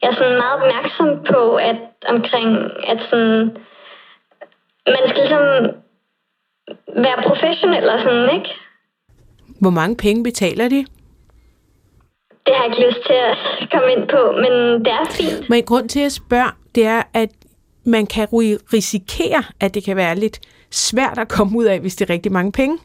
Jeg 0.00 0.08
er 0.10 0.14
sådan 0.14 0.40
meget 0.42 0.56
opmærksom 0.60 1.08
på, 1.32 1.40
at 1.54 1.80
omkring, 2.08 2.48
at 2.92 2.98
sådan, 3.10 3.56
man 4.86 5.04
skal 5.08 5.22
ligesom 5.24 5.46
være 7.04 7.22
professionel 7.28 7.88
og 7.88 8.00
sådan, 8.00 8.28
ikke? 8.36 8.50
Hvor 9.60 9.70
mange 9.70 9.96
penge 9.96 10.24
betaler 10.24 10.68
de? 10.68 10.86
Det 12.46 12.54
har 12.54 12.64
jeg 12.64 12.72
ikke 12.72 12.86
lyst 12.88 13.06
til 13.06 13.18
at 13.30 13.36
komme 13.72 13.92
ind 13.92 14.08
på, 14.08 14.32
men 14.32 14.52
det 14.84 14.92
er 14.92 15.06
fint. 15.10 15.50
Men 15.50 15.62
grund 15.62 15.88
til 15.88 16.00
at 16.00 16.12
spørge, 16.12 16.50
det 16.74 16.86
er, 16.86 17.02
at 17.14 17.28
man 17.84 18.06
kan 18.06 18.28
risikere, 18.72 19.42
at 19.60 19.74
det 19.74 19.84
kan 19.84 19.96
være 19.96 20.16
lidt 20.16 20.40
svært 20.70 21.18
at 21.18 21.28
komme 21.28 21.58
ud 21.58 21.64
af, 21.64 21.80
hvis 21.80 21.96
det 21.96 22.10
er 22.10 22.14
rigtig 22.14 22.32
mange 22.32 22.52
penge. 22.52 22.78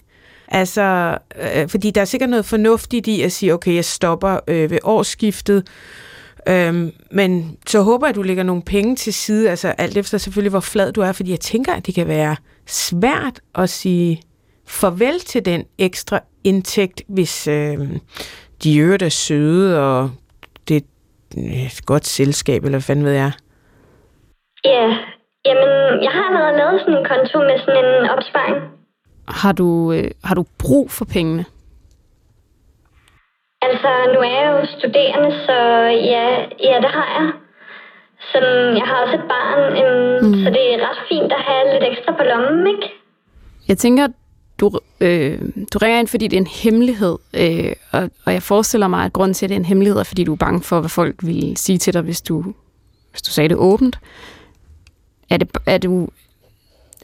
Altså, 0.47 1.17
øh, 1.41 1.69
fordi 1.69 1.91
der 1.91 2.01
er 2.01 2.05
sikkert 2.05 2.29
noget 2.29 2.45
fornuftigt 2.45 3.07
i 3.07 3.21
at 3.21 3.31
sige, 3.31 3.53
okay, 3.53 3.75
jeg 3.75 3.85
stopper 3.85 4.39
øh, 4.47 4.71
ved 4.71 4.79
årsskiftet, 4.83 5.67
øhm, 6.49 6.91
men 7.11 7.57
så 7.67 7.81
håber 7.81 8.07
jeg, 8.07 8.09
at 8.09 8.15
du 8.15 8.21
lægger 8.21 8.43
nogle 8.43 8.61
penge 8.61 8.95
til 8.95 9.13
side, 9.13 9.49
altså 9.49 9.67
alt 9.67 9.97
efter 9.97 10.17
selvfølgelig, 10.17 10.49
hvor 10.49 10.59
flad 10.59 10.91
du 10.91 11.01
er, 11.01 11.11
fordi 11.11 11.31
jeg 11.31 11.39
tænker, 11.39 11.73
at 11.73 11.85
det 11.85 11.95
kan 11.95 12.07
være 12.07 12.35
svært 12.65 13.39
at 13.55 13.69
sige 13.69 14.21
farvel 14.67 15.19
til 15.19 15.45
den 15.45 15.63
ekstra 15.77 16.19
indtægt, 16.43 17.01
hvis 17.07 17.47
øh, 17.47 17.79
de 18.63 18.77
øvrigt 18.77 19.03
er 19.03 19.09
søde, 19.09 19.79
og 19.87 20.11
det 20.67 20.77
er 20.77 21.65
et 21.65 21.81
godt 21.85 22.05
selskab, 22.05 22.63
eller 22.63 22.77
hvad 22.77 22.81
fanden 22.81 23.05
ved 23.05 23.11
jeg. 23.11 23.31
Ja, 24.65 24.85
jamen, 25.45 26.03
jeg 26.03 26.11
har 26.11 26.23
allerede 26.29 26.57
lavet 26.57 26.79
sådan 26.81 26.97
en 26.97 27.05
konto 27.11 27.37
med 27.39 27.59
sådan 27.59 27.85
en 27.85 28.09
opsparing. 28.09 28.57
Har 29.27 29.51
du, 29.51 29.91
øh, 29.91 30.11
har 30.23 30.35
du 30.35 30.45
brug 30.59 30.91
for 30.91 31.05
pengene? 31.05 31.45
Altså, 33.61 33.89
nu 34.13 34.19
er 34.19 34.33
jeg 34.39 34.45
jo 34.53 34.59
studerende, 34.77 35.31
så 35.45 35.57
ja, 36.13 36.25
ja 36.67 36.75
det 36.83 36.91
har 36.97 37.07
jeg. 37.17 37.31
Sådan, 38.31 38.77
jeg 38.77 38.85
har 38.89 38.97
også 39.03 39.15
et 39.15 39.27
barn, 39.35 39.61
øhm, 39.83 40.25
mm. 40.25 40.33
så 40.43 40.49
det 40.55 40.63
er 40.73 40.89
ret 40.89 41.01
fint 41.09 41.31
at 41.31 41.41
have 41.47 41.63
lidt 41.73 41.83
ekstra 41.91 42.11
på 42.11 42.23
lommen, 42.23 42.67
ikke? 42.67 42.87
Jeg 43.67 43.77
tænker, 43.77 44.07
du, 44.59 44.79
øh, 44.99 45.41
du 45.73 45.77
ringer 45.77 45.99
ind, 45.99 46.07
fordi 46.07 46.27
det 46.27 46.37
er 46.37 46.41
en 46.41 46.47
hemmelighed, 46.47 47.17
øh, 47.33 47.73
og, 47.91 48.09
og 48.25 48.33
jeg 48.33 48.43
forestiller 48.43 48.87
mig, 48.87 49.05
at 49.05 49.13
grunden 49.13 49.33
til, 49.33 49.45
at 49.45 49.49
det 49.49 49.55
er 49.55 49.59
en 49.59 49.65
hemmelighed, 49.65 49.99
er, 49.99 50.03
fordi 50.03 50.23
du 50.23 50.33
er 50.33 50.37
bange 50.37 50.61
for, 50.61 50.79
hvad 50.79 50.89
folk 50.89 51.15
vil 51.23 51.57
sige 51.57 51.77
til 51.77 51.93
dig, 51.93 52.01
hvis 52.01 52.21
du, 52.21 52.53
hvis 53.11 53.21
du 53.21 53.31
sagde 53.31 53.49
det 53.49 53.57
åbent. 53.57 53.99
Er, 55.29 55.37
det, 55.37 55.57
er, 55.65 55.77
du, 55.77 56.09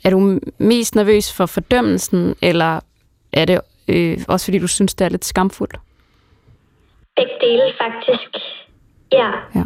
er 0.03 0.09
du 0.09 0.39
mest 0.57 0.95
nervøs 0.95 1.33
for 1.33 1.45
fordømmelsen, 1.45 2.35
eller 2.41 2.79
er 3.33 3.45
det 3.45 3.61
øh, 3.87 4.17
også 4.27 4.45
fordi, 4.45 4.59
du 4.59 4.67
synes, 4.67 4.93
det 4.93 5.05
er 5.05 5.09
lidt 5.09 5.25
skamfuldt? 5.25 5.75
Begge 7.15 7.33
dele, 7.41 7.73
faktisk. 7.81 8.37
Ja. 9.11 9.31
Ja. 9.55 9.63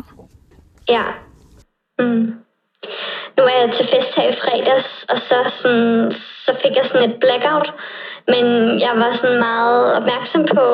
Ja. 0.90 1.04
Mm. 2.00 2.47
Nu 3.38 3.42
er 3.44 3.56
jeg 3.62 3.70
til 3.78 3.86
fest 3.94 4.12
her 4.18 4.28
i 4.32 4.40
fredags, 4.42 4.90
og 5.12 5.18
så, 5.28 5.38
sådan, 5.62 6.14
så 6.46 6.52
fik 6.62 6.74
jeg 6.76 6.86
sådan 6.88 7.10
et 7.10 7.16
blackout. 7.24 7.70
Men 8.34 8.46
jeg 8.86 8.94
var 9.02 9.12
sådan 9.22 9.40
meget 9.40 9.94
opmærksom 9.98 10.42
på 10.56 10.66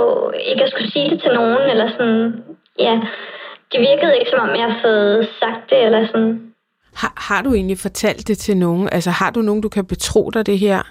ikke 0.50 0.64
at 0.64 0.72
skulle 0.72 0.92
sige 0.92 1.10
det 1.10 1.22
til 1.22 1.34
nogen, 1.34 1.70
eller 1.72 1.88
sådan, 1.98 2.44
ja. 2.80 2.96
Det 3.72 3.80
virkede 3.80 4.18
ikke, 4.20 4.32
som 4.32 4.50
om 4.50 4.56
jeg 4.56 4.64
havde 4.64 4.82
fået 4.84 5.30
sagt 5.42 5.70
det, 5.70 5.80
eller 5.86 6.08
sådan. 6.08 6.54
Har, 6.96 7.14
har 7.18 7.42
du 7.44 7.54
egentlig 7.54 7.78
fortalt 7.78 8.28
det 8.28 8.38
til 8.38 8.58
nogen? 8.58 8.90
Altså, 8.92 9.10
har 9.10 9.32
du 9.32 9.42
nogen, 9.42 9.62
du 9.62 9.70
kan 9.70 9.86
betro 9.86 10.30
dig 10.30 10.46
det 10.46 10.60
her? 10.60 10.82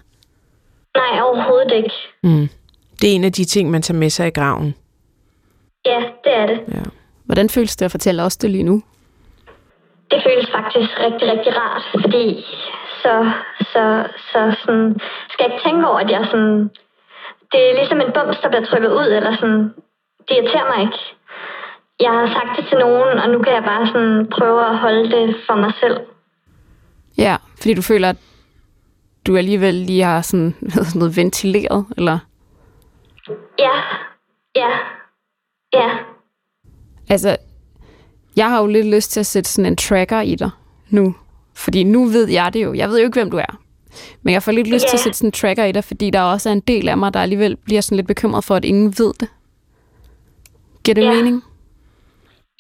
Nej, 0.97 1.21
overhovedet 1.23 1.73
ikke. 1.73 1.95
Mm. 2.23 2.49
Det 3.01 3.11
er 3.11 3.15
en 3.15 3.25
af 3.25 3.33
de 3.33 3.45
ting, 3.45 3.71
man 3.71 3.83
tager 3.83 3.99
med 3.99 4.11
sig 4.11 4.27
i 4.27 4.31
graven. 4.31 4.75
Ja, 5.87 6.03
det 6.25 6.35
er 6.37 6.47
det. 6.47 6.61
Ja. 6.69 6.83
Hvordan 7.25 7.49
føles 7.49 7.77
det 7.77 7.85
at 7.85 7.91
fortælle 7.91 8.23
os 8.23 8.37
det 8.37 8.51
lige 8.51 8.65
nu? 8.65 8.83
Det 10.13 10.23
føles 10.27 10.49
faktisk 10.59 10.91
rigtig, 11.07 11.27
rigtig 11.33 11.53
rart, 11.61 11.85
fordi 12.03 12.27
så, 13.03 13.15
så, 13.73 13.85
så 14.31 14.41
sådan, 14.61 15.01
skal 15.31 15.45
jeg 15.45 15.53
ikke 15.53 15.65
tænke 15.67 15.89
over, 15.89 16.01
at 16.05 16.11
jeg 16.11 16.25
sådan... 16.31 16.71
Det 17.53 17.61
er 17.71 17.75
ligesom 17.81 18.01
en 18.01 18.13
bums, 18.17 18.39
der 18.43 18.49
bliver 18.49 18.65
trykket 18.65 18.93
ud, 19.01 19.09
eller 19.19 19.33
sådan... 19.41 19.63
Det 20.27 20.35
irriterer 20.37 20.69
mig 20.73 20.81
ikke. 20.87 21.01
Jeg 22.01 22.13
har 22.19 22.27
sagt 22.37 22.53
det 22.57 22.65
til 22.69 22.79
nogen, 22.79 23.19
og 23.19 23.29
nu 23.29 23.39
kan 23.43 23.53
jeg 23.53 23.65
bare 23.65 23.87
sådan 23.87 24.27
prøve 24.37 24.61
at 24.71 24.79
holde 24.79 25.11
det 25.17 25.37
for 25.47 25.55
mig 25.55 25.73
selv. 25.81 25.97
Ja, 27.19 27.37
fordi 27.57 27.75
du 27.75 27.83
føler, 27.83 28.09
at 28.09 28.17
du 29.27 29.37
alligevel 29.37 29.75
lige 29.75 30.03
har 30.03 30.21
sådan, 30.21 30.55
sådan 30.89 30.99
noget 30.99 31.17
ventileret, 31.17 31.87
eller? 31.97 32.19
Ja, 33.59 33.75
ja, 34.57 34.71
ja. 35.73 35.91
Altså, 37.11 37.37
jeg 38.37 38.49
har 38.51 38.61
jo 38.61 38.67
lidt 38.67 38.87
lyst 38.87 39.11
til 39.11 39.21
at 39.21 39.27
sætte 39.27 39.51
sådan 39.51 39.67
en 39.73 39.77
tracker 39.77 40.21
i 40.21 40.35
dig 40.35 40.51
nu. 40.91 41.15
Fordi 41.55 41.83
nu 41.85 42.05
ved 42.05 42.29
jeg 42.29 42.55
det 42.55 42.63
jo. 42.65 42.75
Jeg 42.75 42.89
ved 42.89 42.99
jo 42.99 43.05
ikke, 43.05 43.21
hvem 43.21 43.31
du 43.31 43.37
er. 43.37 43.59
Men 44.23 44.35
jeg 44.35 44.43
får 44.43 44.53
lidt 44.53 44.67
lyst 44.69 44.85
Ja. 44.85 44.89
til 44.89 44.97
at 44.97 45.01
sætte 45.01 45.19
sådan 45.19 45.29
en 45.29 45.33
tracker 45.33 45.65
i 45.65 45.73
dig, 45.73 45.85
fordi 45.85 46.11
der 46.11 46.21
også 46.21 46.49
er 46.49 46.53
en 46.53 46.61
del 46.61 46.89
af 46.89 46.99
mig, 46.99 47.15
der 47.15 47.21
alligevel 47.21 47.57
bliver 47.57 47.81
sådan 47.81 47.97
lidt 47.97 48.07
bekymret 48.07 48.45
for, 48.45 48.55
at 48.55 48.65
ingen 48.65 48.95
ved 48.99 49.13
det. 49.21 49.29
Giver 50.85 50.95
det 50.95 51.03
Ja. 51.03 51.15
mening? 51.15 51.43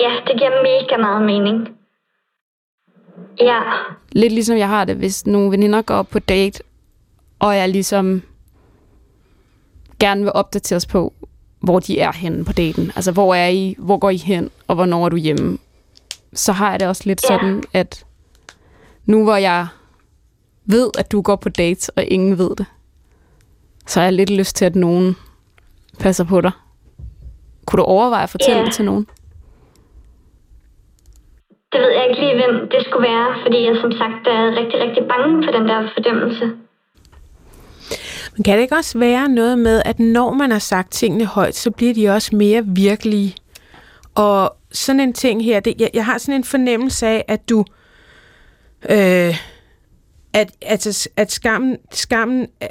Ja, 0.00 0.10
det 0.26 0.38
giver 0.38 0.62
mega 0.62 0.96
meget 1.02 1.26
mening. 1.26 1.68
Ja, 3.40 3.60
Lidt 4.12 4.32
ligesom 4.32 4.56
jeg 4.58 4.68
har 4.68 4.84
det, 4.84 4.96
hvis 4.96 5.26
nogle 5.26 5.50
veninder 5.50 5.82
går 5.82 5.94
op 5.94 6.08
på 6.10 6.18
date, 6.18 6.62
og 7.38 7.56
jeg 7.56 7.68
ligesom 7.68 8.22
gerne 10.00 10.22
vil 10.22 10.32
opdateres 10.34 10.86
på, 10.86 11.12
hvor 11.62 11.78
de 11.80 11.98
er 12.00 12.12
henne 12.12 12.44
på 12.44 12.52
daten. 12.52 12.92
Altså, 12.96 13.12
hvor 13.12 13.34
er 13.34 13.48
I, 13.48 13.74
hvor 13.78 13.98
går 13.98 14.10
I 14.10 14.16
hen, 14.16 14.50
og 14.68 14.74
hvornår 14.74 15.04
er 15.04 15.08
du 15.08 15.16
hjemme? 15.16 15.58
Så 16.32 16.52
har 16.52 16.70
jeg 16.70 16.80
det 16.80 16.88
også 16.88 17.02
lidt 17.06 17.22
Ja. 17.30 17.34
sådan, 17.34 17.62
at 17.72 18.04
nu 19.06 19.24
hvor 19.24 19.36
jeg 19.36 19.66
ved, 20.64 20.90
at 20.98 21.12
du 21.12 21.22
går 21.22 21.36
på 21.36 21.48
dates, 21.48 21.88
og 21.88 22.04
ingen 22.04 22.38
ved 22.38 22.50
det, 22.56 22.66
så 23.86 24.00
har 24.00 24.04
jeg 24.04 24.12
lidt 24.12 24.30
lyst 24.30 24.56
til, 24.56 24.64
at 24.64 24.74
nogen 24.76 25.16
passer 26.00 26.24
på 26.24 26.40
dig. 26.40 26.50
Kunne 27.66 27.78
du 27.78 27.84
overveje 27.84 28.22
at 28.22 28.30
fortælle 28.30 28.58
Ja. 28.60 28.64
det 28.64 28.72
til 28.74 28.84
nogen? 28.84 29.06
det 31.72 31.80
ved 31.80 31.90
jeg 31.96 32.04
ikke 32.08 32.20
lige, 32.20 32.34
hvem 32.40 32.68
det 32.72 32.80
skulle 32.86 33.08
være, 33.08 33.28
fordi 33.42 33.58
jeg 33.68 33.76
som 33.80 33.92
sagt 33.92 34.22
er 34.36 34.42
rigtig, 34.60 34.78
rigtig 34.84 35.02
bange 35.12 35.44
for 35.44 35.52
den 35.58 35.68
der 35.68 35.88
fordømmelse. 35.94 36.46
Men 38.36 38.42
kan 38.44 38.56
det 38.56 38.62
ikke 38.62 38.76
også 38.76 38.98
være 38.98 39.28
noget 39.28 39.58
med, 39.58 39.82
at 39.84 40.00
når 40.00 40.32
man 40.32 40.50
har 40.50 40.58
sagt 40.58 40.92
tingene 40.92 41.24
højt, 41.24 41.56
så 41.56 41.70
bliver 41.70 41.94
de 41.94 42.08
også 42.08 42.36
mere 42.36 42.66
virkelige? 42.66 43.36
Og 44.14 44.56
sådan 44.72 45.00
en 45.00 45.12
ting 45.12 45.44
her, 45.44 45.60
det, 45.60 45.74
jeg, 45.78 45.90
jeg 45.94 46.04
har 46.04 46.18
sådan 46.18 46.34
en 46.34 46.44
fornemmelse 46.44 47.06
af, 47.06 47.24
at 47.28 47.48
du... 47.48 47.64
Øh, 48.90 49.36
at, 50.32 50.50
at, 50.62 51.08
at 51.16 51.32
skammen, 51.32 51.76
skammen 51.92 52.46
er, 52.60 52.68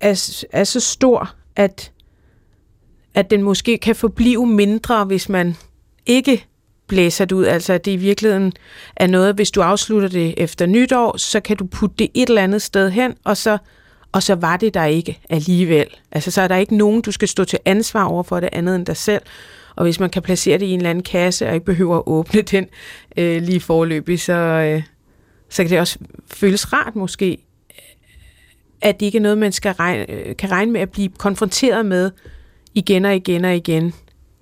er, 0.00 0.36
er 0.52 0.64
så 0.64 0.80
stor, 0.80 1.34
at, 1.56 1.92
at 3.14 3.30
den 3.30 3.42
måske 3.42 3.78
kan 3.78 3.96
forblive 3.96 4.46
mindre, 4.46 5.04
hvis 5.04 5.28
man 5.28 5.56
ikke 6.06 6.46
blæser 6.86 7.24
det 7.24 7.36
ud. 7.36 7.44
Altså, 7.44 7.72
at 7.72 7.84
det 7.84 7.92
i 7.92 7.96
virkeligheden 7.96 8.52
er 8.96 9.06
noget, 9.06 9.34
hvis 9.34 9.50
du 9.50 9.60
afslutter 9.60 10.08
det 10.08 10.34
efter 10.36 10.66
nytår, 10.66 11.16
så 11.16 11.40
kan 11.40 11.56
du 11.56 11.66
putte 11.66 11.96
det 11.98 12.08
et 12.14 12.28
eller 12.28 12.42
andet 12.42 12.62
sted 12.62 12.90
hen, 12.90 13.14
og 13.24 13.36
så, 13.36 13.58
og 14.12 14.22
så 14.22 14.34
var 14.34 14.56
det 14.56 14.74
der 14.74 14.84
ikke 14.84 15.20
alligevel. 15.30 15.86
Altså, 16.12 16.30
så 16.30 16.42
er 16.42 16.48
der 16.48 16.56
ikke 16.56 16.76
nogen, 16.76 17.02
du 17.02 17.12
skal 17.12 17.28
stå 17.28 17.44
til 17.44 17.58
ansvar 17.64 18.04
over 18.04 18.22
for 18.22 18.40
det 18.40 18.48
andet 18.52 18.76
end 18.76 18.86
dig 18.86 18.96
selv. 18.96 19.22
Og 19.76 19.84
hvis 19.84 20.00
man 20.00 20.10
kan 20.10 20.22
placere 20.22 20.58
det 20.58 20.66
i 20.66 20.70
en 20.70 20.78
eller 20.78 20.90
anden 20.90 21.04
kasse, 21.04 21.48
og 21.48 21.54
ikke 21.54 21.66
behøver 21.66 21.96
at 21.96 22.02
åbne 22.06 22.42
den 22.42 22.66
øh, 23.16 23.42
lige 23.42 23.60
forløbig, 23.60 24.20
så, 24.20 24.32
øh, 24.32 24.82
så 25.48 25.62
kan 25.62 25.70
det 25.70 25.80
også 25.80 25.98
føles 26.26 26.72
rart 26.72 26.96
måske, 26.96 27.38
at 28.80 29.00
det 29.00 29.06
ikke 29.06 29.18
er 29.18 29.22
noget, 29.22 29.38
man 29.38 29.52
skal 29.52 29.72
regne, 29.72 30.10
øh, 30.10 30.36
kan 30.36 30.50
regne 30.50 30.72
med 30.72 30.80
at 30.80 30.90
blive 30.90 31.08
konfronteret 31.18 31.86
med 31.86 32.10
igen 32.74 33.04
og 33.04 33.16
igen 33.16 33.44
og 33.44 33.56
igen. 33.56 33.94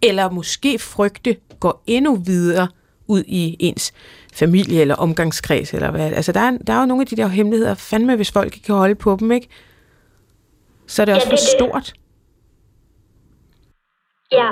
Eller 0.02 0.30
måske 0.30 0.78
frygte 0.78 1.36
går 1.60 1.82
endnu 1.86 2.16
videre 2.16 2.68
ud 3.06 3.24
i 3.26 3.56
ens 3.58 3.92
familie 4.36 4.80
eller 4.80 4.94
omgangskreds. 4.94 5.74
Eller 5.74 5.90
hvad. 5.90 6.12
Altså, 6.12 6.32
der 6.32 6.40
er, 6.40 6.58
der 6.66 6.72
er 6.72 6.80
jo 6.80 6.86
nogle 6.86 7.00
af 7.00 7.06
de 7.06 7.16
der 7.16 7.26
hemmeligheder, 7.28 7.74
fandme, 7.74 8.16
hvis 8.16 8.32
folk 8.32 8.54
ikke 8.54 8.66
kan 8.66 8.74
holde 8.74 8.94
på 8.94 9.16
dem, 9.20 9.32
ikke? 9.32 9.48
Så 10.86 11.02
er 11.02 11.04
det 11.06 11.12
Ja, 11.12 11.16
også 11.16 11.26
det 11.30 11.30
for 11.30 11.36
det. 11.36 11.70
stort. 11.70 11.92
Ja, 14.32 14.48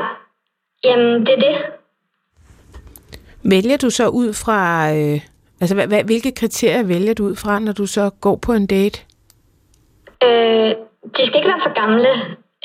jamen 0.85 1.21
det 1.27 1.33
er 1.33 1.37
det. 1.41 1.57
Vælger 3.43 3.77
du 3.77 3.91
så 3.91 4.09
ud 4.09 4.33
fra, 4.33 4.93
øh, 4.95 5.21
altså 5.61 5.75
hvad, 5.75 5.87
hvad, 5.87 6.05
hvilke 6.05 6.33
kriterier 6.33 6.83
vælger 6.83 7.15
du 7.15 7.25
ud 7.25 7.37
fra, 7.37 7.59
når 7.59 7.73
du 7.73 7.87
så 7.87 8.11
går 8.11 8.37
på 8.37 8.53
en 8.53 8.67
date? 8.67 9.01
Øh, 10.25 10.69
de 11.15 11.21
skal 11.27 11.37
ikke 11.37 11.49
være 11.49 11.61
for 11.67 11.75
gamle. 11.81 12.09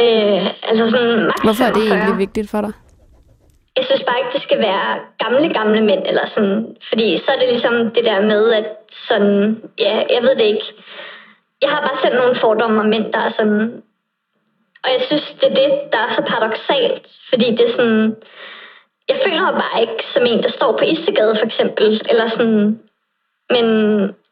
Øh, 0.02 0.54
altså 0.64 0.90
sådan 0.92 1.32
Hvorfor 1.44 1.64
er 1.64 1.74
det 1.74 1.82
45. 1.82 1.98
egentlig 1.98 2.18
vigtigt 2.18 2.50
for 2.50 2.62
dig? 2.62 2.72
Jeg 3.80 3.88
synes 3.88 4.04
bare 4.08 4.20
ikke, 4.20 4.36
det 4.38 4.44
skal 4.48 4.60
være 4.70 4.88
gamle, 5.24 5.54
gamle 5.60 5.82
mænd, 5.90 6.04
eller 6.10 6.26
sådan, 6.34 6.76
fordi 6.90 7.08
så 7.18 7.28
er 7.32 7.40
det 7.40 7.50
ligesom 7.50 7.76
det 7.96 8.04
der 8.10 8.22
med, 8.32 8.44
at 8.60 8.68
sådan, 9.08 9.62
ja, 9.86 9.96
jeg 10.16 10.22
ved 10.22 10.36
det 10.36 10.48
ikke. 10.54 10.68
Jeg 11.62 11.70
har 11.70 11.82
bare 11.82 12.02
selv 12.04 12.16
nogle 12.16 12.40
fordomme 12.42 12.80
om 12.80 12.90
mænd, 12.94 13.14
der 13.14 13.20
er 13.20 13.32
sådan, 13.38 13.84
og 14.84 14.90
jeg 14.96 15.02
synes, 15.08 15.26
det 15.40 15.48
er 15.52 15.56
det, 15.62 15.70
der 15.92 15.98
er 15.98 16.16
så 16.16 16.22
paradoxalt, 16.32 17.06
fordi 17.30 17.48
det 17.58 17.64
er 17.68 17.76
sådan, 17.78 18.16
jeg 19.10 19.18
føler 19.24 19.42
mig 19.42 19.54
bare 19.64 19.82
ikke 19.82 20.04
som 20.14 20.26
en, 20.26 20.44
der 20.44 20.52
står 20.52 20.72
på 20.78 20.84
Istegade 20.84 21.36
for 21.40 21.46
eksempel, 21.46 22.02
eller 22.10 22.30
sådan, 22.30 22.80
men 23.50 23.66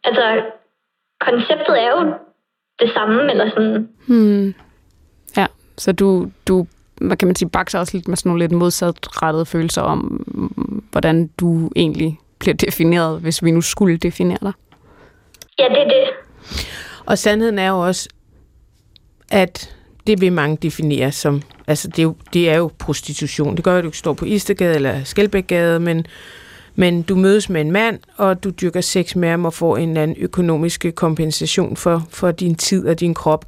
altså, 0.03 0.25
konceptet 1.19 1.75
er 1.83 1.89
jo 1.97 2.13
det 2.79 2.89
samme, 2.93 3.31
eller 3.31 3.49
sådan, 3.49 3.89
Hmm. 4.07 4.53
Ja, 5.37 5.45
så 5.77 5.91
du, 5.91 6.31
du 6.47 6.67
hvad 7.01 7.17
kan 7.17 7.27
man 7.27 7.35
sige, 7.35 7.49
bakser 7.49 7.79
også 7.79 7.97
lidt 7.97 8.07
med 8.07 8.17
sådan 8.17 8.29
nogle 8.29 8.43
lidt 8.43 8.51
modsatrettede 8.51 9.45
følelser 9.45 9.81
om, 9.81 9.99
hvordan 10.91 11.29
du 11.39 11.71
egentlig 11.75 12.19
bliver 12.39 12.55
defineret, 12.55 13.21
hvis 13.21 13.43
vi 13.43 13.51
nu 13.51 13.61
skulle 13.61 13.97
definere 13.97 14.37
dig. 14.41 14.51
ja, 15.59 15.63
det 15.63 15.81
er 15.81 15.87
det. 15.87 16.09
Og 17.05 17.17
sandheden 17.17 17.59
er 17.59 17.69
jo 17.69 17.79
også, 17.79 18.09
at 19.31 19.75
det 20.07 20.21
vil 20.21 20.33
mange 20.33 20.57
definere 20.61 21.11
som, 21.11 21.41
altså 21.67 21.87
det 21.87 21.99
er 21.99 22.03
jo, 22.03 22.15
det 22.33 22.49
er 22.49 22.57
jo 22.57 22.71
prostitution. 22.79 23.55
Det 23.55 23.63
gør 23.63 23.71
jo, 23.71 23.77
at 23.77 23.83
du 23.83 23.87
ikke 23.87 23.97
står 23.97 24.13
på 24.13 24.25
Istegade 24.25 24.75
eller 24.75 25.03
Skelbækgade, 25.03 25.79
men, 25.79 26.05
men 26.75 27.01
du 27.01 27.15
mødes 27.15 27.49
med 27.49 27.61
en 27.61 27.71
mand, 27.71 27.99
og 28.17 28.43
du 28.43 28.49
dyrker 28.49 28.81
sex 28.81 29.15
med 29.15 29.29
ham 29.29 29.45
og 29.45 29.53
får 29.53 29.77
en 29.77 29.89
eller 29.89 30.03
anden 30.03 30.17
økonomisk 30.19 30.85
kompensation 30.95 31.75
for, 31.77 32.07
for 32.09 32.31
din 32.31 32.55
tid 32.55 32.87
og 32.87 32.99
din 32.99 33.13
krop. 33.13 33.45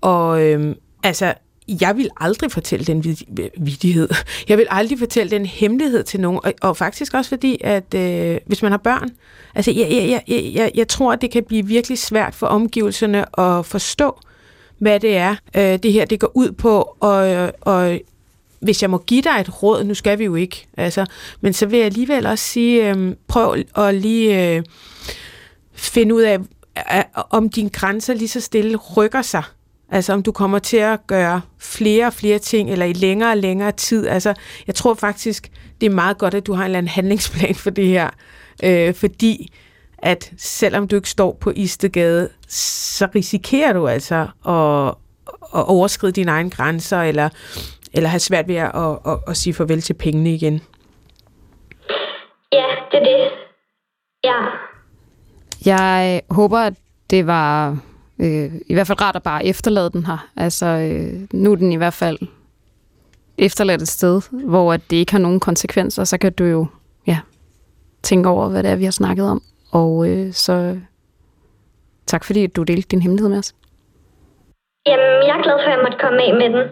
Og 0.00 0.42
øhm, 0.42 0.74
altså, 1.02 1.34
jeg 1.80 1.96
vil 1.96 2.10
aldrig 2.16 2.52
fortælle 2.52 2.84
den 2.86 3.04
vid- 3.04 3.50
vidighed. 3.58 4.08
Jeg 4.48 4.58
vil 4.58 4.66
aldrig 4.70 4.98
fortælle 4.98 5.30
den 5.30 5.46
hemmelighed 5.46 6.02
til 6.04 6.20
nogen. 6.20 6.40
Og, 6.44 6.52
og 6.60 6.76
faktisk 6.76 7.14
også 7.14 7.28
fordi, 7.28 7.58
at 7.60 7.94
øh, 7.94 8.38
hvis 8.46 8.62
man 8.62 8.70
har 8.72 8.78
børn, 8.78 9.10
altså 9.54 9.70
jeg, 9.70 9.90
jeg, 9.90 10.08
jeg, 10.10 10.22
jeg, 10.28 10.52
jeg, 10.54 10.70
jeg 10.74 10.88
tror, 10.88 11.12
at 11.12 11.20
det 11.20 11.30
kan 11.30 11.44
blive 11.44 11.66
virkelig 11.66 11.98
svært 11.98 12.34
for 12.34 12.46
omgivelserne 12.46 13.40
at 13.40 13.66
forstå, 13.66 14.18
hvad 14.78 15.00
det 15.00 15.16
er, 15.16 15.36
øh, 15.56 15.78
det 15.82 15.92
her 15.92 16.04
det 16.04 16.20
går 16.20 16.30
ud 16.34 16.52
på. 16.52 16.96
Og, 17.00 17.52
og 17.60 18.00
hvis 18.60 18.82
jeg 18.82 18.90
må 18.90 18.98
give 18.98 19.22
dig 19.22 19.36
et 19.40 19.62
råd, 19.62 19.84
nu 19.84 19.94
skal 19.94 20.18
vi 20.18 20.24
jo 20.24 20.34
ikke, 20.34 20.66
altså, 20.76 21.06
men 21.40 21.52
så 21.52 21.66
vil 21.66 21.76
jeg 21.76 21.86
alligevel 21.86 22.26
også 22.26 22.44
sige, 22.44 22.90
øh, 22.90 23.14
prøv 23.28 23.56
at 23.76 23.94
lige 23.94 24.54
øh, 24.56 24.62
finde 25.72 26.14
ud 26.14 26.22
af, 26.22 26.38
øh, 26.94 27.02
om 27.30 27.48
dine 27.48 27.70
grænser 27.70 28.14
lige 28.14 28.28
så 28.28 28.40
stille 28.40 28.76
rykker 28.96 29.22
sig. 29.22 29.42
Altså 29.90 30.12
om 30.12 30.22
du 30.22 30.32
kommer 30.32 30.58
til 30.58 30.76
at 30.76 31.06
gøre 31.06 31.40
flere 31.58 32.06
og 32.06 32.12
flere 32.12 32.38
ting, 32.38 32.70
eller 32.70 32.86
i 32.86 32.92
længere 32.92 33.30
og 33.30 33.36
længere 33.36 33.72
tid. 33.72 34.06
Altså 34.06 34.34
jeg 34.66 34.74
tror 34.74 34.94
faktisk, 34.94 35.50
det 35.80 35.86
er 35.86 35.90
meget 35.90 36.18
godt, 36.18 36.34
at 36.34 36.46
du 36.46 36.52
har 36.52 36.62
en 36.62 36.64
eller 36.64 36.78
anden 36.78 36.90
handlingsplan 36.90 37.54
for 37.54 37.70
det 37.70 37.86
her. 37.86 38.10
Øh, 38.64 38.94
fordi 38.94 39.52
at 39.98 40.32
selvom 40.38 40.88
du 40.88 40.96
ikke 40.96 41.08
står 41.08 41.36
på 41.40 41.52
Istegade, 41.56 42.28
så 42.48 43.08
risikerer 43.14 43.72
du 43.72 43.88
altså 43.88 44.16
at, 44.48 44.94
at 45.60 45.66
overskride 45.68 46.12
dine 46.12 46.30
egne 46.30 46.50
grænser, 46.50 47.02
eller, 47.02 47.28
eller 47.92 48.08
have 48.08 48.20
svært 48.20 48.48
ved 48.48 48.56
at, 48.56 48.70
at, 48.74 48.98
at, 49.06 49.18
at 49.28 49.36
sige 49.36 49.54
farvel 49.54 49.80
til 49.80 49.94
pengene 49.94 50.34
igen. 50.34 50.60
Ja, 52.52 52.64
det 52.90 52.98
er 52.98 53.04
det. 53.04 53.30
Ja, 54.24 54.46
Jeg 55.64 56.22
håber, 56.30 56.58
at 56.58 56.74
det 57.10 57.26
var 57.26 57.78
øh, 58.20 58.52
i 58.66 58.74
hvert 58.74 58.86
fald 58.86 59.00
rart 59.00 59.16
at 59.16 59.22
bare 59.22 59.46
efterlade 59.46 59.90
den 59.90 60.06
her. 60.06 60.28
Altså, 60.36 60.66
øh, 60.66 61.26
nu 61.32 61.52
er 61.52 61.56
den 61.56 61.72
i 61.72 61.76
hvert 61.76 61.94
fald 61.94 62.18
efterladt 63.38 63.82
et 63.82 63.88
sted, 63.88 64.22
hvor 64.30 64.72
at 64.72 64.80
det 64.90 64.96
ikke 64.96 65.12
har 65.12 65.18
nogen 65.18 65.40
konsekvenser, 65.40 66.04
så 66.04 66.18
kan 66.18 66.32
du 66.32 66.44
jo 66.44 66.66
ja, 67.06 67.18
tænke 68.02 68.28
over, 68.28 68.48
hvad 68.48 68.62
det 68.62 68.70
er, 68.70 68.76
vi 68.76 68.84
har 68.84 68.90
snakket 68.90 69.26
om. 69.26 69.42
Og 69.70 70.08
øh, 70.08 70.32
så 70.32 70.80
tak 72.06 72.24
fordi 72.24 72.46
du 72.46 72.62
delte 72.62 72.88
din 72.88 73.02
hemmelighed 73.02 73.28
med 73.28 73.38
os. 73.38 73.54
jamen 74.86 75.26
jeg 75.26 75.38
er 75.38 75.42
glad 75.42 75.54
for, 75.64 75.70
at 75.70 75.76
jeg 75.76 75.80
måtte 75.82 75.98
komme 76.00 76.22
af 76.22 76.34
med 76.34 76.58
den. 76.58 76.70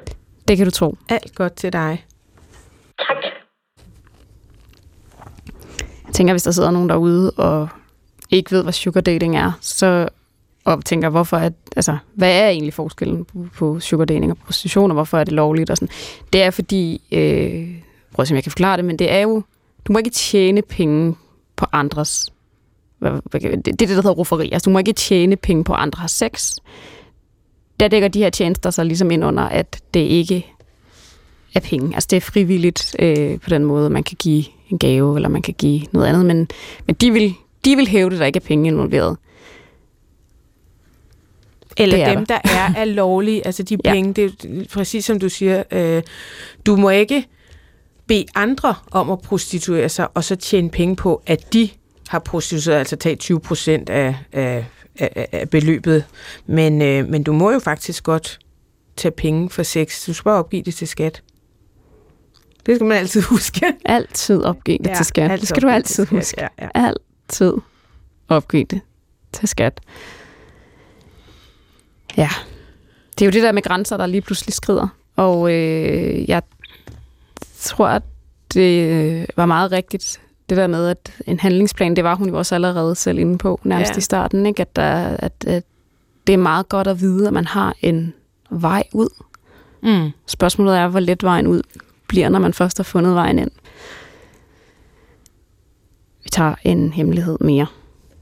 Det 0.49 0.57
kan 0.57 0.66
du 0.66 0.70
tro. 0.70 0.96
Alt 1.09 1.34
godt 1.34 1.55
til 1.55 1.72
dig. 1.72 2.05
Tak. 2.99 3.16
Jeg 6.07 6.14
tænker, 6.14 6.32
hvis 6.32 6.42
der 6.42 6.51
sidder 6.51 6.70
nogen 6.70 6.88
derude 6.88 7.30
og 7.30 7.68
ikke 8.30 8.51
ved, 8.51 8.62
hvad 8.62 8.72
sugar 8.72 9.01
dating 9.01 9.36
er, 9.36 9.53
så 9.61 10.09
og 10.73 10.85
tænker, 10.85 11.09
hvorfor 11.09 11.37
er, 11.37 11.51
altså, 11.77 11.97
hvad 12.14 12.43
er 12.43 12.49
egentlig 12.49 12.75
forskellen 12.75 13.25
på, 13.25 13.47
på 13.57 13.81
sugardating 13.81 14.31
og 14.31 14.39
prostitution, 14.39 14.91
og 14.91 14.95
hvorfor 14.95 15.19
er 15.19 15.25
det 15.25 15.33
lovligt? 15.33 15.71
Og 15.71 15.77
sådan. 15.77 15.95
Det 16.33 16.43
er 16.43 16.51
fordi, 16.51 17.03
øh, 17.12 17.69
prøv 18.12 18.23
at 18.23 18.29
se, 18.29 18.33
om 18.33 18.37
jeg 18.37 18.43
kan 18.43 18.53
forklare 18.53 18.77
det, 18.77 18.85
men 18.85 18.99
det 18.99 19.12
er 19.12 19.19
jo, 19.21 19.43
du 19.85 19.93
må 19.93 19.99
ikke 19.99 20.11
tjene 20.11 20.62
penge 20.62 21.14
på 21.57 21.66
andres, 21.73 22.33
hvad, 22.99 23.11
hvad, 23.11 23.41
det, 23.41 23.64
det 23.64 23.69
er 23.69 23.77
det, 23.77 23.89
der 23.89 23.95
hedder 23.95 24.11
rufferi, 24.11 24.51
altså 24.53 24.71
du 24.71 24.73
må 24.73 24.79
ikke 24.79 24.93
tjene 24.93 25.37
penge 25.37 25.64
på 25.64 25.73
andres 25.73 26.11
sex. 26.11 26.57
Der 27.81 27.89
dækker 27.89 28.09
de 28.09 28.19
her 28.19 28.31
tjenester 28.31 28.71
så 28.71 28.85
ligesom 28.85 29.11
ind 29.11 29.25
under, 29.25 29.43
at 29.43 29.81
det 29.95 30.01
ikke 30.01 30.47
er 31.55 31.61
penge. 31.61 31.95
Altså 31.95 32.07
det 32.11 32.16
er 32.16 32.21
frivilligt 32.21 32.97
øh, 32.99 33.41
på 33.41 33.51
den 33.51 33.64
måde, 33.64 33.91
man 33.91 34.03
kan 34.03 34.16
give 34.21 34.45
en 34.71 34.79
gave, 34.79 35.16
eller 35.16 35.29
man 35.29 35.43
kan 35.43 35.55
give 35.59 35.83
noget 35.93 36.07
andet, 36.07 36.27
men, 36.27 36.49
men 36.87 36.95
de, 36.95 37.11
vil, 37.11 37.35
de 37.64 37.77
vil 37.77 37.89
hæve 37.89 38.11
det, 38.11 38.19
der 38.19 38.27
ikke 38.27 38.37
er 38.37 38.47
penge 38.47 38.69
involveret. 38.69 39.16
Eller 41.79 41.97
Det 41.97 42.05
er 42.07 42.14
dem, 42.14 42.26
der 42.26 42.39
er, 42.45 42.74
er 42.76 42.85
lovlige, 42.85 43.47
altså 43.47 43.62
de 43.62 43.76
Ja. 43.85 43.93
penge, 43.93 44.12
det 44.12 44.24
er 44.24 44.64
præcis 44.72 45.05
som 45.05 45.18
du 45.18 45.29
siger, 45.29 45.62
øh, 45.70 46.03
du 46.66 46.76
må 46.76 46.91
ikke 46.91 47.26
bede 48.07 48.24
andre 48.35 48.74
om 48.91 49.11
at 49.11 49.20
prostituere 49.20 49.89
sig, 49.89 50.09
og 50.14 50.24
så 50.24 50.37
tjene 50.37 50.70
penge 50.70 50.97
på, 50.97 51.22
at 51.26 51.53
de 51.53 51.70
har 52.09 52.18
prostitueret, 52.18 52.79
altså 52.79 52.97
tage 52.97 53.16
20 53.16 53.41
procent 53.41 53.91
af, 53.91 54.14
af, 54.33 54.64
af, 54.99 55.29
af 55.33 55.51
beløbet. 55.51 56.05
Men, 56.47 56.83
øh, 56.83 57.09
men 57.09 57.22
du 57.22 57.33
må 57.33 57.51
jo 57.53 57.59
faktisk 57.59 58.05
godt 58.05 58.39
tage 58.97 59.12
penge 59.12 59.51
for 59.51 59.62
sex. 59.62 60.07
Du 60.07 60.12
skal 60.12 60.24
bare 60.24 60.39
opgive 60.39 60.62
det 60.62 60.74
til 60.74 60.89
skat. 60.89 61.22
Det 62.66 62.76
skal 62.76 62.87
man 62.87 62.97
altid 62.97 63.22
huske. 63.33 63.66
Altid 63.85 64.43
opgive 64.43 64.79
det 64.79 64.87
ja, 64.87 64.95
til 64.95 65.07
skat. 65.07 65.41
Det 65.41 65.49
skal 65.49 65.62
du 65.62 65.68
altid 65.68 66.05
skat, 66.07 66.18
huske. 66.18 66.41
Ja, 66.41 66.49
ja. 66.62 66.68
Altid 66.74 67.53
opgive 68.29 68.64
det 68.64 68.81
til 69.33 69.49
skat. 69.49 69.81
Ja, 72.16 72.28
det 73.18 73.22
er 73.22 73.26
jo 73.26 73.30
det 73.30 73.42
der 73.42 73.52
med 73.52 73.62
grænser, 73.62 73.96
der 73.96 74.06
lige 74.06 74.20
pludselig 74.20 74.54
skrider. 74.54 74.88
Og 75.16 75.52
øh, 75.52 76.28
jeg 76.28 76.42
tror, 77.61 77.88
at 77.88 78.02
det 78.54 79.26
var 79.36 79.46
meget 79.46 79.72
rigtigt, 79.72 80.20
det 80.48 80.56
der 80.56 80.66
med, 80.66 80.88
at 80.88 81.12
en 81.26 81.40
handlingsplan, 81.40 81.96
det 81.96 82.04
var 82.04 82.14
hun 82.14 82.28
jo 82.28 82.38
også 82.38 82.54
allerede 82.54 82.94
selv 82.94 83.18
inde 83.18 83.38
på, 83.38 83.61
nærmest 83.64 83.90
Ja. 83.90 83.94
ja. 83.94 83.98
i 83.98 84.00
starten, 84.00 84.46
ikke? 84.46 84.61
At, 84.62 84.76
der, 84.76 85.16
at, 85.18 85.32
at 85.46 85.64
det 86.26 86.32
er 86.32 86.36
meget 86.38 86.68
godt 86.68 86.86
at 86.86 87.00
vide, 87.00 87.26
at 87.26 87.32
man 87.32 87.46
har 87.46 87.74
en 87.82 88.14
vej 88.50 88.82
ud. 88.92 89.09
Mm. 89.82 90.11
Spørgsmålet 90.26 90.76
er, 90.78 90.88
hvor 90.88 91.00
let 91.00 91.22
vejen 91.22 91.46
ud 91.46 91.62
bliver, 92.09 92.28
når 92.28 92.38
man 92.38 92.54
først 92.54 92.76
har 92.78 92.84
fundet 92.84 93.14
vejen 93.14 93.38
ind. 93.38 93.50
Vi 96.24 96.28
tager 96.28 96.54
en 96.64 96.92
hemmelighed 96.92 97.38
mere. 97.40 97.66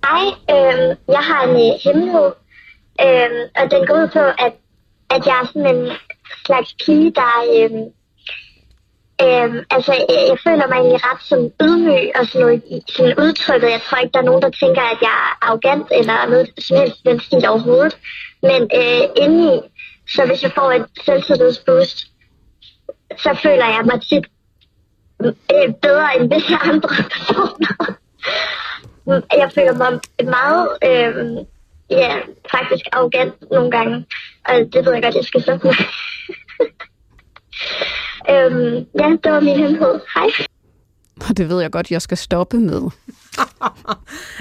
Hej, 0.04 0.26
øh, 0.50 0.96
jeg 1.08 1.18
har 1.18 1.42
en 1.44 1.50
øh, 1.50 1.78
hemmelighed, 1.84 2.32
øh, 3.04 3.30
og 3.56 3.70
den 3.70 3.86
går 3.86 3.94
ud 3.94 4.08
på, 4.08 4.18
at, 4.18 4.52
at 5.10 5.26
jeg 5.26 5.40
er 5.40 5.46
sådan 5.46 5.76
en 5.76 5.92
slags 6.46 6.74
pige, 6.84 7.10
der... 7.10 7.32
Øhm, 7.56 7.84
øhm, 9.24 9.58
altså, 9.70 9.92
jeg, 9.92 10.26
jeg 10.30 10.38
føler 10.46 10.66
mig 10.66 10.78
egentlig 10.78 11.00
ret 11.08 11.22
sådan 11.22 11.52
ydmyg 11.62 12.10
og 12.18 12.26
sådan 12.26 12.40
noget 12.40 12.62
sådan 12.88 13.18
udtrykket. 13.18 13.70
Jeg 13.70 13.80
tror 13.82 13.98
ikke, 13.98 14.12
der 14.12 14.20
er 14.20 14.30
nogen, 14.30 14.42
der 14.42 14.50
tænker, 14.50 14.82
at 14.82 14.98
jeg 15.00 15.16
er 15.26 15.38
arrogant 15.46 15.86
eller 15.98 16.26
noget 16.26 16.48
som 16.58 16.76
helst 16.76 16.96
i 16.96 17.08
den 17.08 17.20
stil 17.20 17.48
overhovedet. 17.48 17.96
Men 18.42 18.60
øh, 18.80 19.02
indeni, 19.22 19.60
så 20.14 20.26
hvis 20.26 20.42
jeg 20.42 20.52
får 20.52 20.72
et 20.72 20.86
selvtillidsboost, 21.04 21.98
så 23.18 23.38
føler 23.42 23.66
jeg 23.66 23.82
mig 23.84 24.00
tit 24.00 24.26
øh, 25.24 25.74
bedre 25.82 26.16
end 26.16 26.34
visse 26.34 26.56
andre 26.72 26.88
personer. 27.14 27.72
Jeg 29.42 29.50
føler 29.54 29.74
mig 29.82 30.00
meget, 30.36 30.68
øh, 30.84 31.46
ja, 31.90 32.16
faktisk 32.50 32.84
arrogant 32.92 33.34
nogle 33.50 33.70
gange. 33.70 34.06
Og 34.44 34.54
det 34.72 34.84
ved 34.84 34.92
jeg 34.92 35.02
godt, 35.02 35.14
jeg 35.14 35.24
skal 35.24 35.42
stoppe 35.42 35.66
med. 35.66 35.74
øhm, 38.30 38.86
ja, 39.00 39.16
det 39.24 39.32
var 39.32 39.40
min 39.40 39.56
hemmelighed. 39.56 40.00
Hej. 40.14 40.30
Og 41.28 41.36
det 41.36 41.48
ved 41.48 41.60
jeg 41.60 41.70
godt, 41.70 41.90
jeg 41.90 42.02
skal 42.02 42.16
stoppe 42.16 42.56
med. 42.56 42.82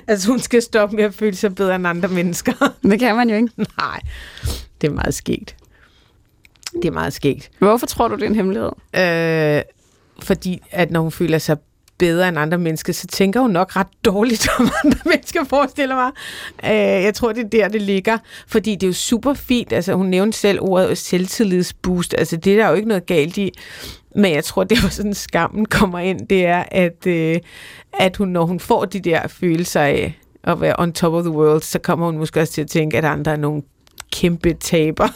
Altså 0.07 0.29
hun 0.29 0.39
skal 0.39 0.61
stoppe 0.61 0.95
med 0.95 1.03
at 1.03 1.13
føle 1.13 1.35
sig 1.35 1.55
bedre 1.55 1.75
end 1.75 1.87
andre 1.87 2.09
mennesker. 2.09 2.51
Det 2.83 2.99
kan 2.99 3.15
man 3.15 3.29
jo 3.29 3.35
ikke. 3.35 3.49
Nej, 3.77 4.01
det 4.81 4.87
er 4.87 4.91
meget 4.91 5.13
skægt. 5.13 5.55
Det 6.73 6.83
det 6.83 6.87
er 6.87 6.91
meget 6.91 7.13
skægt. 7.13 7.51
Hvorfor 7.59 7.85
tror 7.85 8.07
du, 8.07 8.15
det 8.15 8.23
er 8.23 8.27
en 8.27 8.35
hemmelighed? 8.35 8.71
Øh, 8.95 9.61
fordi 10.19 10.61
at 10.71 10.91
når 10.91 11.01
hun 11.01 11.11
føler 11.11 11.37
sig 11.37 11.57
bedre 11.97 12.27
end 12.29 12.39
andre 12.39 12.57
mennesker, 12.57 12.93
så 12.93 13.07
tænker 13.07 13.39
hun 13.39 13.51
nok 13.51 13.75
ret 13.75 13.87
dårligt 14.05 14.47
om 14.59 14.69
andre 14.83 14.99
mennesker, 15.05 15.43
forestiller 15.43 15.95
mig. 15.95 16.11
Øh, 16.63 17.03
jeg 17.03 17.13
tror, 17.13 17.31
det 17.31 17.43
er 17.43 17.49
der, 17.49 17.67
det 17.67 17.81
ligger. 17.81 18.17
Fordi 18.47 18.75
det 18.75 18.83
er 18.83 18.87
jo 18.87 18.93
super 18.93 19.33
fint. 19.33 19.73
Altså, 19.73 19.93
hun 19.93 20.05
nævnte 20.05 20.37
selv 20.37 20.59
ordet 20.61 20.97
selvtillidsboost. 20.97 22.15
Altså, 22.17 22.37
det 22.37 22.53
er 22.53 22.57
der 22.57 22.69
jo 22.69 22.75
ikke 22.75 22.87
noget 22.87 23.05
galt 23.05 23.37
i. 23.37 23.51
Men 24.15 24.33
jeg 24.33 24.43
tror, 24.43 24.63
det 24.63 24.77
er 24.77 24.89
sådan, 24.89 25.13
skammen 25.13 25.65
kommer 25.65 25.99
ind. 25.99 26.27
Det 26.27 26.45
er, 26.45 26.63
at, 26.71 27.07
øh, 27.07 27.39
at 27.99 28.17
hun, 28.17 28.27
når 28.27 28.45
hun 28.45 28.59
får 28.59 28.85
de 28.85 28.99
der 28.99 29.27
følelser 29.27 29.81
af 29.81 30.19
at 30.43 30.61
være 30.61 30.75
on 30.77 30.93
top 30.93 31.13
of 31.13 31.23
the 31.23 31.31
world, 31.31 31.61
så 31.61 31.79
kommer 31.79 32.05
hun 32.05 32.17
måske 32.17 32.41
også 32.41 32.53
til 32.53 32.61
at 32.61 32.67
tænke, 32.67 32.97
at 32.97 33.05
andre 33.05 33.31
er 33.31 33.35
nogle 33.35 33.61
kæmpe 34.11 34.53
taber. 34.53 35.07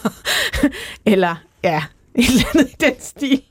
eller, 1.14 1.36
ja, 1.64 1.84
et 2.16 2.26
eller 2.30 2.44
andet 2.54 2.70
i 2.70 2.76
den 2.80 2.94
stil. 3.00 3.42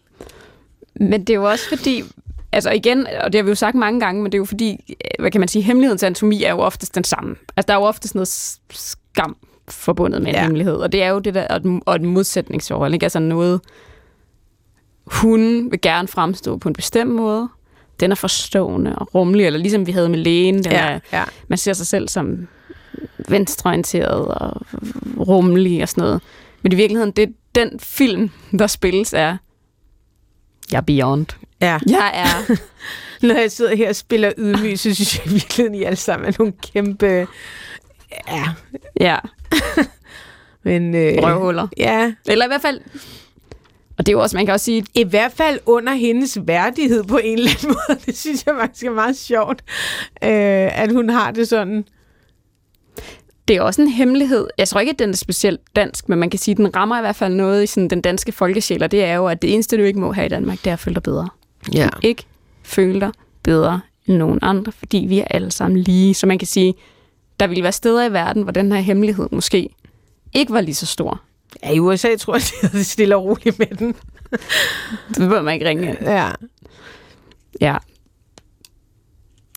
Men 1.01 1.21
det 1.21 1.31
er 1.31 1.35
jo 1.35 1.45
også 1.45 1.69
fordi, 1.69 2.05
altså 2.53 2.71
igen, 2.71 3.07
og 3.25 3.33
det 3.33 3.39
har 3.39 3.43
vi 3.43 3.49
jo 3.49 3.55
sagt 3.55 3.75
mange 3.75 4.01
gange, 4.01 4.23
men 4.23 4.33
det 4.33 4.39
er 4.39 4.41
jo 4.41 4.45
fordi, 4.45 4.71
øh, 4.91 4.95
hvad 5.19 5.31
kan 5.31 5.41
man 5.41 5.49
sige, 5.49 5.63
hemmelighedens 5.63 6.03
anatomi 6.03 6.43
er 6.43 6.51
jo 6.51 6.59
oftest 6.59 6.95
den 6.95 7.05
samme. 7.05 7.37
Altså 7.57 7.67
der 7.67 7.75
er 7.75 7.79
jo 7.79 7.85
oftest 7.85 8.15
noget 8.15 8.29
skam 8.71 9.37
forbundet 9.69 10.23
med 10.23 10.29
en 10.29 10.35
ja. 10.35 10.43
hemmelighed, 10.43 10.75
og 10.75 10.93
det 10.93 11.03
er 11.03 11.09
jo 11.09 11.19
det 11.19 11.35
der, 11.35 11.47
og 11.49 11.57
et, 11.57 11.83
og 11.87 11.95
et 11.95 12.03
modsætningsforhold, 12.03 12.95
ikke? 12.95 13.05
Altså 13.05 13.19
noget, 13.19 13.61
hun 15.07 15.71
vil 15.71 15.81
gerne 15.81 16.09
fremstå 16.09 16.57
på 16.57 16.69
en 16.69 16.75
bestemt 16.75 17.11
måde, 17.11 17.49
den 18.01 18.11
er 18.11 18.15
forstående 18.15 18.97
og 18.97 19.15
rummelig, 19.15 19.47
eller 19.47 19.59
ligesom 19.59 19.87
vi 19.87 19.93
havde 19.93 20.09
med 20.09 20.19
lægen, 20.19 20.55
den 20.55 20.73
ja, 20.73 20.89
er, 20.89 21.01
ja. 21.13 21.25
man 21.49 21.59
ser 21.59 21.73
sig 21.73 21.87
selv 21.87 22.09
som 22.09 22.49
venstreorienteret 23.29 24.29
og 24.29 24.67
rummelig 25.19 25.83
og 25.83 25.89
sådan 25.89 26.03
noget. 26.03 26.23
Men 26.63 26.73
i 26.73 26.75
virkeligheden, 26.75 27.11
det 27.11 27.35
den 27.55 27.81
film, 27.81 28.31
der 28.59 28.67
spilles, 28.67 29.13
er 29.13 29.37
jeg 30.73 30.77
er 30.77 30.81
beyond. 30.81 31.27
Ja. 31.61 31.79
Jeg 31.87 32.11
er... 32.15 32.57
Når 33.27 33.35
jeg 33.35 33.53
sidder 33.53 33.77
her 33.77 33.89
og 33.89 33.97
spiller 33.97 34.33
ydmyg, 34.39 34.79
så 34.79 34.95
synes 34.95 35.19
jeg 35.19 35.33
virkelig, 35.33 35.67
at 35.67 35.75
I 35.75 35.83
alle 35.83 35.97
sammen 35.97 36.29
er 36.29 36.33
nogle 36.39 36.53
kæmpe... 36.73 37.27
Ja. 38.29 38.45
Ja. 39.01 39.19
Men, 40.65 40.95
øh, 40.95 41.15
Røvhuller. 41.23 41.69
Ja. 41.77 42.13
Eller 42.29 42.45
i 42.45 42.49
hvert 42.49 42.63
fald... 42.63 42.81
Og 43.99 44.07
det 44.07 44.09
er 44.09 44.17
jo 44.17 44.21
også, 44.21 44.37
man 44.37 44.47
kan 44.47 44.53
også 44.53 44.65
sige... 44.65 44.85
I 44.95 45.05
hvert 45.05 45.33
fald 45.33 45.59
under 45.67 45.93
hendes 45.95 46.39
værdighed 46.45 47.05
på 47.05 47.19
en 47.19 47.39
eller 47.39 47.51
anden 47.51 47.69
måde. 47.89 48.01
Det 48.07 48.19
synes 48.19 48.47
jeg 48.47 48.55
faktisk 48.61 48.85
er 48.85 48.91
meget 48.91 49.17
sjovt, 49.17 49.63
øh, 50.25 50.83
at 50.83 50.93
hun 50.93 51.11
har 51.11 51.31
det 51.31 51.49
sådan 51.49 51.85
det 53.49 53.57
er 53.57 53.63
også 53.63 53.83
en 53.83 53.89
hemmelighed. 53.89 54.49
Jeg 54.59 54.69
tror 54.69 54.81
ikke, 54.81 54.91
at 54.91 54.99
den 54.99 55.11
er 55.11 55.17
specielt 55.17 55.61
dansk, 55.77 56.09
men 56.09 56.19
man 56.19 56.31
kan 56.31 56.39
sige, 56.39 56.53
at 56.53 56.57
den 56.57 56.77
rammer 56.77 56.99
i 56.99 57.01
hvert 57.01 57.17
fald 57.17 57.35
noget 57.35 57.63
i 57.63 57.67
sådan 57.67 57.91
den 57.91 58.01
danske 58.01 58.33
folkesjæl, 58.33 58.83
og 58.83 58.91
det 58.91 59.05
er 59.05 59.15
jo, 59.15 59.27
at 59.27 59.43
det 59.43 59.55
eneste, 59.55 59.77
du 59.77 59.83
ikke 59.83 60.01
må 60.01 60.13
have 60.13 60.27
i 60.27 60.29
Danmark, 60.29 60.59
det 60.59 60.67
er 60.67 60.73
at 60.73 60.79
føle 60.79 60.95
dig 60.95 61.03
bedre. 61.03 61.29
Ja. 61.75 61.89
Du 61.93 61.99
ikke 62.03 62.25
føle 62.63 63.01
dig 63.01 63.13
bedre 63.43 63.81
end 64.07 64.17
nogen 64.17 64.39
andre, 64.43 64.73
fordi 64.73 65.07
vi 65.09 65.19
er 65.19 65.25
alle 65.25 65.51
sammen 65.51 65.79
lige. 65.79 66.15
Så 66.15 66.27
man 66.27 66.39
kan 66.39 66.49
sige, 66.49 66.75
der 67.41 67.47
ville 67.47 67.63
være 67.63 67.73
steder 67.73 68.05
i 68.05 68.13
verden, 68.13 68.43
hvor 68.43 68.53
den 68.53 68.73
her 68.73 68.81
hemmelighed 68.81 69.29
måske 69.33 69.69
ikke 70.35 70.53
var 70.53 70.61
lige 70.61 70.75
så 70.75 70.87
stor. 70.87 71.21
Ja, 71.63 71.71
i 71.71 71.81
USA 71.81 72.17
tror 72.17 72.35
jeg, 72.35 72.43
det 72.73 72.81
er 72.81 72.85
stille 72.85 73.17
og 73.17 73.25
roligt 73.25 73.59
med 73.59 73.67
den. 73.67 73.95
det 75.15 75.29
bør 75.29 75.43
man 75.43 75.55
ikke 75.55 75.69
ringe. 75.69 75.97
Ja. 76.01 76.31
Ja, 77.61 77.77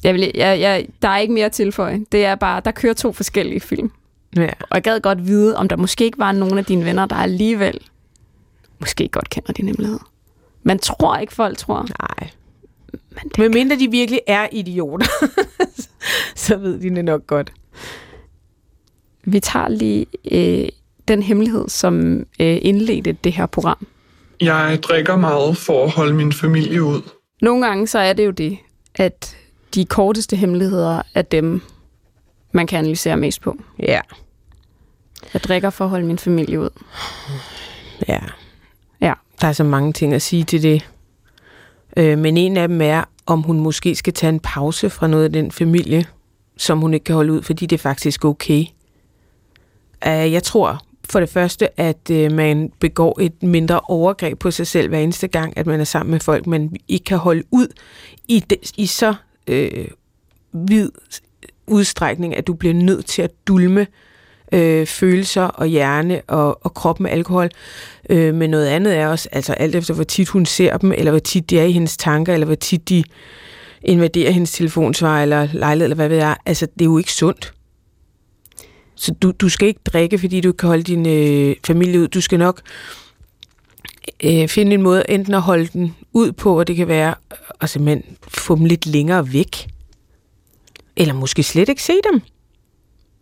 jeg 0.03 0.13
vil, 0.13 0.31
jeg, 0.35 0.59
jeg, 0.59 0.87
der 1.01 1.07
er 1.07 1.17
ikke 1.17 1.33
mere 1.33 1.45
at 1.45 1.51
tilføje. 1.51 2.05
Det 2.11 2.25
er 2.25 2.35
bare, 2.35 2.61
der 2.65 2.71
kører 2.71 2.93
to 2.93 3.11
forskellige 3.11 3.59
film. 3.59 3.91
Ja. 4.35 4.49
Og 4.61 4.75
jeg 4.75 4.83
gad 4.83 4.99
godt 4.99 5.27
vide, 5.27 5.57
om 5.57 5.67
der 5.67 5.75
måske 5.75 6.05
ikke 6.05 6.19
var 6.19 6.31
nogen 6.31 6.57
af 6.57 6.65
dine 6.65 6.85
venner, 6.85 7.05
der 7.05 7.15
alligevel 7.15 7.79
måske 8.79 9.07
godt 9.07 9.29
kender 9.29 9.53
din 9.53 9.65
hemmelighed. 9.65 9.99
Man 10.63 10.79
tror 10.79 11.17
ikke, 11.17 11.33
folk 11.33 11.57
tror. 11.57 11.87
Nej. 11.99 12.29
Men 12.91 13.29
det 13.29 13.37
Men 13.39 13.51
mindre 13.51 13.75
de 13.79 13.91
virkelig 13.91 14.21
er 14.27 14.47
idioter, 14.51 15.07
så 16.35 16.57
ved 16.57 16.79
de 16.79 16.95
det 16.95 17.05
nok 17.05 17.27
godt. 17.27 17.53
Vi 19.23 19.39
tager 19.39 19.67
lige 19.67 20.05
øh, 20.31 20.69
den 21.07 21.23
hemmelighed, 21.23 21.69
som 21.69 22.19
øh, 22.39 22.57
indledte 22.61 23.11
det 23.11 23.33
her 23.33 23.45
program. 23.45 23.87
Jeg 24.41 24.79
drikker 24.83 25.15
meget 25.15 25.57
for 25.57 25.83
at 25.83 25.91
holde 25.91 26.13
min 26.13 26.33
familie 26.33 26.83
ud. 26.83 27.01
Nogle 27.41 27.65
gange 27.65 27.87
så 27.87 27.99
er 27.99 28.13
det 28.13 28.25
jo 28.25 28.31
det, 28.31 28.57
at 28.95 29.37
de 29.75 29.85
korteste 29.85 30.35
hemmeligheder 30.35 31.01
er 31.13 31.21
dem, 31.21 31.61
man 32.51 32.67
kan 32.67 32.79
analysere 32.79 33.17
mest 33.17 33.41
på. 33.41 33.57
Ja. 33.79 34.01
Jeg 35.33 35.43
drikker 35.43 35.69
for 35.69 35.83
at 35.83 35.89
holde 35.89 36.05
min 36.05 36.17
familie 36.17 36.59
ud. 36.59 36.69
Ja. 38.07 38.19
Der 39.41 39.47
er 39.47 39.53
så 39.53 39.63
mange 39.63 39.93
ting 39.93 40.13
at 40.13 40.21
sige 40.21 40.43
til 40.43 40.63
det. 40.63 40.89
Øh, 41.97 42.17
men 42.17 42.37
en 42.37 42.57
af 42.57 42.67
dem 42.67 42.81
er, 42.81 43.03
om 43.25 43.41
hun 43.41 43.59
måske 43.59 43.95
skal 43.95 44.13
tage 44.13 44.29
en 44.29 44.39
pause 44.39 44.89
fra 44.89 45.07
noget 45.07 45.23
af 45.23 45.31
den 45.31 45.51
familie, 45.51 46.05
som 46.57 46.79
hun 46.79 46.93
ikke 46.93 47.03
kan 47.03 47.15
holde 47.15 47.33
ud, 47.33 47.41
fordi 47.41 47.65
det 47.65 47.77
er 47.77 47.81
faktisk 47.81 48.25
okay. 48.25 48.65
Uh, 50.05 50.31
jeg 50.31 50.43
tror 50.43 50.79
for 51.09 51.19
det 51.19 51.29
første, 51.29 51.79
at 51.79 52.09
øh, 52.11 52.31
man 52.31 52.71
begår 52.79 53.21
et 53.21 53.43
mindre 53.43 53.79
overgreb 53.79 54.39
på 54.39 54.51
sig 54.51 54.67
selv 54.67 54.89
hver 54.89 54.99
eneste 54.99 55.27
gang, 55.27 55.57
at 55.57 55.67
man 55.67 55.79
er 55.79 55.83
sammen 55.83 56.11
med 56.11 56.19
folk, 56.19 56.47
man 56.47 56.75
ikke 56.87 57.05
kan 57.05 57.17
holde 57.17 57.43
ud 57.51 57.67
i, 58.27 58.39
de, 58.39 58.55
i 58.77 58.85
så 58.85 59.13
øh, 59.47 59.87
vid 60.53 60.91
udstrækning, 61.67 62.35
at 62.35 62.47
du 62.47 62.53
bliver 62.53 62.73
nødt 62.73 63.05
til 63.05 63.21
at 63.21 63.31
dulme 63.47 63.81
øh, 63.81 63.87
Øh, 64.51 64.87
følelser 64.87 65.43
og 65.43 65.67
hjerne 65.67 66.21
og, 66.27 66.65
og 66.65 66.73
krop 66.73 66.99
med 66.99 67.11
alkohol. 67.11 67.49
Øh, 68.09 68.35
men 68.35 68.49
noget 68.49 68.67
andet 68.67 68.97
er 68.97 69.07
også, 69.07 69.29
altså 69.31 69.53
alt 69.53 69.75
efter 69.75 69.93
hvor 69.93 70.03
tit 70.03 70.27
hun 70.27 70.45
ser 70.45 70.77
dem, 70.77 70.91
eller 70.91 71.11
hvor 71.11 71.19
tit 71.19 71.49
de 71.49 71.59
er 71.59 71.63
i 71.63 71.71
hendes 71.71 71.97
tanker, 71.97 72.33
eller 72.33 72.45
hvor 72.45 72.55
tit 72.55 72.89
de 72.89 73.03
invaderer 73.81 74.31
hendes 74.31 74.51
telefonsvar 74.51 75.21
eller 75.21 75.47
lejlighed, 75.53 75.85
eller 75.85 75.95
hvad 75.95 76.09
ved 76.09 76.17
jeg. 76.17 76.37
Altså, 76.45 76.65
det 76.65 76.81
er 76.81 76.85
jo 76.85 76.97
ikke 76.97 77.13
sundt. 77.13 77.53
Så 78.95 79.13
du, 79.21 79.31
du 79.31 79.49
skal 79.49 79.67
ikke 79.67 79.79
drikke, 79.85 80.17
fordi 80.17 80.41
du 80.41 80.51
kan 80.51 80.67
holde 80.67 80.83
din 80.83 81.07
øh, 81.07 81.55
familie 81.67 81.99
ud. 81.99 82.07
Du 82.07 82.21
skal 82.21 82.39
nok 82.39 82.61
øh, 84.23 84.47
finde 84.47 84.73
en 84.73 84.81
måde 84.81 85.03
enten 85.09 85.33
at 85.33 85.41
holde 85.41 85.67
den 85.67 85.95
ud 86.13 86.31
på, 86.31 86.59
og 86.59 86.67
det 86.67 86.75
kan 86.75 86.87
være 86.87 87.15
at 87.61 87.69
simpelthen 87.69 88.17
få 88.27 88.55
dem 88.55 88.65
lidt 88.65 88.85
længere 88.85 89.33
væk. 89.33 89.67
Eller 90.95 91.13
måske 91.13 91.43
slet 91.43 91.69
ikke 91.69 91.83
se 91.83 91.93
dem. 92.11 92.21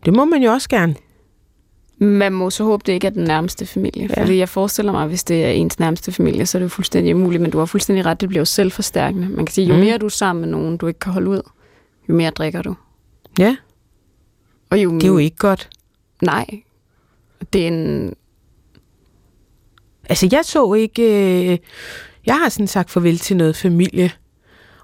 Det 0.05 0.13
må 0.13 0.25
man 0.25 0.43
jo 0.43 0.51
også 0.51 0.69
gerne. 0.69 0.95
Man 1.99 2.33
må 2.33 2.49
så 2.49 2.63
håbe, 2.63 2.83
det 2.85 2.93
ikke 2.93 3.07
er 3.07 3.11
den 3.11 3.23
nærmeste 3.23 3.65
familie. 3.65 4.09
Ja. 4.17 4.21
Fordi 4.21 4.37
jeg 4.37 4.49
forestiller 4.49 4.91
mig, 4.91 5.07
hvis 5.07 5.23
det 5.23 5.45
er 5.45 5.49
ens 5.49 5.79
nærmeste 5.79 6.11
familie, 6.11 6.45
så 6.45 6.57
er 6.57 6.59
det 6.59 6.63
jo 6.63 6.69
fuldstændig 6.69 7.15
umuligt. 7.15 7.41
Men 7.41 7.51
du 7.51 7.57
har 7.57 7.65
fuldstændig 7.65 8.05
ret, 8.05 8.21
det 8.21 8.29
bliver 8.29 8.41
jo 8.41 8.45
selvforstærkende. 8.45 9.29
Man 9.29 9.45
kan 9.45 9.53
sige, 9.53 9.67
jo 9.67 9.73
mm. 9.73 9.79
mere 9.79 9.97
du 9.97 10.05
er 10.05 10.09
sammen 10.09 10.41
med 10.41 10.49
nogen, 10.49 10.77
du 10.77 10.87
ikke 10.87 10.99
kan 10.99 11.13
holde 11.13 11.29
ud, 11.29 11.41
jo 12.09 12.13
mere 12.13 12.29
drikker 12.29 12.61
du. 12.61 12.75
Ja. 13.39 13.55
Og 14.69 14.83
jo, 14.83 14.93
det 14.95 15.03
er 15.03 15.07
jo 15.07 15.17
ikke 15.17 15.37
godt. 15.37 15.69
Nej. 16.21 16.45
Det 17.53 17.63
er 17.63 17.67
en 17.67 18.13
Altså, 20.09 20.29
jeg 20.31 20.45
så 20.45 20.73
ikke... 20.73 21.03
Øh, 21.51 21.57
jeg 22.25 22.35
har 22.35 22.49
sådan 22.49 22.67
sagt 22.67 22.89
farvel 22.91 23.17
til 23.17 23.37
noget 23.37 23.55
familie. 23.55 24.11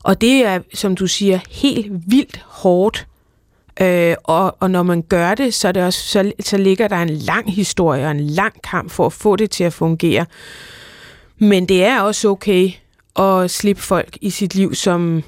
Og 0.04 0.22
det 0.22 0.46
er, 0.46 0.60
som 0.74 0.96
du 0.96 1.08
siger, 1.08 1.40
helt 1.50 1.92
vildt 2.08 2.38
hårdt. 2.46 3.08
Øh, 3.82 4.16
og, 4.24 4.58
og 4.60 4.72
når 4.72 4.84
man 4.84 5.02
gør 5.02 5.36
det, 5.36 5.54
så, 5.54 5.68
er 5.68 5.72
det 5.72 5.84
også, 5.84 6.00
så, 6.08 6.32
så 6.40 6.58
ligger 6.58 6.88
der 6.88 6.98
en 6.98 7.10
lang 7.10 7.54
historie 7.54 8.06
og 8.06 8.12
en 8.12 8.28
lang 8.28 8.62
kamp 8.62 8.92
for 8.92 9.06
at 9.06 9.14
få 9.14 9.36
det 9.36 9.52
til 9.52 9.64
at 9.64 9.74
fungere. 9.74 10.26
Men 11.38 11.66
det 11.66 11.84
er 11.84 12.02
også 12.02 12.30
okay 12.30 12.72
at 13.20 13.52
slippe 13.52 13.82
folk 13.82 14.18
i 14.22 14.30
sit 14.30 14.56
liv, 14.56 14.76
som 14.76 15.24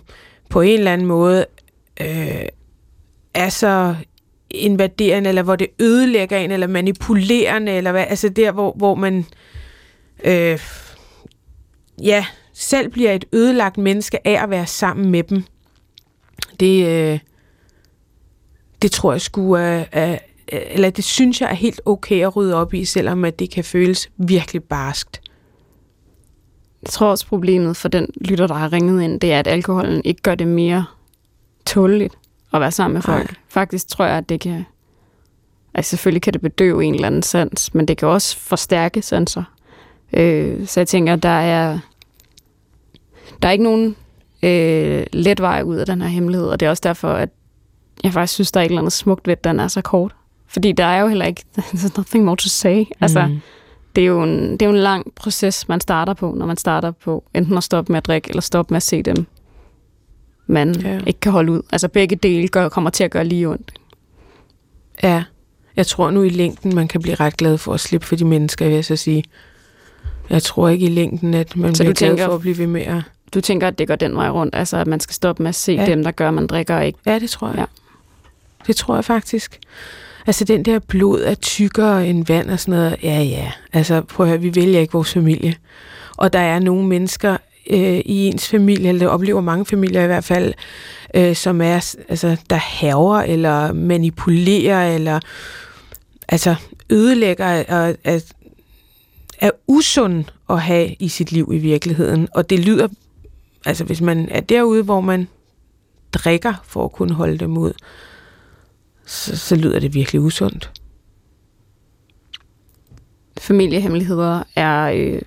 på 0.49 0.61
en 0.61 0.77
eller 0.77 0.93
anden 0.93 1.07
måde 1.07 1.45
øh, 2.01 2.45
er 3.33 3.49
så 3.49 3.95
invaderende, 4.49 5.29
eller 5.29 5.43
hvor 5.43 5.55
det 5.55 5.67
ødelægger 5.79 6.37
en, 6.37 6.51
eller 6.51 6.67
manipulerende, 6.67 7.71
eller 7.71 7.91
hvad, 7.91 8.05
altså 8.07 8.29
der, 8.29 8.51
hvor, 8.51 8.73
hvor 8.77 8.95
man 8.95 9.25
øh, 10.23 10.59
ja, 12.01 12.25
selv 12.53 12.89
bliver 12.89 13.11
et 13.11 13.25
ødelagt 13.33 13.77
menneske 13.77 14.27
af 14.27 14.43
at 14.43 14.49
være 14.49 14.67
sammen 14.67 15.11
med 15.11 15.23
dem. 15.23 15.43
Det, 16.59 16.87
øh, 16.87 17.19
det 18.81 18.91
tror 18.91 19.11
jeg 19.11 19.21
skulle 19.21 19.63
er, 19.63 19.85
er, 19.91 20.19
eller 20.47 20.89
det 20.89 21.03
synes 21.03 21.41
jeg 21.41 21.49
er 21.49 21.55
helt 21.55 21.81
okay 21.85 22.21
at 22.21 22.35
rydde 22.35 22.55
op 22.55 22.73
i, 22.73 22.85
selvom 22.85 23.25
at 23.25 23.39
det 23.39 23.49
kan 23.49 23.63
føles 23.63 24.09
virkelig 24.17 24.63
barskt. 24.63 25.21
Jeg 26.83 26.89
tror 26.89 27.07
også 27.07 27.27
problemet 27.27 27.77
for 27.77 27.87
den 27.87 28.07
lytter, 28.21 28.47
der 28.47 28.55
har 28.55 28.73
ringet 28.73 29.01
ind, 29.01 29.19
det 29.19 29.33
er, 29.33 29.39
at 29.39 29.47
alkoholen 29.47 30.01
ikke 30.05 30.21
gør 30.21 30.35
det 30.35 30.47
mere 30.47 30.85
tåleligt 31.65 32.17
at 32.53 32.61
være 32.61 32.71
sammen 32.71 32.93
med 32.93 33.01
folk. 33.01 33.29
Ej. 33.29 33.35
Faktisk 33.49 33.87
tror 33.87 34.05
jeg, 34.05 34.17
at 34.17 34.29
det 34.29 34.39
kan... 34.39 34.65
Altså 35.73 35.89
selvfølgelig 35.89 36.21
kan 36.21 36.33
det 36.33 36.41
bedøve 36.41 36.85
en 36.85 36.93
eller 36.93 37.07
anden 37.07 37.23
sans, 37.23 37.73
men 37.73 37.87
det 37.87 37.97
kan 37.97 38.07
også 38.07 38.37
forstærke 38.37 39.01
sanser. 39.01 39.43
Øh, 40.13 40.67
så 40.67 40.79
jeg 40.79 40.87
tænker, 40.87 41.15
der 41.15 41.29
er, 41.29 41.79
der 43.41 43.47
er 43.47 43.51
ikke 43.51 43.63
nogen 43.63 43.95
øh, 44.43 45.05
let 45.13 45.41
vej 45.41 45.61
ud 45.61 45.75
af 45.75 45.85
den 45.85 46.01
her 46.01 46.09
hemmelighed, 46.09 46.47
og 46.47 46.59
det 46.59 46.65
er 46.65 46.69
også 46.69 46.81
derfor, 46.83 47.13
at 47.13 47.29
jeg 48.03 48.13
faktisk 48.13 48.33
synes, 48.33 48.51
der 48.51 48.59
er 48.59 48.63
et 48.63 48.69
eller 48.69 48.81
andet 48.81 48.93
smukt 48.93 49.27
ved, 49.27 49.31
at 49.31 49.43
den 49.43 49.59
er 49.59 49.67
så 49.67 49.81
kort. 49.81 50.15
Fordi 50.47 50.71
der 50.71 50.85
er 50.85 51.01
jo 51.01 51.07
heller 51.07 51.25
ikke, 51.25 51.43
there's 51.57 51.97
nothing 51.97 52.25
more 52.25 52.37
to 52.37 52.49
say. 52.49 52.83
Altså, 53.01 53.27
mm. 53.27 53.39
det 53.95 54.01
er, 54.01 54.05
jo 54.05 54.23
en, 54.23 54.51
det 54.51 54.61
er 54.61 54.65
jo 54.65 54.71
en 54.71 54.81
lang 54.81 55.13
proces, 55.15 55.67
man 55.67 55.81
starter 55.81 56.13
på, 56.13 56.33
når 56.37 56.45
man 56.45 56.57
starter 56.57 56.91
på 56.91 57.23
enten 57.33 57.57
at 57.57 57.63
stoppe 57.63 57.91
med 57.91 57.97
at 57.97 58.05
drikke, 58.05 58.29
eller 58.29 58.41
stoppe 58.41 58.73
med 58.73 58.77
at 58.77 58.83
se 58.83 59.01
dem, 59.03 59.25
man 60.47 60.75
ja. 60.75 60.99
ikke 61.07 61.19
kan 61.19 61.31
holde 61.31 61.51
ud. 61.51 61.61
Altså 61.71 61.87
begge 61.87 62.15
dele 62.15 62.47
gør, 62.47 62.69
kommer 62.69 62.89
til 62.89 63.03
at 63.03 63.11
gøre 63.11 63.25
lige 63.25 63.49
ondt. 63.49 63.73
Ja, 65.03 65.23
jeg 65.75 65.87
tror 65.87 66.11
nu 66.11 66.23
i 66.23 66.29
længden, 66.29 66.75
man 66.75 66.87
kan 66.87 67.01
blive 67.01 67.15
ret 67.15 67.37
glad 67.37 67.57
for 67.57 67.73
at 67.73 67.79
slippe 67.79 68.07
for 68.07 68.15
de 68.15 68.25
mennesker, 68.25 68.65
vil 68.65 68.75
jeg 68.75 68.85
så 68.85 68.95
sige. 68.95 69.23
Jeg 70.29 70.43
tror 70.43 70.69
ikke 70.69 70.85
i 70.85 70.89
længden, 70.89 71.33
at 71.33 71.55
man 71.55 71.75
så 71.75 71.83
bliver 71.83 71.93
glad 71.93 72.09
tænker, 72.09 72.25
for 72.25 72.35
at 72.35 72.41
blive 72.41 72.57
ved 72.57 72.67
med 72.67 72.81
at... 72.81 73.01
Du 73.33 73.41
tænker, 73.41 73.67
at 73.67 73.79
det 73.79 73.87
går 73.87 73.95
den 73.95 74.15
vej 74.15 74.29
rundt, 74.29 74.55
altså 74.55 74.77
at 74.77 74.87
man 74.87 74.99
skal 74.99 75.13
stoppe 75.13 75.43
med 75.43 75.49
at 75.49 75.55
se 75.55 75.71
ja. 75.71 75.85
dem, 75.85 76.03
der 76.03 76.11
gør, 76.11 76.31
man 76.31 76.47
drikker 76.47 76.79
ikke? 76.79 76.99
Ja, 77.05 77.19
det 77.19 77.29
tror 77.29 77.47
jeg. 77.47 77.57
Ja. 77.57 77.65
Det 78.67 78.75
tror 78.75 78.95
jeg 78.95 79.05
faktisk. 79.05 79.59
Altså 80.27 80.45
den 80.45 80.65
der 80.65 80.79
blod 80.79 81.21
er 81.21 81.35
tykkere 81.35 82.07
end 82.07 82.25
vand 82.27 82.49
og 82.49 82.59
sådan 82.59 82.79
noget. 82.79 82.95
Ja, 83.03 83.21
ja. 83.21 83.51
Altså 83.73 84.01
prøv 84.01 84.25
at 84.25 84.29
høre, 84.29 84.41
vi 84.41 84.55
vælger 84.55 84.79
ikke 84.79 84.93
vores 84.93 85.13
familie. 85.13 85.55
Og 86.17 86.33
der 86.33 86.39
er 86.39 86.59
nogle 86.59 86.87
mennesker 86.87 87.37
øh, 87.69 87.99
i 88.05 88.27
ens 88.27 88.47
familie, 88.47 88.89
eller 88.89 88.99
det 88.99 89.09
oplever 89.09 89.41
mange 89.41 89.65
familier 89.65 90.03
i 90.03 90.07
hvert 90.07 90.23
fald, 90.23 90.53
øh, 91.13 91.35
som 91.35 91.61
er, 91.61 91.95
altså, 92.09 92.37
der 92.49 92.55
haver 92.55 93.21
eller 93.21 93.73
manipulerer 93.73 94.95
eller 94.95 95.19
altså 96.27 96.55
ødelægger 96.89 97.63
og 97.69 97.95
er, 98.03 98.19
er 99.39 99.51
usund 99.67 100.23
at 100.49 100.61
have 100.61 100.95
i 100.99 101.07
sit 101.07 101.31
liv 101.31 101.51
i 101.53 101.57
virkeligheden. 101.57 102.27
Og 102.33 102.49
det 102.49 102.59
lyder, 102.59 102.87
altså 103.65 103.83
hvis 103.83 104.01
man 104.01 104.27
er 104.31 104.41
derude, 104.41 104.83
hvor 104.83 105.01
man 105.01 105.27
drikker 106.13 106.53
for 106.63 106.85
at 106.85 106.91
kunne 106.91 107.13
holde 107.13 107.37
dem 107.37 107.57
ud, 107.57 107.73
så, 109.07 109.37
så 109.37 109.55
lyder 109.55 109.79
det 109.79 109.93
virkelig 109.93 110.21
usundt. 110.21 110.71
Familiehemmeligheder 113.37 114.43
er 114.55 114.91
øh, 114.95 115.21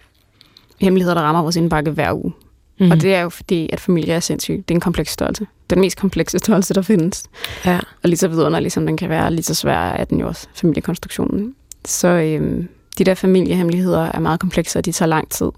hemmeligheder, 0.80 1.14
der 1.14 1.22
rammer 1.22 1.42
vores 1.42 1.56
indbakke 1.56 1.90
hver 1.90 2.12
uge. 2.12 2.32
Mm-hmm. 2.78 2.90
Og 2.90 3.00
det 3.00 3.14
er 3.14 3.20
jo 3.20 3.28
fordi, 3.28 3.70
at 3.72 3.80
familie 3.80 4.14
er 4.14 4.20
sindssygt. 4.20 4.68
Det 4.68 4.74
er 4.74 4.76
en 4.76 4.80
kompleks 4.80 5.12
størrelse. 5.12 5.46
Den 5.70 5.80
mest 5.80 5.98
komplekse 5.98 6.38
størrelse, 6.38 6.74
der 6.74 6.82
findes. 6.82 7.24
Ja. 7.64 7.78
Og 8.02 8.08
lige 8.08 8.16
så 8.16 8.28
vidunderlig, 8.28 8.72
som 8.72 8.86
den 8.86 8.96
kan 8.96 9.08
være, 9.08 9.32
lige 9.32 9.42
så 9.42 9.54
svær 9.54 9.78
er 9.78 10.04
den 10.04 10.20
jo 10.20 10.26
også, 10.26 10.46
familiekonstruktionen. 10.54 11.54
Så 11.84 12.08
øh, 12.08 12.64
de 12.98 13.04
der 13.04 13.14
familiehemmeligheder 13.14 14.10
er 14.14 14.18
meget 14.18 14.40
komplekse, 14.40 14.78
og 14.78 14.84
de 14.84 14.92
tager 14.92 15.08
lang 15.08 15.30
tid 15.30 15.50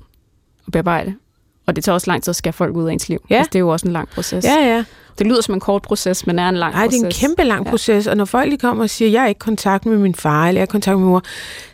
at 0.67 0.73
bearbejde. 0.73 1.15
Og 1.67 1.77
det 1.77 1.85
tager 1.85 1.95
også 1.95 2.11
lang 2.11 2.23
tid 2.23 2.31
at 2.31 2.37
skære 2.37 2.53
folk 2.53 2.77
ud 2.77 2.89
af 2.89 2.93
ens 2.93 3.09
liv. 3.09 3.27
Ja. 3.31 3.37
Altså, 3.37 3.51
det 3.53 3.59
er 3.59 3.61
jo 3.61 3.69
også 3.69 3.87
en 3.87 3.93
lang 3.93 4.09
proces. 4.09 4.45
Ja, 4.45 4.57
ja. 4.57 4.85
Det 5.19 5.27
lyder 5.27 5.41
som 5.41 5.55
en 5.55 5.61
kort 5.61 5.83
proces, 5.83 6.27
men 6.27 6.39
er 6.39 6.49
en 6.49 6.57
lang 6.57 6.75
Ej, 6.75 6.85
proces. 6.85 7.01
det 7.01 7.03
er 7.03 7.07
en 7.07 7.13
kæmpe 7.13 7.45
lang 7.45 7.65
ja. 7.65 7.71
proces, 7.71 8.07
og 8.07 8.17
når 8.17 8.25
folk 8.25 8.49
lige 8.49 8.59
kommer 8.59 8.85
og 8.85 8.91
siger, 8.91 9.11
jeg 9.11 9.23
er 9.23 9.27
ikke 9.27 9.39
i 9.39 9.45
kontakt 9.45 9.87
med 9.87 9.99
min 9.99 10.15
far, 10.15 10.49
eller 10.49 10.59
jeg 10.59 10.63
er 10.63 10.67
i 10.67 10.73
kontakt 10.73 10.99
med 10.99 11.07
mor, 11.07 11.23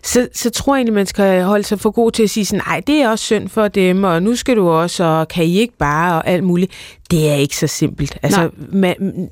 så, 0.03 0.29
så 0.35 0.51
tror 0.51 0.75
jeg 0.75 0.79
egentlig, 0.79 0.95
man 0.95 1.07
skal 1.07 1.43
holde 1.43 1.65
sig 1.65 1.81
for 1.81 1.91
god 1.91 2.13
til 2.13 2.23
at 2.23 2.31
sige 2.31 2.47
sådan, 2.47 2.63
nej, 2.67 2.83
det 2.87 2.95
er 2.95 3.09
også 3.09 3.25
synd 3.25 3.49
for 3.49 3.69
dem, 3.69 4.05
og 4.05 4.23
nu 4.23 4.37
skal 4.37 4.57
du 4.57 4.69
også, 4.69 5.05
og 5.05 5.29
kan 5.29 5.45
I 5.45 5.59
ikke 5.59 5.77
bare, 5.79 6.15
og 6.15 6.29
alt 6.29 6.45
muligt. 6.45 6.73
Det 7.11 7.29
er 7.29 7.35
ikke 7.35 7.57
så 7.57 7.67
simpelt. 7.67 8.19
Altså, 8.23 8.51
man, 8.73 9.29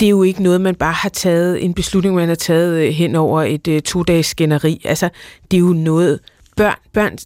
det 0.00 0.06
er 0.06 0.10
jo 0.10 0.22
ikke 0.22 0.42
noget, 0.42 0.60
man 0.60 0.74
bare 0.74 0.92
har 0.92 1.08
taget, 1.08 1.64
en 1.64 1.74
beslutning, 1.74 2.14
man 2.14 2.28
har 2.28 2.34
taget 2.34 2.82
øh, 2.82 2.88
hen 2.88 3.14
over 3.14 3.42
et 3.42 3.68
uh, 3.68 3.78
to-dages 3.78 4.26
skænderi. 4.26 4.82
Altså, 4.84 5.08
det 5.50 5.56
er 5.56 5.60
jo 5.60 5.72
noget, 5.72 6.20
børn, 6.56 6.76
børn, 6.92 7.18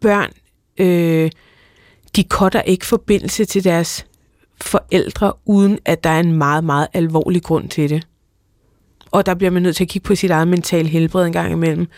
børn, 0.00 0.30
øh, 0.78 1.30
de 2.16 2.24
kotter 2.24 2.62
ikke 2.62 2.86
forbindelse 2.86 3.44
til 3.44 3.64
deres 3.64 4.06
forældre, 4.60 5.32
uden 5.44 5.78
at 5.84 6.04
der 6.04 6.10
er 6.10 6.20
en 6.20 6.32
meget, 6.32 6.64
meget 6.64 6.86
alvorlig 6.92 7.42
grund 7.42 7.68
til 7.68 7.90
det. 7.90 8.06
Og 9.10 9.26
der 9.26 9.34
bliver 9.34 9.50
man 9.50 9.62
nødt 9.62 9.76
til 9.76 9.84
at 9.84 9.88
kigge 9.88 10.06
på 10.06 10.14
sit 10.14 10.30
eget 10.30 10.48
mentale 10.48 10.88
helbred 10.88 11.26
en 11.26 11.32
gang 11.32 11.52
imellem. 11.52 11.88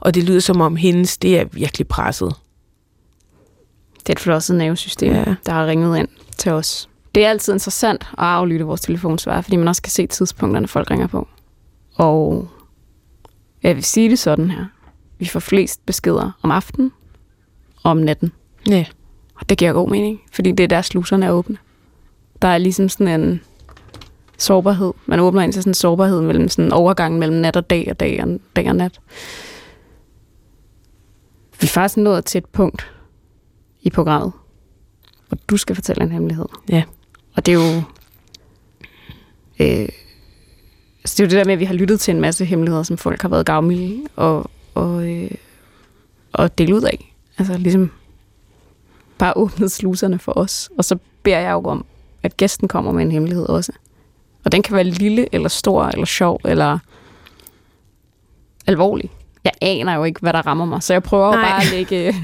Og 0.00 0.14
det 0.14 0.24
lyder 0.24 0.40
som 0.40 0.60
om 0.60 0.76
hendes, 0.76 1.18
det 1.18 1.40
er 1.40 1.44
virkelig 1.44 1.88
presset. 1.88 2.34
Det 3.98 4.08
er 4.08 4.12
et 4.12 4.20
flosset 4.20 4.56
nervesystem, 4.56 5.12
ja. 5.12 5.24
der 5.46 5.52
har 5.52 5.66
ringet 5.66 5.98
ind 5.98 6.08
til 6.38 6.52
os. 6.52 6.88
Det 7.14 7.24
er 7.24 7.30
altid 7.30 7.52
interessant 7.52 8.02
at 8.02 8.24
aflytte 8.24 8.64
vores 8.64 8.80
telefonsvar, 8.80 9.40
fordi 9.40 9.56
man 9.56 9.68
også 9.68 9.82
kan 9.82 9.90
se 9.90 10.06
tidspunkterne, 10.06 10.68
folk 10.68 10.90
ringer 10.90 11.06
på. 11.06 11.28
Og 11.94 12.48
jeg 13.62 13.76
vil 13.76 13.84
sige 13.84 14.10
det 14.10 14.18
sådan 14.18 14.50
her. 14.50 14.64
Vi 15.18 15.26
får 15.26 15.40
flest 15.40 15.86
beskeder 15.86 16.30
om 16.42 16.50
aftenen 16.50 16.92
og 17.82 17.90
om 17.90 17.96
natten. 17.96 18.32
Ja. 18.68 18.84
Og 19.34 19.48
det 19.48 19.58
giver 19.58 19.72
god 19.72 19.90
mening, 19.90 20.20
fordi 20.32 20.52
det 20.52 20.64
er 20.64 20.68
der 20.68 20.82
sluserne 20.82 21.26
er 21.26 21.30
åbne. 21.30 21.56
Der 22.46 22.52
er 22.52 22.58
ligesom 22.58 22.88
sådan 22.88 23.20
en 23.20 23.40
sårbarhed. 24.38 24.92
Man 25.06 25.20
åbner 25.20 25.42
ind 25.42 25.52
til 25.52 25.62
sådan 25.62 25.70
en 25.70 25.74
sårbarhed 25.74 26.22
mellem 26.22 26.48
sådan 26.48 26.64
en 26.64 26.72
overgang 26.72 27.18
mellem 27.18 27.36
nat 27.36 27.56
og 27.56 27.70
dag 27.70 27.86
og 27.90 28.00
dag 28.00 28.22
og, 28.22 28.40
dag 28.56 28.68
og 28.68 28.76
nat. 28.76 29.00
Vi 31.60 31.64
er 31.64 31.66
faktisk 31.66 31.96
nået 31.96 32.24
til 32.24 32.38
et 32.38 32.46
punkt 32.46 32.90
i 33.82 33.90
programmet, 33.90 34.32
hvor 35.28 35.38
du 35.50 35.56
skal 35.56 35.74
fortælle 35.74 36.02
en 36.02 36.12
hemmelighed. 36.12 36.46
Ja. 36.68 36.82
Og 37.36 37.46
det 37.46 37.52
er 37.52 37.56
jo... 37.56 37.82
Øh, 39.60 39.88
altså 41.02 41.14
det 41.16 41.20
er 41.20 41.24
jo 41.24 41.30
det 41.30 41.38
der 41.38 41.44
med, 41.44 41.52
at 41.52 41.60
vi 41.60 41.64
har 41.64 41.74
lyttet 41.74 42.00
til 42.00 42.14
en 42.14 42.20
masse 42.20 42.44
hemmeligheder, 42.44 42.82
som 42.82 42.96
folk 42.96 43.22
har 43.22 43.28
været 43.28 43.46
gavmilde 43.46 44.02
og, 44.16 44.50
og, 44.74 45.08
øh, 45.08 45.30
og 46.32 46.58
dele 46.58 46.74
ud 46.74 46.82
af. 46.82 47.14
Altså 47.38 47.58
ligesom 47.58 47.90
bare 49.18 49.36
åbnet 49.36 49.72
sluserne 49.72 50.18
for 50.18 50.38
os. 50.38 50.70
Og 50.78 50.84
så 50.84 50.98
beder 51.22 51.38
jeg 51.38 51.52
jo 51.52 51.62
om, 51.64 51.86
at 52.26 52.36
gæsten 52.36 52.68
kommer 52.68 52.92
med 52.92 53.02
en 53.02 53.10
hemmelighed 53.10 53.48
også. 53.48 53.72
Og 54.44 54.52
den 54.52 54.62
kan 54.62 54.74
være 54.74 54.84
lille, 54.84 55.34
eller 55.34 55.48
stor, 55.48 55.84
eller 55.84 56.06
sjov, 56.06 56.40
eller 56.44 56.78
alvorlig. 58.66 59.10
Jeg 59.44 59.52
aner 59.60 59.94
jo 59.94 60.04
ikke, 60.04 60.20
hvad 60.20 60.32
der 60.32 60.46
rammer 60.46 60.64
mig, 60.64 60.82
så 60.82 60.92
jeg 60.92 61.02
prøver 61.02 61.30
Nej. 61.30 61.50
bare 61.50 61.62
at 61.62 61.70
lægge 61.70 62.14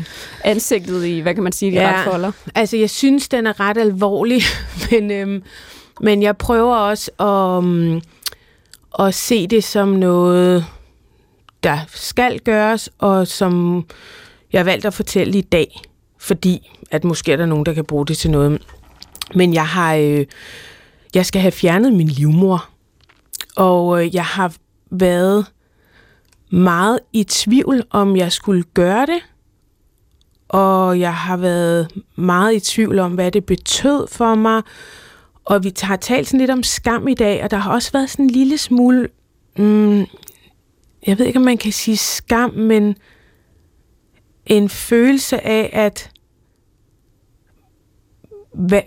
ansigtet 0.45 1.05
i, 1.05 1.21
hvad 1.21 1.35
kan 1.35 1.43
man 1.43 1.53
sige, 1.53 1.71
de 1.73 1.77
ja, 1.77 2.07
folder. 2.07 2.33
Altså, 2.55 2.77
jeg 2.77 2.91
synes, 2.91 3.29
den 3.29 3.47
er 3.47 3.61
ret 3.61 3.79
alvorlig, 3.79 4.43
men, 4.91 5.11
øhm, 5.11 5.43
men 6.01 6.23
jeg 6.23 6.37
prøver 6.37 6.77
også 6.77 7.11
at, 7.19 7.59
um, 7.65 8.01
at 8.99 9.15
se 9.15 9.47
det 9.47 9.65
som 9.65 9.89
noget, 9.89 10.67
der 11.63 11.79
skal 11.89 12.41
gøres, 12.41 12.91
og 12.99 13.27
som 13.27 13.85
jeg 14.53 14.59
har 14.59 14.65
valgt 14.65 14.85
at 14.85 14.95
fortælle 14.95 15.39
i 15.39 15.43
dag, 15.43 15.81
fordi 16.19 16.79
at 16.91 17.05
måske 17.05 17.33
er 17.33 17.37
der 17.37 17.47
nogen, 17.47 17.67
der 17.67 17.73
kan 17.73 17.85
bruge 17.85 18.07
det 18.07 18.19
til 18.19 18.31
noget. 18.31 18.63
Men 19.35 19.55
jeg 19.55 19.67
har, 19.67 19.95
øh, 19.95 20.27
jeg 21.15 21.27
skal 21.27 21.41
have 21.41 21.53
fjernet 21.53 21.93
min 21.93 22.09
livmor, 22.09 22.69
og 23.57 24.05
øh, 24.05 24.15
jeg 24.15 24.25
har 24.25 24.53
været 24.91 25.47
meget 26.51 26.99
i 27.13 27.25
tvivl, 27.25 27.83
om 27.91 28.17
jeg 28.17 28.33
skulle 28.33 28.63
gøre 28.75 29.07
det, 29.07 29.23
og 30.49 31.01
jeg 31.01 31.15
har 31.15 31.37
været 31.37 31.89
meget 32.17 32.55
i 32.55 32.61
tvivl 32.61 32.99
om, 32.99 33.13
hvad 33.15 33.31
det 33.31 33.45
betød 33.45 34.07
for 34.09 34.35
mig, 34.35 34.63
og 35.45 35.65
vi 35.65 35.73
har 35.83 35.97
talt 35.97 36.27
sådan 36.27 36.41
lidt 36.41 36.51
om 36.51 36.63
skam 36.63 37.09
i 37.09 37.15
dag, 37.15 37.45
og 37.45 37.51
der 37.51 37.57
har 37.57 37.73
også 37.73 37.93
været 37.93 38.11
sådan 38.11 38.25
en 38.25 38.31
lille 38.31 38.59
smule, 38.59 39.09
mm, 39.57 40.07
jeg 41.07 41.19
ved 41.19 41.27
ikke, 41.27 41.39
om 41.39 41.45
man 41.45 41.59
kan 41.59 41.73
sige 41.73 41.97
skam, 41.97 42.51
men 42.51 42.97
en 44.47 44.69
følelse 44.69 45.47
af, 45.47 45.71
at 45.73 46.11
hvad, 48.55 48.83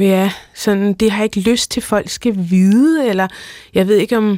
ja, 0.00 0.32
sådan, 0.54 0.92
det 0.92 1.10
har 1.10 1.18
jeg 1.18 1.36
ikke 1.36 1.50
lyst 1.50 1.70
til, 1.70 1.82
folk 1.82 2.08
skal 2.08 2.36
vide, 2.50 3.08
eller 3.08 3.28
jeg 3.74 3.88
ved 3.88 3.96
ikke, 3.96 4.16
om 4.16 4.30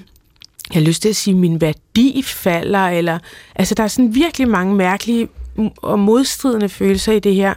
jeg 0.75 0.81
har 0.81 0.87
lyst 0.87 1.03
til 1.03 1.09
at 1.09 1.17
sige, 1.17 1.35
at 1.35 1.41
min 1.41 1.61
værdi 1.61 2.23
falder, 2.23 2.89
eller, 2.89 3.19
altså 3.55 3.75
der 3.75 3.83
er 3.83 3.89
sådan 3.89 4.15
virkelig 4.15 4.49
mange 4.49 4.75
mærkelige 4.75 5.29
og 5.77 5.99
modstridende 5.99 6.69
følelser 6.69 7.13
i 7.13 7.19
det 7.19 7.35
her. 7.35 7.55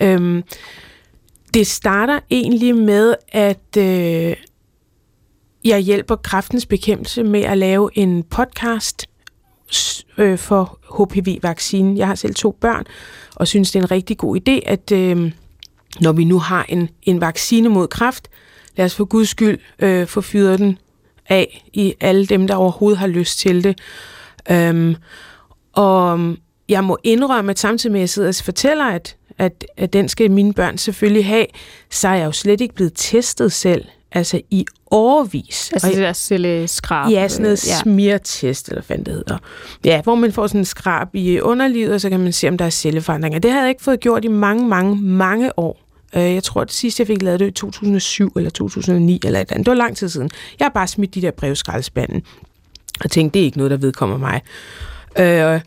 Øhm, 0.00 0.42
det 1.54 1.66
starter 1.66 2.20
egentlig 2.30 2.76
med, 2.76 3.14
at 3.28 3.76
øh, 3.78 4.36
jeg 5.64 5.78
hjælper 5.78 6.16
kraftens 6.16 6.66
bekæmpelse 6.66 7.22
med 7.22 7.40
at 7.40 7.58
lave 7.58 7.90
en 7.94 8.22
podcast 8.22 9.06
øh, 10.18 10.38
for 10.38 10.78
HPV-vaccinen. 10.98 11.98
Jeg 11.98 12.06
har 12.06 12.14
selv 12.14 12.34
to 12.34 12.50
børn, 12.60 12.84
og 13.34 13.48
synes, 13.48 13.70
det 13.70 13.78
er 13.78 13.82
en 13.82 13.90
rigtig 13.90 14.18
god 14.18 14.36
idé, 14.36 14.60
at 14.66 14.92
øh, 14.92 15.32
når 16.00 16.12
vi 16.12 16.24
nu 16.24 16.38
har 16.38 16.66
en, 16.68 16.88
en 17.02 17.20
vaccine 17.20 17.68
mod 17.68 17.88
kræft, 17.88 18.28
lad 18.76 18.86
os 18.86 18.94
for 18.94 19.04
guds 19.04 19.28
skyld 19.28 19.58
øh, 19.78 20.06
få 20.06 20.20
fyret 20.20 20.58
den 20.58 20.78
af 21.28 21.64
i 21.72 21.94
alle 22.00 22.26
dem, 22.26 22.46
der 22.46 22.54
overhovedet 22.54 22.98
har 22.98 23.06
lyst 23.06 23.38
til 23.38 23.64
det. 23.64 23.78
Øhm, 24.50 24.96
og 25.72 26.36
jeg 26.68 26.84
må 26.84 26.98
indrømme, 27.02 27.50
at 27.50 27.58
samtidig 27.58 27.92
med, 27.92 28.00
at 28.00 28.02
jeg 28.02 28.08
sidder 28.08 28.28
og 28.28 28.34
fortæller, 28.44 28.84
at, 28.84 29.16
at, 29.38 29.64
at 29.76 29.92
den 29.92 30.08
skal 30.08 30.30
mine 30.30 30.52
børn 30.52 30.78
selvfølgelig 30.78 31.26
have, 31.26 31.46
så 31.90 32.08
er 32.08 32.14
jeg 32.14 32.26
jo 32.26 32.32
slet 32.32 32.60
ikke 32.60 32.74
blevet 32.74 32.92
testet 32.94 33.52
selv. 33.52 33.84
Altså 34.12 34.40
i 34.50 34.66
årvis. 34.90 35.70
Altså 35.72 35.88
det 35.88 35.96
der 35.96 36.12
celleskrab? 36.12 37.12
Ja, 37.12 37.28
sådan 37.28 37.42
noget 37.42 37.66
ja. 37.66 37.74
smirtest, 37.82 38.68
eller 38.68 38.82
hvad 38.86 38.98
det 38.98 39.14
hedder. 39.14 39.38
Ja, 39.84 40.02
hvor 40.02 40.14
man 40.14 40.32
får 40.32 40.46
sådan 40.46 40.60
en 40.60 40.64
skrab 40.64 41.08
i 41.12 41.40
underlivet, 41.40 41.94
og 41.94 42.00
så 42.00 42.10
kan 42.10 42.20
man 42.20 42.32
se, 42.32 42.48
om 42.48 42.58
der 42.58 42.64
er 42.64 42.70
celleforandringer. 42.70 43.38
Det 43.38 43.50
havde 43.50 43.62
jeg 43.62 43.70
ikke 43.70 43.82
fået 43.82 44.00
gjort 44.00 44.24
i 44.24 44.28
mange, 44.28 44.68
mange, 44.68 44.96
mange 44.96 45.58
år. 45.58 45.83
Øh, 46.16 46.34
jeg 46.34 46.42
tror, 46.42 46.60
at 46.60 46.68
det 46.68 46.74
sidste, 46.76 47.00
jeg 47.00 47.06
fik 47.06 47.22
lavet 47.22 47.40
det 47.40 47.46
i 47.46 47.50
2007 47.50 48.32
eller 48.36 48.50
2009 48.50 49.20
eller 49.24 49.40
et 49.40 49.52
andet. 49.52 49.66
Det 49.66 49.70
var 49.70 49.76
lang 49.78 49.96
tid 49.96 50.08
siden. 50.08 50.30
Jeg 50.58 50.64
har 50.64 50.70
bare 50.70 50.86
smidt 50.86 51.14
de 51.14 51.22
der 51.22 51.30
brevskraldespanden 51.30 52.22
og 53.04 53.10
tænkte, 53.10 53.34
det 53.34 53.40
er 53.40 53.44
ikke 53.44 53.58
noget, 53.58 53.70
der 53.70 53.76
vedkommer 53.76 54.16
mig. 54.18 54.40
Øh, 55.18 55.60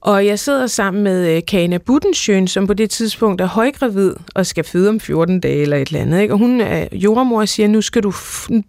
Og 0.00 0.26
jeg 0.26 0.38
sidder 0.38 0.66
sammen 0.66 1.02
med 1.02 1.36
øh, 1.36 1.42
Kana 1.48 1.78
Buttensjøen, 1.78 2.48
som 2.48 2.66
på 2.66 2.74
det 2.74 2.90
tidspunkt 2.90 3.40
er 3.40 3.46
højgravid 3.46 4.14
og 4.34 4.46
skal 4.46 4.64
føde 4.64 4.88
om 4.88 5.00
14 5.00 5.40
dage 5.40 5.62
eller 5.62 5.76
et 5.76 5.88
eller 5.88 6.00
andet. 6.00 6.20
Ikke? 6.20 6.34
Og 6.34 6.38
hun 6.38 6.60
er 6.60 6.88
jordmor 6.92 7.40
og 7.40 7.48
siger, 7.48 7.68
nu 7.68 7.82
skal 7.82 8.02
du, 8.02 8.12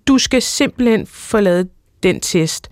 du 0.07 0.17
skal 0.17 0.41
simpelthen 0.41 1.07
få 1.07 1.39
lavet 1.39 1.67
den 2.03 2.19
test. 2.19 2.69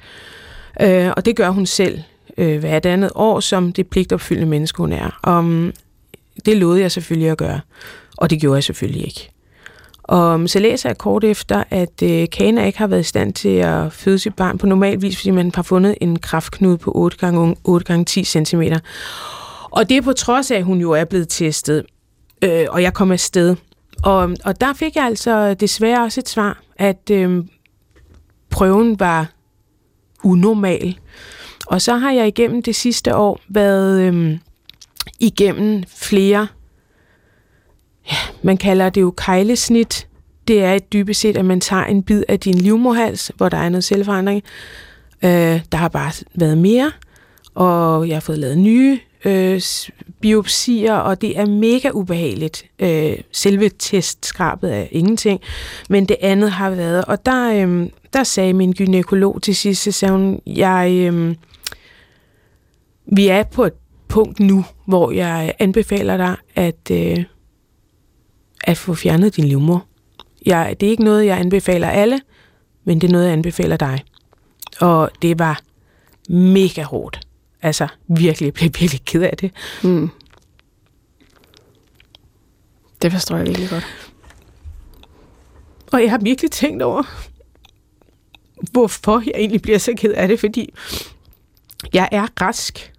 Øh, 0.82 1.12
og 1.18 1.26
det 1.26 1.36
gør 1.36 1.50
hun 1.50 1.66
selv 1.66 2.00
øh, 2.38 2.60
hvert 2.60 2.86
andet 2.86 3.12
år, 3.16 3.40
som 3.40 3.74
det 3.74 3.88
pligtopfyldende 3.88 4.50
menneske, 4.50 4.78
hun 4.78 4.92
er. 4.92 5.20
Og 5.24 5.44
det 6.46 6.58
lovede 6.58 6.82
jeg 6.82 6.92
selvfølgelig 6.92 7.30
at 7.30 7.38
gøre, 7.38 7.60
og 8.18 8.30
det 8.30 8.42
gjorde 8.42 8.56
jeg 8.56 8.64
selvfølgelig 8.64 9.06
ikke. 9.06 9.32
Og 10.04 10.50
så 10.50 10.60
læser 10.60 10.90
jeg 10.90 10.98
kort 10.98 11.24
efter, 11.24 11.64
at 11.70 12.04
øh, 12.04 12.28
Kana 12.32 12.66
ikke 12.66 12.78
har 12.78 12.88
været 12.88 13.00
i 13.00 13.04
stand 13.04 13.34
til 13.34 13.50
at 13.50 13.94
føde 13.94 14.20
sit 14.20 14.36
barn 14.36 14.58
på 14.58 14.66
normal 14.68 15.02
vis, 15.02 15.18
fordi 15.18 15.32
man 15.32 15.52
har 15.56 15.64
fundet 15.64 15.96
en 16.02 16.20
kraftknude 16.20 16.78
på 16.78 16.92
8 16.96 17.18
gange 17.18 17.56
8 17.64 17.86
gange 17.86 18.06
10 18.06 18.24
cm. 18.24 18.62
Og 19.72 19.90
det 19.90 19.98
er 19.98 20.02
på 20.02 20.14
trods 20.14 20.52
af, 20.52 20.58
at 20.58 20.64
hun 20.64 20.82
jo 20.82 20.92
er 20.92 21.04
blevet 21.04 21.30
testet, 21.30 21.86
øh, 22.42 22.66
og 22.70 22.82
jeg 22.82 22.94
kom 22.94 23.12
afsted. 23.12 23.56
Og, 24.04 24.36
og 24.46 24.62
der 24.62 24.74
fik 24.74 24.96
jeg 24.96 25.06
altså 25.06 25.54
desværre 25.54 26.04
også 26.04 26.22
et 26.22 26.30
svar, 26.30 26.62
at 26.78 27.10
øh, 27.12 27.44
prøven 28.50 29.00
var 29.00 29.30
unormal. 30.24 31.00
Og 31.68 31.82
så 31.82 31.96
har 31.96 32.12
jeg 32.12 32.28
igennem 32.28 32.64
det 32.64 32.76
sidste 32.76 33.16
år 33.16 33.40
været 33.48 34.02
øh, 34.02 34.38
igennem 35.20 35.84
flere, 35.98 36.48
ja, 38.12 38.18
man 38.42 38.58
kalder 38.58 38.90
det 38.90 39.02
jo 39.02 39.14
kejlesnit. 39.18 40.08
Det 40.48 40.64
er 40.64 40.74
et 40.74 40.94
dybest 40.94 41.20
set, 41.20 41.38
at 41.38 41.46
man 41.46 41.62
tager 41.62 41.84
en 41.84 42.04
bid 42.04 42.24
af 42.28 42.40
din 42.40 42.56
livmorhals, 42.56 43.32
hvor 43.38 43.50
der 43.50 43.58
er 43.58 43.70
noget 43.70 43.84
selvforandring. 43.84 44.44
Øh, 45.24 45.62
der 45.72 45.76
har 45.78 45.90
bare 45.90 46.12
været 46.36 46.58
mere, 46.58 46.92
og 47.56 48.08
jeg 48.08 48.16
har 48.16 48.22
fået 48.22 48.40
lavet 48.40 48.58
nye 48.58 49.00
øh, 49.26 49.62
biopsier, 50.22 50.94
og 50.94 51.22
det 51.22 51.40
er 51.40 51.46
mega 51.46 51.90
ubehageligt. 51.94 52.66
Øh, 52.80 53.18
selve 53.32 53.70
testskrabet 53.80 54.76
er 54.76 54.86
ingenting, 54.92 55.42
men 55.90 56.06
det 56.06 56.18
andet 56.22 56.52
har 56.52 56.70
været, 56.70 57.06
og 57.06 57.26
der, 57.26 57.68
øh, 57.68 57.90
der 58.14 58.24
sagde 58.24 58.54
min 58.54 58.74
gynækolog 58.74 59.42
til 59.42 59.56
sidst, 59.56 59.84
så 59.84 59.92
sagde 59.92 60.12
hun, 60.12 60.40
jeg, 60.48 60.92
øh, 60.92 61.36
vi 63.06 63.28
er 63.28 63.44
på 63.44 63.64
et 63.64 63.74
punkt 64.08 64.40
nu, 64.40 64.66
hvor 64.86 65.12
jeg 65.12 65.54
anbefaler 65.60 66.18
dig 66.18 66.36
at, 66.56 66.92
øh, 66.92 67.24
at 68.66 68.78
få 68.78 68.94
fjernet 68.94 69.36
din 69.36 69.46
livmor. 69.46 69.86
Jeg, 70.46 70.76
det 70.80 70.86
er 70.86 70.92
ikke 70.92 71.04
noget, 71.04 71.26
jeg 71.26 71.40
anbefaler 71.40 71.90
alle, 71.90 72.22
men 72.84 73.02
det 73.02 73.08
er 73.08 73.12
noget, 73.12 73.26
jeg 73.26 73.34
anbefaler 73.34 73.78
dig. 73.78 74.04
Og 74.80 75.10
det 75.22 75.40
var 75.40 75.62
mega 76.30 76.84
hårdt. 76.84 77.20
Altså 77.62 77.88
virkelig, 78.08 78.46
jeg 78.46 78.54
blev 78.54 78.70
virkelig 78.80 79.06
ked 79.06 79.22
af 79.22 79.38
det. 79.38 79.52
Mm. 79.84 80.10
Det 83.02 83.12
forstår 83.12 83.38
jeg 83.38 83.48
virkelig 83.48 83.70
godt. 83.70 83.88
Og 85.92 86.02
jeg 86.02 86.10
har 86.10 86.18
virkelig 86.18 86.52
tænkt 86.52 86.84
over, 86.84 87.04
hvorfor 88.72 89.24
jeg 89.26 89.34
egentlig 89.36 89.62
bliver 89.62 89.78
så 89.78 89.94
ked 89.98 90.12
af 90.14 90.28
det, 90.28 90.40
fordi 90.40 90.74
jeg 91.94 92.10
er 92.12 92.28
rask. 92.42 92.94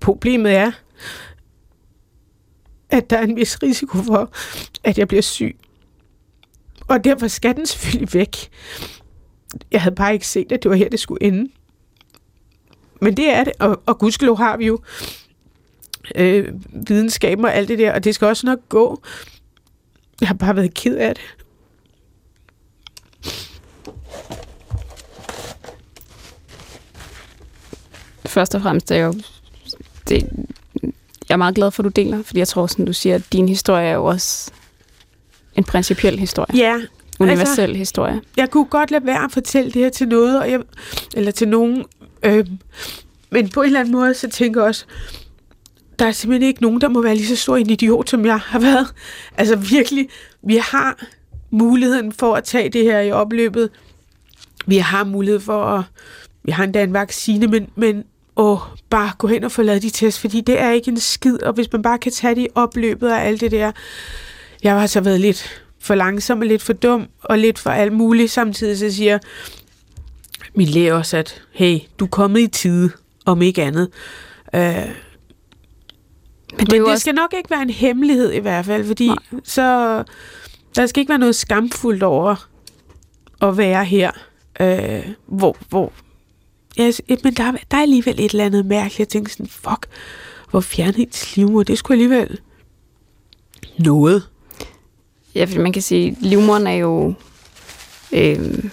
Problemet 0.00 0.52
er, 0.52 0.72
at 2.90 3.10
der 3.10 3.16
er 3.16 3.22
en 3.22 3.36
vis 3.36 3.62
risiko 3.62 4.02
for, 4.02 4.32
at 4.84 4.98
jeg 4.98 5.08
bliver 5.08 5.22
syg. 5.22 5.56
Og 6.88 7.04
derfor 7.04 7.28
skal 7.28 7.56
den 7.56 7.66
selvfølgelig 7.66 8.14
væk. 8.14 8.50
Jeg 9.72 9.82
havde 9.82 9.94
bare 9.94 10.12
ikke 10.12 10.26
set, 10.26 10.52
at 10.52 10.62
det 10.62 10.70
var 10.70 10.76
her, 10.76 10.88
det 10.88 11.00
skulle 11.00 11.22
ende. 11.22 11.50
Men 13.00 13.16
det 13.16 13.30
er 13.30 13.44
det, 13.44 13.52
og, 13.58 13.82
og 13.86 13.98
gudskelov 13.98 14.36
har 14.36 14.56
vi 14.56 14.66
jo 14.66 14.80
øh, 16.14 16.48
videnskaben 16.88 17.44
og 17.44 17.54
alt 17.54 17.68
det 17.68 17.78
der, 17.78 17.92
og 17.92 18.04
det 18.04 18.14
skal 18.14 18.26
også 18.26 18.46
nok 18.46 18.58
gå. 18.68 19.02
Jeg 20.20 20.28
har 20.28 20.34
bare 20.34 20.56
været 20.56 20.74
ked 20.74 20.96
af 20.96 21.14
det. 21.14 21.24
Først 28.26 28.54
og 28.54 28.62
fremmest 28.62 28.90
er 28.90 28.96
jeg 28.96 29.06
jo 29.06 29.20
det, 30.08 30.46
jeg 31.30 31.34
er 31.34 31.38
meget 31.38 31.54
glad 31.54 31.70
for, 31.70 31.82
at 31.82 31.84
du 31.84 31.90
deler, 32.02 32.22
fordi 32.22 32.38
jeg 32.38 32.48
tror, 32.48 32.66
som 32.66 32.86
du 32.86 32.92
siger, 32.92 33.14
at 33.14 33.22
din 33.32 33.48
historie 33.48 33.86
er 33.86 33.94
jo 33.94 34.04
også 34.04 34.50
en 35.54 35.64
principiel 35.64 36.18
historie. 36.18 36.56
Ja. 36.56 36.80
Universel 37.20 37.60
altså, 37.60 37.78
historie. 37.78 38.20
Jeg 38.36 38.50
kunne 38.50 38.64
godt 38.64 38.90
lade 38.90 39.06
være 39.06 39.24
at 39.24 39.32
fortælle 39.32 39.70
det 39.70 39.82
her 39.82 39.88
til 39.88 40.08
noget, 40.08 40.40
og 40.40 40.50
jeg, 40.50 40.60
eller 41.16 41.32
til 41.32 41.48
nogen. 41.48 41.84
Øh, 42.22 42.46
men 43.30 43.48
på 43.48 43.60
en 43.60 43.66
eller 43.66 43.80
anden 43.80 43.92
måde, 43.92 44.14
så 44.14 44.28
tænker 44.28 44.60
jeg 44.60 44.68
også, 44.68 44.84
der 45.98 46.06
er 46.06 46.12
simpelthen 46.12 46.48
ikke 46.48 46.62
nogen, 46.62 46.80
der 46.80 46.88
må 46.88 47.02
være 47.02 47.14
lige 47.14 47.26
så 47.26 47.36
stor 47.36 47.56
en 47.56 47.70
idiot, 47.70 48.10
som 48.10 48.26
jeg 48.26 48.38
har 48.38 48.58
været. 48.58 48.86
Altså 49.38 49.56
virkelig, 49.56 50.08
vi 50.42 50.56
har 50.56 51.04
muligheden 51.50 52.12
for 52.12 52.34
at 52.34 52.44
tage 52.44 52.68
det 52.68 52.84
her 52.84 53.00
i 53.00 53.12
opløbet. 53.12 53.70
Vi 54.66 54.76
har 54.76 55.04
mulighed 55.04 55.40
for 55.40 55.64
at... 55.64 55.84
Vi 56.42 56.52
har 56.52 56.64
endda 56.64 56.82
en 56.82 56.92
vaccine, 56.92 57.46
men, 57.46 57.68
men 57.76 58.04
åh, 58.36 58.58
bare 58.90 59.12
gå 59.18 59.26
hen 59.26 59.44
og 59.44 59.52
få 59.52 59.62
lavet 59.62 59.82
de 59.82 59.90
test, 59.90 60.20
fordi 60.20 60.40
det 60.40 60.60
er 60.60 60.70
ikke 60.70 60.90
en 60.90 61.00
skid, 61.00 61.42
og 61.42 61.52
hvis 61.52 61.72
man 61.72 61.82
bare 61.82 61.98
kan 61.98 62.12
tage 62.12 62.34
det 62.34 62.42
i 62.42 62.48
opløbet 62.54 63.08
af 63.08 63.26
alt 63.26 63.40
det 63.40 63.50
der. 63.50 63.72
Jeg 64.62 64.80
har 64.80 64.86
så 64.86 65.00
været 65.00 65.20
lidt 65.20 65.62
for 65.80 65.94
langsom 65.94 66.38
og 66.38 66.46
lidt 66.46 66.62
for 66.62 66.72
dum, 66.72 67.06
og 67.22 67.38
lidt 67.38 67.58
for 67.58 67.70
alt 67.70 67.92
muligt. 67.92 68.30
Samtidig 68.30 68.78
så 68.78 68.96
siger 68.96 69.18
min 70.54 70.68
læge 70.68 70.94
også, 70.94 71.16
at 71.16 71.42
hey, 71.50 71.78
du 71.98 72.04
er 72.04 72.08
kommet 72.08 72.40
i 72.40 72.46
tide, 72.46 72.90
om 73.26 73.42
ikke 73.42 73.62
andet. 73.62 73.88
Øh, 74.54 74.60
men 74.62 74.86
det, 76.58 76.58
men 76.58 76.66
det 76.66 76.82
også... 76.82 77.00
skal 77.00 77.14
nok 77.14 77.34
ikke 77.36 77.50
være 77.50 77.62
en 77.62 77.70
hemmelighed 77.70 78.32
i 78.32 78.38
hvert 78.38 78.64
fald, 78.64 78.86
fordi 78.86 79.06
Nej. 79.06 79.16
så 79.44 79.62
der 80.76 80.86
skal 80.86 81.00
ikke 81.00 81.10
være 81.10 81.18
noget 81.18 81.34
skamfuldt 81.34 82.02
over 82.02 82.48
at 83.42 83.56
være 83.56 83.84
her, 83.84 84.10
øh, 84.60 85.06
hvor, 85.26 85.56
hvor 85.68 85.92
ja, 86.76 86.92
men 87.08 87.34
der, 87.34 87.52
der 87.70 87.76
er 87.76 87.82
alligevel 87.82 88.20
et 88.20 88.30
eller 88.30 88.44
andet 88.44 88.66
mærkeligt. 88.66 88.98
Jeg 88.98 89.08
tænkte 89.08 89.32
sådan, 89.32 89.46
fuck, 89.46 89.86
hvor 90.50 90.60
fjernet 90.60 90.96
hendes 90.96 91.36
livmor, 91.36 91.62
det 91.62 91.78
skulle 91.78 91.94
alligevel 91.94 92.38
noget. 93.78 94.28
Ja, 95.34 95.44
for 95.44 95.60
man 95.60 95.72
kan 95.72 95.82
sige, 95.82 96.16
livmoren 96.20 96.66
er 96.66 96.72
jo... 96.72 97.14
Øh, 98.12 98.64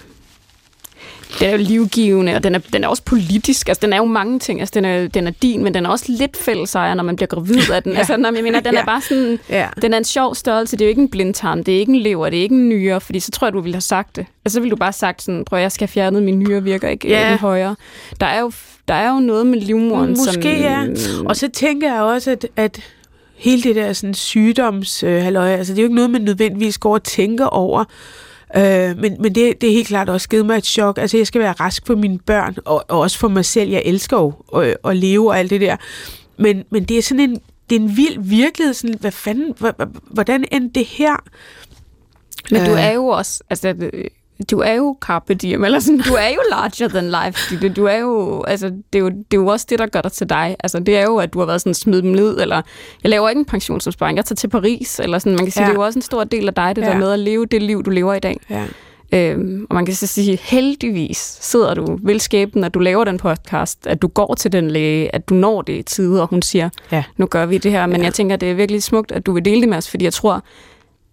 den 1.39 1.47
er 1.47 1.51
jo 1.51 1.57
livgivende, 1.57 2.35
og 2.35 2.43
den 2.43 2.55
er, 2.55 2.59
den 2.73 2.83
er 2.83 2.87
også 2.87 3.03
politisk. 3.03 3.67
Altså, 3.69 3.81
den 3.81 3.93
er 3.93 3.97
jo 3.97 4.05
mange 4.05 4.39
ting. 4.39 4.59
Altså, 4.59 4.73
den 4.73 4.85
er, 4.85 5.07
den 5.07 5.27
er 5.27 5.31
din, 5.31 5.63
men 5.63 5.73
den 5.73 5.85
er 5.85 5.89
også 5.89 6.05
lidt 6.07 6.37
fællesejer, 6.37 6.93
når 6.93 7.03
man 7.03 7.15
bliver 7.15 7.27
gravid 7.27 7.71
af 7.71 7.83
den. 7.83 7.91
ja. 7.93 7.97
Altså, 7.97 8.17
når 8.17 8.31
jeg 8.33 8.43
mener, 8.43 8.59
den 8.59 8.73
ja. 8.73 8.81
er 8.81 8.85
bare 8.85 9.01
sådan... 9.01 9.39
Ja. 9.49 9.67
Den 9.81 9.93
er 9.93 9.97
en 9.97 10.03
sjov 10.03 10.35
størrelse. 10.35 10.77
Det 10.77 10.81
er 10.81 10.85
jo 10.85 10.89
ikke 10.89 11.01
en 11.01 11.09
blindtarm, 11.09 11.63
det 11.63 11.75
er 11.75 11.79
ikke 11.79 11.93
en 11.93 11.99
lever, 11.99 12.29
det 12.29 12.39
er 12.39 12.43
ikke 12.43 12.55
en 12.55 12.69
nyre, 12.69 13.01
fordi 13.01 13.19
så 13.19 13.31
tror 13.31 13.47
jeg, 13.47 13.53
du 13.53 13.61
ville 13.61 13.75
have 13.75 13.81
sagt 13.81 14.15
det. 14.15 14.25
Altså, 14.45 14.53
så 14.53 14.59
ville 14.59 14.71
du 14.71 14.75
bare 14.75 14.87
have 14.87 14.93
sagt 14.93 15.21
sådan, 15.21 15.45
prøv 15.45 15.59
jeg 15.59 15.71
skal 15.71 15.87
fjerne 15.87 16.21
min 16.21 16.39
nyre, 16.39 16.63
virker 16.63 16.89
ikke 16.89 17.07
ja. 17.07 17.33
Øh, 17.33 17.39
højere. 17.39 17.75
Der 18.19 18.25
er, 18.25 18.39
jo, 18.39 18.51
der 18.87 18.93
er 18.93 19.13
jo 19.13 19.19
noget 19.19 19.47
med 19.47 19.59
livmoren, 19.59 20.09
Måske, 20.09 20.41
som... 20.41 20.41
ja. 20.43 20.85
Og 21.25 21.35
så 21.35 21.49
tænker 21.53 21.93
jeg 21.93 22.01
også, 22.01 22.31
at, 22.31 22.47
at 22.55 22.79
hele 23.37 23.63
det 23.63 23.75
der 23.75 23.93
sådan 23.93 24.13
sygdoms 24.13 25.03
øh, 25.03 25.27
altså 25.27 25.73
det 25.73 25.79
er 25.79 25.83
jo 25.83 25.85
ikke 25.85 25.95
noget, 25.95 26.09
man 26.09 26.21
nødvendigvis 26.21 26.77
går 26.77 26.93
og 26.93 27.03
tænker 27.03 27.45
over. 27.45 27.83
Øh, 28.55 28.97
men 28.97 29.21
men 29.21 29.35
det, 29.35 29.61
det 29.61 29.69
er 29.69 29.73
helt 29.73 29.87
klart 29.87 30.09
også 30.09 30.29
givet 30.29 30.45
mig 30.45 30.57
et 30.57 30.65
chok. 30.65 30.97
Altså, 30.97 31.17
jeg 31.17 31.27
skal 31.27 31.41
være 31.41 31.51
rask 31.51 31.87
for 31.87 31.95
mine 31.95 32.19
børn, 32.19 32.55
og, 32.65 32.85
og 32.87 32.99
også 32.99 33.19
for 33.19 33.27
mig 33.27 33.45
selv. 33.45 33.69
Jeg 33.69 33.81
elsker 33.85 34.17
jo 34.17 34.33
at, 34.61 34.77
at 34.85 34.97
leve 34.97 35.29
og 35.29 35.39
alt 35.39 35.49
det 35.49 35.61
der. 35.61 35.75
Men, 36.37 36.63
men 36.69 36.83
det 36.83 36.97
er 36.97 37.01
sådan 37.01 37.29
en, 37.29 37.41
det 37.69 37.75
er 37.75 37.79
en 37.79 37.97
vild 37.97 38.19
virkelighed. 38.19 38.73
Sådan, 38.73 38.95
hvad 38.99 39.11
fanden, 39.11 39.53
hvordan 40.11 40.45
endte 40.51 40.79
det 40.79 40.87
her? 40.87 41.15
Men 42.51 42.65
du 42.65 42.71
øh. 42.71 42.85
er 42.85 42.91
jo 42.91 43.07
også, 43.07 43.43
altså 43.49 43.89
du 44.51 44.59
er 44.59 44.73
jo 44.73 44.97
carpe 45.01 45.33
diem, 45.33 45.63
eller 45.63 45.79
sådan, 45.79 45.99
du 45.99 46.13
er 46.13 46.27
jo 46.27 46.39
larger 46.51 46.87
than 46.87 47.05
life. 47.05 47.55
Du, 47.61 47.73
du 47.73 47.85
er 47.85 47.97
jo, 47.97 48.43
altså, 48.43 48.67
det, 48.67 48.99
er 48.99 48.99
jo, 48.99 49.09
det 49.09 49.33
er 49.33 49.37
jo 49.37 49.47
også 49.47 49.65
det, 49.69 49.79
der 49.79 49.87
gør 49.87 50.01
dig 50.01 50.11
til 50.11 50.29
dig. 50.29 50.55
Altså, 50.59 50.79
det 50.79 50.97
er 50.97 51.03
jo, 51.03 51.17
at 51.17 51.33
du 51.33 51.39
har 51.39 51.45
været 51.45 51.61
sådan, 51.61 51.73
smid 51.73 52.01
dem 52.01 52.11
ned, 52.11 52.41
eller 52.41 52.61
jeg 53.03 53.09
laver 53.09 53.29
ikke 53.29 53.39
en 53.39 53.45
pensionsopsparing, 53.45 54.17
jeg 54.17 54.25
tager 54.25 54.35
til 54.35 54.47
Paris, 54.47 54.99
eller 54.99 55.19
sådan, 55.19 55.31
man 55.31 55.45
kan 55.45 55.51
sige, 55.51 55.63
ja. 55.63 55.67
det 55.67 55.73
er 55.73 55.79
jo 55.79 55.85
også 55.85 55.99
en 55.99 56.03
stor 56.03 56.23
del 56.23 56.47
af 56.47 56.53
dig, 56.53 56.75
det 56.75 56.81
ja. 56.81 56.87
der 56.87 56.97
med 56.97 57.11
at 57.11 57.19
leve 57.19 57.45
det 57.45 57.63
liv, 57.63 57.83
du 57.83 57.89
lever 57.89 58.13
i 58.13 58.19
dag. 58.19 58.39
Ja. 58.49 58.65
Øhm, 59.13 59.65
og 59.69 59.75
man 59.75 59.85
kan 59.85 59.95
så 59.95 60.07
sige, 60.07 60.39
heldigvis 60.41 61.37
sidder 61.41 61.73
du 61.73 61.99
velskæben, 62.03 62.63
at 62.63 62.73
du 62.73 62.79
laver 62.79 63.03
den 63.03 63.17
podcast, 63.17 63.87
at 63.87 64.01
du 64.01 64.07
går 64.07 64.35
til 64.35 64.51
den 64.51 64.71
læge, 64.71 65.15
at 65.15 65.29
du 65.29 65.33
når 65.33 65.61
det 65.61 65.73
i 65.73 65.81
tide, 65.81 66.21
og 66.21 66.27
hun 66.27 66.41
siger, 66.41 66.69
ja. 66.91 67.03
nu 67.17 67.25
gør 67.25 67.45
vi 67.45 67.57
det 67.57 67.71
her. 67.71 67.85
Men 67.85 67.97
ja. 67.97 68.03
jeg 68.03 68.13
tænker, 68.13 68.35
det 68.35 68.51
er 68.51 68.53
virkelig 68.53 68.83
smukt, 68.83 69.11
at 69.11 69.25
du 69.25 69.31
vil 69.31 69.45
dele 69.45 69.61
det 69.61 69.69
med 69.69 69.77
os, 69.77 69.89
fordi 69.89 70.05
jeg 70.05 70.13
tror, 70.13 70.43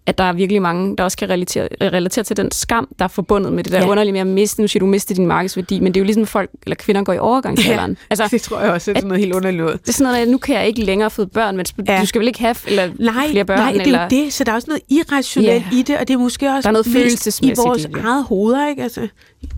at 0.06 0.18
der 0.18 0.24
er 0.24 0.32
virkelig 0.32 0.62
mange, 0.62 0.96
der 0.96 1.04
også 1.04 1.16
kan 1.16 1.30
relatere, 1.30 1.68
relatere 1.80 2.24
til 2.24 2.36
den 2.36 2.50
skam, 2.50 2.88
der 2.98 3.04
er 3.04 3.08
forbundet 3.08 3.52
med 3.52 3.64
det 3.64 3.72
der 3.72 3.78
ja. 3.78 3.88
underlige 3.88 4.12
med 4.12 4.20
at 4.20 4.26
miste. 4.26 4.60
Nu 4.60 4.68
siger 4.68 4.80
du, 4.80 4.86
miste 4.86 5.14
din 5.14 5.26
markedsværdi, 5.26 5.80
men 5.80 5.94
det 5.94 6.00
er 6.00 6.02
jo 6.02 6.04
ligesom 6.04 6.26
folk, 6.26 6.50
eller 6.66 6.76
kvinder 6.76 7.02
går 7.02 7.12
i 7.12 7.18
overgangsalderen. 7.18 7.90
Ja, 7.90 8.06
altså, 8.10 8.28
det 8.36 8.42
tror 8.42 8.60
jeg 8.60 8.72
også 8.72 8.90
er 8.90 8.94
sådan 8.94 9.08
noget 9.08 9.20
helt 9.20 9.34
underligt 9.34 9.66
Det 9.66 9.88
er 9.88 9.92
sådan 9.92 10.12
noget, 10.12 10.22
at 10.22 10.28
nu 10.28 10.38
kan 10.38 10.56
jeg 10.56 10.66
ikke 10.66 10.84
længere 10.84 11.10
få 11.10 11.24
børn, 11.24 11.56
men 11.56 11.66
ja. 11.88 12.00
du 12.00 12.06
skal 12.06 12.18
vel 12.18 12.28
ikke 12.28 12.40
have 12.40 12.56
eller 12.66 12.90
nej, 12.98 13.30
flere 13.30 13.44
børn? 13.44 13.58
Nej, 13.58 13.72
det 13.72 13.80
er 13.80 13.84
eller... 13.84 14.02
jo 14.02 14.08
det, 14.10 14.32
så 14.32 14.44
der 14.44 14.52
er 14.52 14.56
også 14.56 14.70
noget 14.70 14.82
irrationelt 14.90 15.64
ja. 15.72 15.76
i 15.76 15.82
det, 15.82 15.98
og 15.98 16.08
det 16.08 16.14
er 16.14 16.18
måske 16.18 16.48
også 16.48 16.62
der 16.62 16.68
er 16.68 16.72
noget 16.72 16.86
følelsesmæssigt 16.86 17.58
i 17.58 17.62
vores 17.66 17.84
eget 17.84 18.24
hoveder, 18.24 18.68
ikke? 18.68 18.82
Altså, 18.82 19.00
øh, 19.00 19.08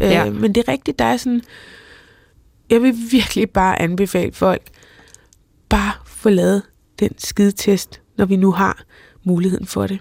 ja. 0.00 0.30
Men 0.30 0.54
det 0.54 0.64
er 0.68 0.72
rigtigt, 0.72 0.98
der 0.98 1.04
er 1.04 1.16
sådan... 1.16 1.42
Jeg 2.70 2.82
vil 2.82 2.94
virkelig 3.10 3.50
bare 3.50 3.82
anbefale 3.82 4.32
folk, 4.32 4.62
bare 5.68 5.92
få 6.06 6.28
lavet 6.28 6.62
den 7.00 7.10
skidetest, 7.18 8.00
når 8.18 8.24
vi 8.24 8.36
nu 8.36 8.52
har 8.52 8.82
muligheden 9.24 9.66
for 9.66 9.86
det. 9.86 10.00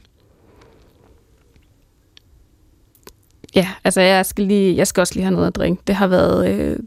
Ja, 3.55 3.69
altså 3.83 4.01
jeg 4.01 4.25
skal, 4.25 4.45
lige, 4.45 4.75
jeg 4.75 4.87
skal 4.87 5.01
også 5.01 5.13
lige 5.13 5.23
have 5.23 5.33
noget 5.33 5.47
at 5.47 5.55
drikke. 5.55 5.77
Det 5.87 5.95
har 5.95 6.07
været... 6.07 6.49
Øh, 6.49 6.79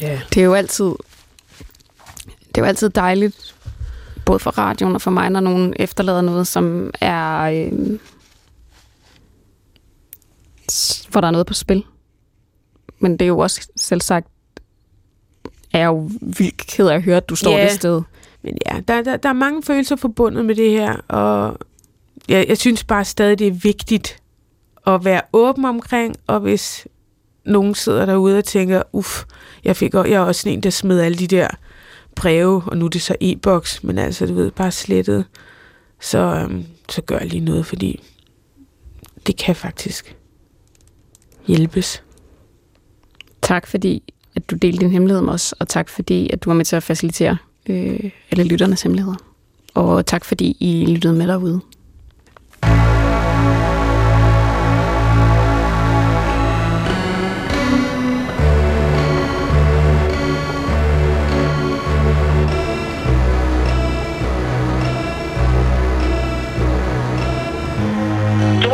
Ja. 0.00 0.20
det 0.34 0.40
er 0.40 0.44
jo 0.44 0.54
altid... 0.54 0.84
Det 2.48 2.58
er 2.58 2.62
jo 2.62 2.64
altid 2.64 2.90
dejligt, 2.90 3.56
både 4.26 4.38
for 4.38 4.50
radioen 4.50 4.94
og 4.94 5.02
for 5.02 5.10
mig, 5.10 5.30
når 5.30 5.40
nogen 5.40 5.74
efterlader 5.76 6.20
noget, 6.20 6.46
som 6.46 6.90
er... 7.00 7.40
Øh, 7.40 7.98
hvor 11.10 11.20
der 11.20 11.28
er 11.28 11.32
noget 11.32 11.46
på 11.46 11.54
spil. 11.54 11.84
Men 12.98 13.12
det 13.12 13.22
er 13.22 13.26
jo 13.26 13.38
også 13.38 13.68
selv 13.76 14.00
sagt, 14.00 14.28
er 15.72 15.78
jeg 15.78 15.86
jo 15.86 16.10
vildt 16.20 16.56
ked 16.56 16.88
af 16.88 16.94
at 16.94 17.02
høre, 17.02 17.16
at 17.16 17.28
du 17.28 17.36
står 17.36 17.50
yeah. 17.52 17.62
det 17.62 17.72
sted. 17.72 18.02
Men 18.42 18.58
ja, 18.66 18.80
der, 18.88 19.02
der, 19.02 19.16
der 19.16 19.28
er 19.28 19.32
mange 19.32 19.62
følelser 19.62 19.96
forbundet 19.96 20.44
med 20.44 20.54
det 20.54 20.70
her, 20.70 20.96
og 21.08 21.58
jeg, 22.28 22.46
jeg 22.48 22.58
synes 22.58 22.84
bare 22.84 23.04
stadig, 23.04 23.38
det 23.38 23.46
er 23.46 23.50
vigtigt 23.52 24.22
at 24.86 25.04
være 25.04 25.20
åben 25.32 25.64
omkring, 25.64 26.16
og 26.26 26.40
hvis 26.40 26.86
nogen 27.44 27.74
sidder 27.74 28.06
derude 28.06 28.38
og 28.38 28.44
tænker, 28.44 28.82
uff, 28.92 29.24
jeg, 29.64 29.76
fik, 29.76 29.94
også- 29.94 30.10
jeg 30.10 30.16
er 30.16 30.20
også 30.24 30.48
en, 30.48 30.60
der 30.60 30.70
smed 30.70 31.00
alle 31.00 31.18
de 31.18 31.26
der 31.26 31.48
breve, 32.16 32.62
og 32.66 32.76
nu 32.76 32.84
er 32.84 32.88
det 32.88 33.02
så 33.02 33.16
e-boks, 33.20 33.84
men 33.84 33.98
altså, 33.98 34.26
du 34.26 34.34
ved, 34.34 34.50
bare 34.50 34.70
slettet, 34.70 35.24
så, 36.00 36.18
øhm, 36.18 36.64
så 36.88 37.02
gør 37.02 37.18
lige 37.18 37.44
noget, 37.44 37.66
fordi 37.66 38.02
det 39.26 39.36
kan 39.36 39.56
faktisk 39.56 40.16
hjælpes. 41.46 42.02
Tak 43.42 43.66
fordi, 43.66 44.02
at 44.36 44.50
du 44.50 44.56
delte 44.56 44.78
din 44.80 44.90
hemmelighed 44.90 45.22
med 45.22 45.32
os, 45.32 45.52
og 45.52 45.68
tak 45.68 45.88
fordi, 45.88 46.30
at 46.32 46.44
du 46.44 46.50
var 46.50 46.54
med 46.56 46.64
til 46.64 46.76
at 46.76 46.82
facilitere 46.82 47.36
øh, 47.68 48.10
alle 48.30 48.44
lytternes 48.44 48.82
hemmeligheder. 48.82 49.16
Og 49.74 50.06
tak 50.06 50.24
fordi 50.24 50.56
I 50.60 50.86
lyttede 50.86 51.14
med 51.14 51.28
derude. 51.28 51.60